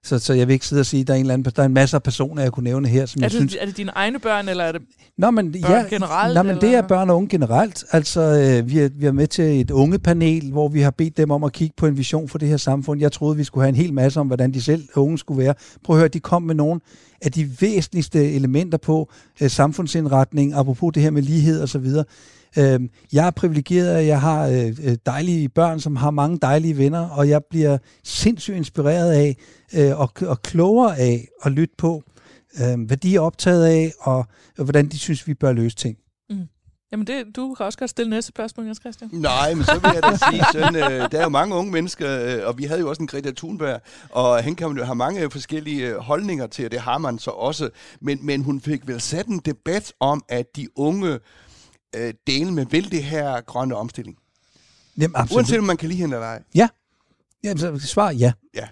Så, 0.04 0.18
så 0.18 0.32
jeg 0.32 0.48
vil 0.48 0.52
ikke 0.54 0.66
sidde 0.66 0.80
og 0.80 0.86
sige, 0.86 1.00
at 1.00 1.06
der 1.06 1.12
er 1.12 1.16
en, 1.16 1.20
eller 1.20 1.34
anden, 1.34 1.52
der 1.56 1.62
er 1.62 1.66
en 1.66 1.74
masse 1.74 1.96
af 1.96 2.02
personer, 2.02 2.42
jeg 2.42 2.52
kunne 2.52 2.64
nævne 2.64 2.88
her, 2.88 3.06
som 3.06 3.22
Er 3.22 3.24
jeg 3.24 3.30
det, 3.30 3.38
synes... 3.38 3.56
er 3.60 3.66
det 3.66 3.76
dine 3.76 3.90
egne 3.94 4.18
børn, 4.18 4.48
eller 4.48 4.64
er 4.64 4.72
det 4.72 4.82
Nå, 5.18 5.30
men, 5.30 5.52
børn 5.52 5.62
ja, 5.62 5.84
generelt, 5.90 6.34
Nå, 6.34 6.42
men 6.42 6.54
det 6.56 6.64
eller? 6.64 6.78
er 6.78 6.82
børn 6.82 7.10
og 7.10 7.16
unge 7.16 7.28
generelt. 7.28 7.84
Altså, 7.92 8.20
øh, 8.20 8.70
vi, 8.70 8.78
er, 8.78 8.88
vi 8.94 9.06
er 9.06 9.12
med 9.12 9.26
til 9.26 9.60
et 9.60 9.70
unge 9.70 9.98
panel, 9.98 10.50
hvor 10.52 10.68
vi 10.68 10.80
har 10.80 10.90
bedt 10.90 11.16
dem 11.16 11.30
om 11.30 11.44
at 11.44 11.52
kigge 11.52 11.74
på 11.76 11.86
en 11.86 11.96
vision 11.96 12.28
for 12.28 12.38
det 12.38 12.48
her 12.48 12.56
samfund. 12.56 13.00
Jeg 13.00 13.12
troede, 13.12 13.36
vi 13.36 13.44
skulle 13.44 13.64
have 13.64 13.68
en 13.68 13.74
hel 13.74 13.92
masse 13.94 14.20
om, 14.20 14.26
hvordan 14.26 14.54
de 14.54 14.62
selv 14.62 14.88
unge 14.96 15.18
skulle 15.18 15.42
være. 15.42 15.54
Prøv 15.84 15.96
at 15.96 16.00
høre, 16.00 16.08
de 16.08 16.20
kom 16.20 16.42
med 16.42 16.54
nogle 16.54 16.80
af 17.22 17.32
de 17.32 17.50
væsentligste 17.60 18.32
elementer 18.32 18.78
på 18.78 19.10
øh, 19.40 19.50
samfundsindretning, 19.50 20.54
apropos 20.54 20.92
det 20.94 21.02
her 21.02 21.10
med 21.10 21.22
lighed 21.22 21.62
osv. 21.62 21.86
Øh, 22.58 22.80
jeg 23.12 23.26
er 23.26 23.30
privilegeret, 23.30 23.96
at 23.96 24.06
jeg 24.06 24.20
har 24.20 24.46
øh, 24.46 24.76
øh, 24.84 24.96
dejlige 25.06 25.48
børn, 25.48 25.80
som 25.80 25.96
har 25.96 26.10
mange 26.10 26.38
dejlige 26.42 26.78
venner, 26.78 27.08
og 27.08 27.28
jeg 27.28 27.44
bliver 27.50 27.78
sindssygt 28.04 28.56
inspireret 28.56 29.12
af 29.12 29.36
øh, 29.74 30.00
og, 30.00 30.12
og 30.26 30.42
klogere 30.42 30.98
af 30.98 31.28
at 31.44 31.52
lytte 31.52 31.74
på, 31.78 32.02
øh, 32.60 32.80
hvad 32.86 32.96
de 32.96 33.16
er 33.16 33.20
optaget 33.20 33.64
af, 33.64 33.92
og, 34.00 34.26
og 34.58 34.64
hvordan 34.64 34.88
de 34.88 34.98
synes, 34.98 35.26
vi 35.26 35.34
bør 35.34 35.52
løse 35.52 35.76
ting. 35.76 35.96
Jamen, 36.92 37.06
det, 37.06 37.36
du 37.36 37.54
kan 37.54 37.66
også 37.66 37.78
godt 37.78 37.90
stille 37.90 38.10
næste 38.10 38.28
spørgsmål, 38.28 38.66
Jens 38.66 38.78
Christian. 38.78 39.10
Nej, 39.12 39.54
men 39.54 39.64
så 39.64 39.78
vil 39.78 39.90
jeg 39.94 40.02
da 40.02 40.16
sige 40.30 40.44
sådan, 40.52 40.76
øh, 40.76 41.10
der 41.12 41.18
er 41.18 41.22
jo 41.22 41.28
mange 41.28 41.54
unge 41.54 41.72
mennesker, 41.72 42.38
øh, 42.38 42.46
og 42.48 42.58
vi 42.58 42.64
havde 42.64 42.80
jo 42.80 42.88
også 42.88 43.02
en 43.02 43.06
Greta 43.06 43.30
Thunberg, 43.36 43.80
og 44.10 44.44
han 44.44 44.54
kan 44.54 44.76
jo 44.76 44.84
have 44.84 44.94
mange 44.96 45.30
forskellige 45.30 45.86
øh, 45.86 45.96
holdninger 45.96 46.46
til, 46.46 46.64
og 46.64 46.70
det 46.70 46.80
har 46.80 46.98
man 46.98 47.18
så 47.18 47.30
også, 47.30 47.70
men, 48.00 48.26
men 48.26 48.42
hun 48.42 48.60
fik 48.60 48.88
vel 48.88 49.00
sat 49.00 49.26
en 49.26 49.38
debat 49.38 49.92
om, 50.00 50.22
at 50.28 50.56
de 50.56 50.68
unge 50.78 51.18
øh, 51.96 52.14
dele 52.26 52.52
med 52.52 52.66
vil 52.66 52.90
det 52.90 53.04
her 53.04 53.40
grønne 53.40 53.76
omstilling. 53.76 54.16
Jamen, 54.98 55.16
absolut. 55.16 55.36
Uanset 55.36 55.58
om 55.58 55.64
man 55.64 55.76
kan 55.76 55.88
lide 55.88 56.00
hende 56.00 56.16
eller 56.16 56.26
ej. 56.26 56.42
Jamen, 57.44 57.58
så 57.58 57.78
svar 57.78 58.10
ja. 58.10 58.32
Ja. 58.54 58.68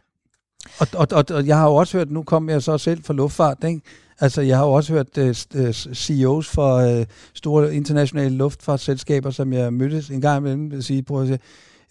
Og, 0.78 0.86
og, 0.94 1.06
og, 1.10 1.24
og 1.30 1.46
jeg 1.46 1.56
har 1.56 1.68
jo 1.68 1.74
også 1.74 1.98
hørt, 1.98 2.10
nu 2.10 2.22
kom 2.22 2.48
jeg 2.48 2.62
så 2.62 2.78
selv 2.78 3.02
fra 3.04 3.14
luftfart, 3.14 3.64
ikke? 3.64 3.80
Altså, 4.20 4.42
jeg 4.42 4.58
har 4.58 4.64
jo 4.64 4.72
også 4.72 4.92
hørt 4.92 5.18
uh, 5.18 5.28
uh, 5.62 5.70
CEOs 5.94 6.48
for 6.48 6.98
uh, 6.98 7.04
store 7.34 7.74
internationale 7.74 8.36
luftfartsselskaber, 8.36 9.30
som 9.30 9.52
jeg 9.52 9.72
mødtes 9.72 10.10
en 10.10 10.20
gang 10.20 10.38
imellem, 10.38 10.82
sige, 10.82 11.02
prøv 11.02 11.22
at 11.22 11.28
sige, 11.28 11.38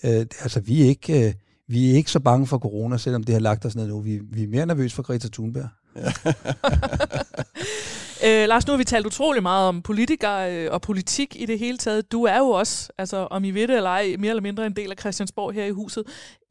uh, 0.03 0.25
altså, 0.41 0.59
vi 0.59 0.81
er 0.81 0.87
ikke... 0.87 1.27
Uh, 1.27 1.33
vi 1.69 1.91
er 1.91 1.95
ikke 1.95 2.11
så 2.11 2.19
bange 2.19 2.47
for 2.47 2.57
corona, 2.57 2.97
selvom 2.97 3.23
det 3.23 3.35
har 3.35 3.39
lagt 3.39 3.65
os 3.65 3.75
ned 3.75 3.87
nu. 3.87 3.99
Vi, 3.99 4.19
vi 4.31 4.43
er 4.43 4.47
mere 4.47 4.65
nervøse 4.65 4.95
for 4.95 5.03
Greta 5.03 5.27
Thunberg. 5.27 5.67
Øh, 8.25 8.47
Lars, 8.47 8.67
nu 8.67 8.73
har 8.73 8.77
vi 8.77 8.83
talt 8.83 9.05
utrolig 9.05 9.43
meget 9.43 9.67
om 9.67 9.81
politikere 9.81 10.53
øh, 10.53 10.71
og 10.71 10.81
politik 10.81 11.35
i 11.39 11.45
det 11.45 11.59
hele 11.59 11.77
taget. 11.77 12.11
Du 12.11 12.23
er 12.23 12.37
jo 12.37 12.49
også, 12.49 12.91
altså 12.97 13.17
om 13.31 13.43
I 13.43 13.51
ved 13.51 13.67
det 13.67 13.75
eller 13.75 13.89
ej, 13.89 14.15
mere 14.19 14.29
eller 14.29 14.41
mindre 14.41 14.65
en 14.65 14.75
del 14.75 14.91
af 14.91 14.97
Christiansborg 14.99 15.53
her 15.53 15.65
i 15.65 15.69
huset. 15.69 16.03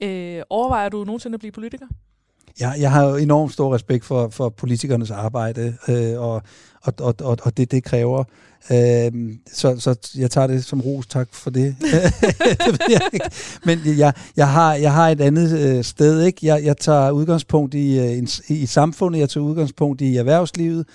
Øh, 0.02 0.42
overvejer 0.50 0.88
du 0.88 1.04
nogensinde 1.04 1.34
at 1.34 1.40
blive 1.40 1.52
politiker? 1.52 1.86
Jeg, 2.60 2.74
jeg 2.80 2.90
har 2.90 3.04
jo 3.04 3.16
enormt 3.16 3.52
stor 3.52 3.74
respekt 3.74 4.04
for, 4.04 4.28
for 4.28 4.48
politikernes 4.48 5.10
arbejde, 5.10 5.76
øh, 5.88 6.20
og, 6.20 6.42
og, 6.82 6.94
og, 7.00 7.14
og, 7.20 7.36
og 7.42 7.56
det, 7.56 7.70
det 7.70 7.84
kræver. 7.84 8.24
Øh, 8.70 9.12
så, 9.52 9.80
så 9.80 10.10
jeg 10.18 10.30
tager 10.30 10.46
det 10.46 10.64
som 10.64 10.80
ros, 10.80 11.06
tak 11.06 11.28
for 11.32 11.50
det. 11.50 11.76
det 11.80 12.80
jeg. 12.88 13.20
Men 13.64 13.80
jeg, 13.98 14.12
jeg, 14.36 14.48
har, 14.48 14.74
jeg 14.74 14.92
har 14.92 15.08
et 15.08 15.20
andet 15.20 15.58
øh, 15.58 15.84
sted. 15.84 16.22
ikke. 16.22 16.46
Jeg, 16.46 16.64
jeg 16.64 16.76
tager 16.76 17.10
udgangspunkt 17.10 17.74
i, 17.74 17.98
øh, 17.98 18.18
en, 18.18 18.28
i 18.48 18.66
samfundet, 18.66 19.20
jeg 19.20 19.28
tager 19.28 19.44
udgangspunkt 19.44 20.00
i 20.00 20.16
erhvervslivet, 20.16 20.86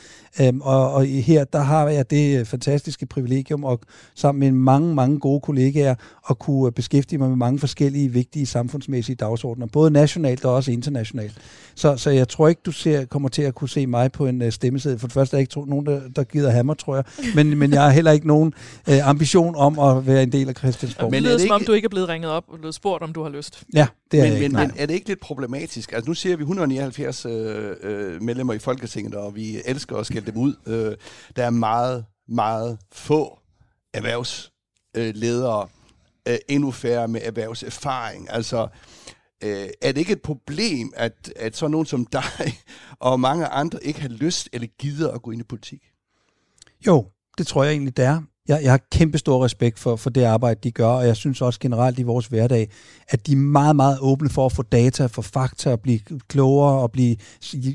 øh, 0.41 0.53
og, 0.61 0.93
og 0.93 1.05
her 1.05 1.43
der 1.43 1.59
har 1.59 1.89
jeg 1.89 2.09
det 2.09 2.39
øh, 2.39 2.45
fantastiske 2.45 3.05
privilegium, 3.05 3.63
og 3.63 3.79
sammen 4.15 4.39
med 4.39 4.51
mange, 4.51 4.95
mange 4.95 5.19
gode 5.19 5.41
kollegaer, 5.41 5.95
at 6.29 6.39
kunne 6.39 6.67
øh, 6.67 6.71
beskæftige 6.71 7.19
mig 7.19 7.29
med 7.29 7.37
mange 7.37 7.59
forskellige 7.59 8.09
vigtige 8.09 8.45
samfundsmæssige 8.45 9.15
dagsordner, 9.15 9.65
både 9.65 9.91
nationalt 9.91 10.45
og 10.45 10.53
også 10.53 10.71
internationalt. 10.71 11.37
Så, 11.75 11.97
så 11.97 12.09
jeg 12.09 12.27
tror 12.27 12.47
ikke, 12.47 12.61
du 12.65 12.71
ser, 12.71 13.05
kommer 13.05 13.29
til 13.29 13.41
at 13.41 13.55
kunne 13.55 13.69
se 13.69 13.87
mig 13.87 14.11
på 14.11 14.25
en 14.25 14.41
øh, 14.41 14.51
stemmeseddel. 14.51 14.99
For 14.99 15.07
det 15.07 15.13
første 15.13 15.37
er 15.37 15.39
ikke 15.39 15.69
nogen, 15.69 15.85
der, 15.85 16.01
der 16.15 16.23
gider 16.23 16.49
have 16.49 16.63
mig, 16.63 16.77
tror 16.77 16.95
jeg. 16.95 17.03
Men, 17.35 17.50
men 17.57 17.71
jeg 17.71 17.81
har 17.81 17.89
heller 17.89 18.11
ikke 18.11 18.27
nogen 18.27 18.53
uh, 18.87 19.07
ambition 19.07 19.55
om 19.55 19.79
at 19.79 20.07
være 20.07 20.23
en 20.23 20.31
del 20.31 20.49
af 20.49 20.55
Christiansborg. 20.55 21.11
Men 21.11 21.11
Men 21.11 21.23
det 21.23 21.31
er 21.31 21.37
lyder 21.37 21.47
som 21.47 21.55
om, 21.55 21.63
du 21.63 21.71
ikke 21.73 21.85
er 21.85 21.89
blevet 21.89 22.09
ringet 22.09 22.31
op 22.31 22.43
og 22.47 22.57
blevet 22.57 22.75
spurgt, 22.75 23.03
om 23.03 23.13
du 23.13 23.23
har 23.23 23.29
lyst. 23.29 23.63
Ja, 23.73 23.87
det 24.11 24.19
er 24.19 24.23
Men, 24.23 24.33
jeg 24.33 24.41
ikke. 24.41 24.55
men, 24.55 24.67
men 24.67 24.71
er 24.77 24.85
det 24.85 24.93
ikke 24.93 25.07
lidt 25.07 25.19
problematisk? 25.19 25.91
Altså 25.91 26.09
nu 26.09 26.13
ser 26.13 26.35
vi 26.35 26.41
179 26.41 27.25
øh, 27.25 27.75
øh, 27.81 28.21
medlemmer 28.21 28.53
i 28.53 28.59
Folketinget, 28.59 29.15
og 29.15 29.35
vi 29.35 29.61
elsker 29.65 29.97
at 29.97 30.05
skælde 30.05 30.31
dem 30.31 30.41
ud. 30.41 30.55
Øh, 30.67 30.95
der 31.35 31.45
er 31.45 31.49
meget, 31.49 32.05
meget 32.27 32.77
få 32.91 33.39
erhvervsledere, 33.93 35.67
øh, 36.27 36.37
endnu 36.49 36.71
færre 36.71 37.07
med 37.07 37.21
erhvervserfaring. 37.23 38.27
Altså, 38.29 38.67
øh, 39.43 39.69
er 39.81 39.91
det 39.91 39.97
ikke 39.97 40.13
et 40.13 40.21
problem, 40.21 40.93
at, 40.95 41.33
at 41.35 41.57
sådan 41.57 41.71
nogen 41.71 41.85
som 41.85 42.05
dig 42.05 42.23
og 42.99 43.19
mange 43.19 43.47
andre 43.47 43.83
ikke 43.83 44.01
har 44.01 44.09
lyst 44.09 44.49
eller 44.53 44.67
gider 44.79 45.11
at 45.11 45.21
gå 45.21 45.31
ind 45.31 45.41
i 45.41 45.43
politik? 45.43 45.81
Jo, 46.87 47.05
det 47.41 47.47
tror 47.47 47.63
jeg 47.63 47.71
egentlig, 47.71 47.97
det 47.97 48.05
er. 48.05 48.21
Jeg, 48.47 48.59
jeg 48.63 48.71
har 48.71 48.79
kæmpe 48.91 49.17
stor 49.17 49.45
respekt 49.45 49.79
for, 49.79 49.95
for 49.95 50.09
det 50.09 50.23
arbejde, 50.23 50.59
de 50.63 50.71
gør, 50.71 50.87
og 50.87 51.07
jeg 51.07 51.15
synes 51.15 51.41
også 51.41 51.59
generelt 51.59 51.99
i 51.99 52.03
vores 52.03 52.27
hverdag, 52.27 52.69
at 53.09 53.27
de 53.27 53.31
er 53.31 53.35
meget, 53.35 53.75
meget 53.75 53.97
åbne 54.01 54.29
for 54.29 54.45
at 54.45 54.51
få 54.51 54.61
data, 54.61 55.05
få 55.05 55.21
fakta, 55.21 55.71
og 55.71 55.79
blive 55.79 55.99
klogere 56.27 56.81
og 56.81 56.91
blive 56.91 57.15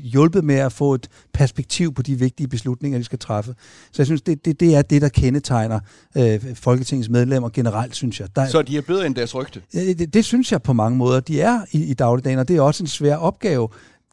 hjulpet 0.03 0.43
med 0.43 0.55
at 0.55 0.71
få 0.71 0.93
et 0.93 1.07
perspektiv 1.33 1.93
på 1.93 2.01
de 2.01 2.15
vigtige 2.15 2.47
beslutninger, 2.47 2.99
de 2.99 3.03
skal 3.03 3.19
træffe. 3.19 3.55
Så 3.91 4.01
jeg 4.01 4.05
synes, 4.05 4.21
det, 4.21 4.45
det, 4.45 4.59
det 4.59 4.75
er 4.75 4.81
det, 4.81 5.01
der 5.01 5.09
kendetegner 5.09 5.79
øh, 6.17 6.55
Folketingets 6.55 7.09
medlemmer 7.09 7.49
generelt, 7.49 7.95
synes 7.95 8.19
jeg. 8.19 8.27
Der, 8.35 8.47
så 8.47 8.61
de 8.61 8.77
er 8.77 8.81
bedre 8.81 9.05
end 9.05 9.15
deres 9.15 9.35
rygte? 9.35 9.61
Det, 9.73 10.13
det 10.13 10.25
synes 10.25 10.51
jeg 10.51 10.61
på 10.61 10.73
mange 10.73 10.97
måder. 10.97 11.19
De 11.19 11.41
er 11.41 11.61
i, 11.71 11.83
i 11.83 11.93
dagligdagen, 11.93 12.39
og 12.39 12.47
det 12.47 12.57
er 12.57 12.61
også 12.61 12.83
en 12.83 12.87
svær 12.87 13.15
opgave. 13.15 13.69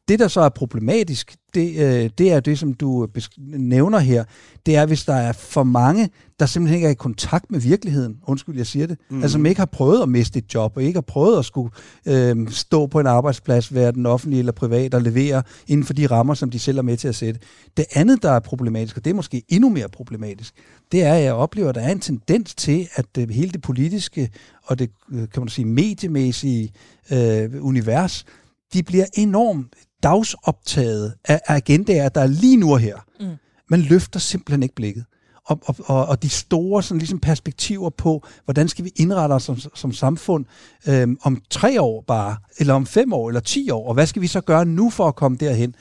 Det, 0.09 0.18
der 0.18 0.28
så 0.28 0.40
er 0.40 0.48
problematisk, 0.48 1.36
det, 1.55 1.68
øh, 1.76 2.11
det 2.18 2.32
er 2.32 2.40
det, 2.40 2.59
som 2.59 2.74
du 2.74 3.09
nævner 3.46 3.98
her. 3.98 4.24
Det 4.66 4.76
er, 4.76 4.86
hvis 4.86 5.05
der 5.05 5.14
er 5.14 5.32
for 5.32 5.62
mange, 5.62 6.11
der 6.40 6.46
simpelthen 6.46 6.76
ikke 6.76 6.86
er 6.86 6.90
i 6.90 6.94
kontakt 6.94 7.50
med 7.50 7.61
virkeligheden. 7.61 8.16
Undskyld, 8.26 8.57
jeg 8.57 8.66
siger 8.66 8.86
det. 8.86 8.98
Mm. 9.11 9.22
Altså, 9.22 9.32
som 9.32 9.46
ikke 9.46 9.61
har 9.61 9.66
prøvet 9.66 10.02
at 10.02 10.09
miste 10.09 10.38
et 10.38 10.55
job, 10.55 10.76
og 10.76 10.82
ikke 10.82 10.96
har 10.96 11.00
prøvet 11.02 11.38
at 11.38 11.44
skulle 11.44 11.70
øh, 12.07 12.50
stå 12.50 12.86
på 12.86 13.00
en 13.00 13.07
arbejdsplads, 13.07 13.74
være 13.74 13.92
den 13.92 14.07
offentlige 14.07 14.38
eller 14.38 14.52
privat, 14.52 14.94
og 14.94 15.02
levere 15.02 15.42
inden 15.66 15.86
for 15.86 15.92
de 15.92 16.07
rammer, 16.07 16.34
som 16.34 16.50
de 16.50 16.59
selv 16.59 16.78
er 16.78 16.82
med 16.82 16.96
til 16.96 17.09
at 17.09 17.14
sætte. 17.14 17.40
Det 17.76 17.84
andet, 17.94 18.22
der 18.22 18.30
er 18.30 18.40
problematisk, 18.40 18.96
og 18.96 19.05
det 19.05 19.11
er 19.11 19.14
måske 19.14 19.42
endnu 19.48 19.68
mere 19.68 19.88
problematisk, 19.88 20.55
det 20.92 21.02
er, 21.02 21.14
at 21.14 21.22
jeg 21.22 21.34
oplever, 21.34 21.68
at 21.68 21.74
der 21.74 21.80
er 21.80 21.92
en 21.92 22.00
tendens 22.00 22.55
til, 22.55 22.88
at 22.94 23.07
øh, 23.18 23.28
hele 23.28 23.50
det 23.50 23.62
politiske 23.62 24.30
og 24.64 24.78
det, 24.78 24.90
øh, 25.12 25.18
kan 25.18 25.42
man 25.42 25.48
sige, 25.48 25.64
mediemæssige 25.64 26.72
øh, 27.12 27.50
univers, 27.61 28.24
de 28.72 28.82
bliver 28.82 29.07
enormt 29.14 29.74
dagsoptaget 30.05 31.14
af 31.24 31.40
agendaer, 31.46 32.09
der 32.09 32.20
er 32.20 32.26
lige 32.26 32.57
nu 32.57 32.72
og 32.72 32.78
her. 32.78 32.96
Mm. 33.20 33.26
Man 33.70 33.80
løfter 33.80 34.20
simpelthen 34.20 34.62
ikke 34.62 34.74
blikket. 34.74 35.05
Og, 35.46 35.61
og, 35.64 35.76
og, 35.84 36.07
og 36.07 36.22
de 36.22 36.28
store 36.28 36.82
sådan 36.82 36.98
ligesom 36.98 37.18
perspektiver 37.18 37.90
på, 37.90 38.26
hvordan 38.44 38.68
skal 38.68 38.84
vi 38.84 38.92
indrette 38.96 39.32
os 39.32 39.42
som, 39.42 39.59
som 39.74 39.92
samfund 39.92 40.44
øhm, 40.88 41.18
om 41.22 41.42
tre 41.50 41.80
år 41.80 42.05
bare, 42.07 42.36
eller 42.59 42.74
om 42.74 42.86
fem 42.86 43.12
år, 43.12 43.28
eller 43.28 43.40
ti 43.40 43.70
år, 43.70 43.88
og 43.88 43.94
hvad 43.94 44.07
skal 44.07 44.22
vi 44.22 44.26
så 44.26 44.40
gøre 44.40 44.64
nu 44.64 44.90
for 44.90 45.09
at 45.09 45.16
komme 45.16 45.36
derhen? 45.36 45.74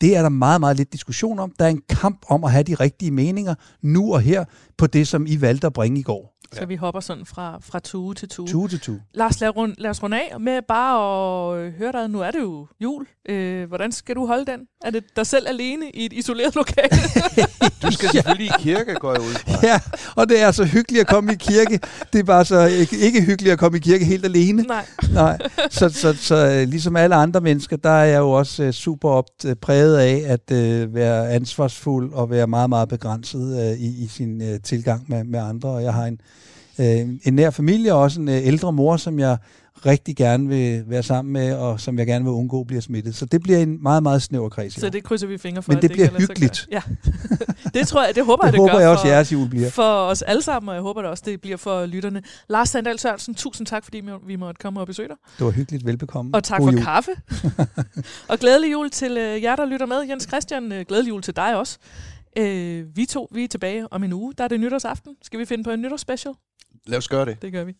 Det 0.00 0.16
er 0.16 0.22
der 0.22 0.28
meget, 0.28 0.60
meget 0.60 0.76
lidt 0.76 0.92
diskussion 0.92 1.38
om. 1.38 1.52
Der 1.58 1.64
er 1.64 1.68
en 1.68 1.82
kamp 1.88 2.24
om 2.28 2.44
at 2.44 2.52
have 2.52 2.62
de 2.62 2.74
rigtige 2.74 3.10
meninger 3.10 3.54
nu 3.82 4.14
og 4.14 4.20
her 4.20 4.44
på 4.78 4.86
det, 4.86 5.08
som 5.08 5.26
I 5.26 5.40
valgte 5.40 5.66
at 5.66 5.72
bringe 5.72 6.00
i 6.00 6.02
går. 6.02 6.37
Så 6.52 6.66
vi 6.66 6.76
hopper 6.76 7.00
sådan 7.00 7.26
fra, 7.26 7.58
fra 7.60 7.78
tue 7.78 8.14
til 8.14 8.28
tue. 8.28 8.46
Tue 8.46 8.68
til 8.68 8.80
tue. 8.80 9.02
Lars, 9.14 9.40
lad, 9.40 9.56
rund, 9.56 9.74
lad 9.78 9.90
os 9.90 10.02
runde 10.02 10.16
af 10.16 10.40
med 10.40 10.62
bare 10.68 11.56
at 11.56 11.58
øh, 11.58 11.72
høre 11.72 11.92
dig. 11.92 12.10
Nu 12.10 12.20
er 12.20 12.30
det 12.30 12.40
jo 12.40 12.66
jul. 12.80 13.06
Øh, 13.28 13.68
hvordan 13.68 13.92
skal 13.92 14.14
du 14.14 14.26
holde 14.26 14.46
den? 14.46 14.60
Er 14.84 14.90
det 14.90 15.04
dig 15.16 15.26
selv 15.26 15.48
alene 15.48 15.90
i 15.90 16.04
et 16.06 16.12
isoleret 16.12 16.54
lokale? 16.54 16.88
du 17.82 17.92
skal 17.92 18.08
selvfølgelig 18.08 18.46
i 18.46 18.62
kirke, 18.62 18.94
går 18.94 19.12
jeg 19.12 19.20
ud 19.20 19.34
fra. 19.34 19.66
Ja, 19.66 19.80
og 20.16 20.28
det 20.28 20.40
er 20.40 20.50
så 20.50 20.64
hyggeligt 20.64 21.00
at 21.00 21.06
komme 21.06 21.32
i 21.32 21.36
kirke. 21.36 21.80
Det 22.12 22.18
er 22.18 22.24
bare 22.24 22.44
så 22.44 22.66
ikke, 22.66 22.98
ikke 22.98 23.22
hyggeligt 23.22 23.52
at 23.52 23.58
komme 23.58 23.78
i 23.78 23.80
kirke 23.80 24.04
helt 24.04 24.24
alene. 24.24 24.62
Nej. 24.62 24.86
Nej. 25.12 25.38
Så, 25.70 25.88
så, 25.88 25.88
så, 25.88 26.12
så 26.12 26.36
øh, 26.36 26.68
ligesom 26.68 26.96
alle 26.96 27.14
andre 27.14 27.40
mennesker, 27.40 27.76
der 27.76 27.90
er 27.90 28.04
jeg 28.04 28.18
jo 28.18 28.30
også 28.30 28.64
uh, 28.64 28.70
super 28.70 29.08
op, 29.10 29.24
uh, 29.44 29.52
præget 29.62 29.96
af 29.98 30.24
at 30.26 30.50
uh, 30.52 30.94
være 30.94 31.30
ansvarsfuld 31.30 32.12
og 32.12 32.30
være 32.30 32.46
meget, 32.46 32.68
meget 32.68 32.88
begrænset 32.88 33.72
uh, 33.72 33.80
i, 33.80 34.04
i 34.04 34.08
sin 34.08 34.40
uh, 34.40 34.60
tilgang 34.64 35.04
med, 35.08 35.24
med 35.24 35.40
andre. 35.40 35.68
Og 35.68 35.82
jeg 35.82 35.94
har 35.94 36.04
en 36.04 36.20
øh, 36.80 37.08
en 37.24 37.34
nær 37.34 37.50
familie 37.50 37.94
og 37.94 38.00
også 38.00 38.20
en 38.20 38.28
øh, 38.28 38.46
ældre 38.46 38.72
mor, 38.72 38.96
som 38.96 39.18
jeg 39.18 39.36
rigtig 39.86 40.16
gerne 40.16 40.48
vil 40.48 40.84
være 40.86 41.02
sammen 41.02 41.32
med, 41.32 41.54
og 41.54 41.80
som 41.80 41.98
jeg 41.98 42.06
gerne 42.06 42.24
vil 42.24 42.32
undgå 42.32 42.64
bliver 42.64 42.80
smittet. 42.80 43.14
Så 43.14 43.26
det 43.26 43.42
bliver 43.42 43.58
en 43.58 43.82
meget, 43.82 44.02
meget 44.02 44.22
snæver 44.22 44.48
kreds. 44.48 44.80
Så 44.80 44.88
det 44.88 45.04
krydser 45.04 45.26
vi 45.26 45.38
fingre 45.38 45.62
for. 45.62 45.72
Men 45.72 45.82
det, 45.82 45.90
det 45.90 45.92
bliver 45.92 46.18
hyggeligt. 46.18 46.68
Ja. 46.72 46.82
det 47.74 47.88
tror 47.88 48.04
jeg, 48.04 48.14
det 48.14 48.24
håber 48.24 48.42
det 48.42 48.46
jeg, 48.46 48.52
det 48.52 48.60
håber 48.60 48.72
gør 48.72 48.80
jeg 48.80 48.88
også, 48.88 49.02
for, 49.02 49.08
jeres 49.08 49.32
jul 49.32 49.48
bliver. 49.48 49.70
For 49.70 49.82
os 49.82 50.22
alle 50.22 50.42
sammen, 50.42 50.68
og 50.68 50.74
jeg 50.74 50.82
håber 50.82 51.02
det 51.02 51.10
også, 51.10 51.22
det 51.26 51.40
bliver 51.40 51.56
for 51.56 51.86
lytterne. 51.86 52.22
Lars 52.48 52.68
Sandal 52.68 52.98
Sørensen, 52.98 53.34
tusind 53.34 53.66
tak, 53.66 53.84
fordi 53.84 54.02
vi 54.26 54.36
måtte 54.36 54.58
komme 54.58 54.80
og 54.80 54.86
besøge 54.86 55.08
dig. 55.08 55.16
Det 55.38 55.46
var 55.46 55.52
hyggeligt. 55.52 55.86
Velbekomme. 55.86 56.34
Og 56.34 56.44
tak 56.44 56.58
God 56.58 56.66
for 56.66 56.72
jul. 56.72 56.82
kaffe. 56.82 57.10
og 58.30 58.38
glædelig 58.38 58.72
jul 58.72 58.90
til 58.90 59.16
øh, 59.18 59.42
jer, 59.42 59.56
der 59.56 59.66
lytter 59.66 59.86
med. 59.86 60.02
Jens 60.08 60.24
Christian, 60.24 60.72
øh, 60.72 60.84
glædelig 60.88 61.10
jul 61.10 61.22
til 61.22 61.36
dig 61.36 61.56
også. 61.56 61.78
Øh, 62.38 62.84
vi 62.96 63.06
to, 63.06 63.28
vi 63.32 63.44
er 63.44 63.48
tilbage 63.48 63.92
om 63.92 64.04
en 64.04 64.12
uge. 64.12 64.34
Der 64.38 64.44
er 64.44 64.48
det 64.48 64.60
nytårsaften. 64.60 65.12
Skal 65.22 65.40
vi 65.40 65.44
finde 65.44 65.64
på 65.64 65.70
en 65.70 65.82
nytårsspecial? 65.82 66.34
Lad 66.86 66.98
os 66.98 67.08
gøre 67.08 67.26
det. 67.26 67.42
Det 67.42 67.52
gør 67.52 67.64
vi. 67.64 67.74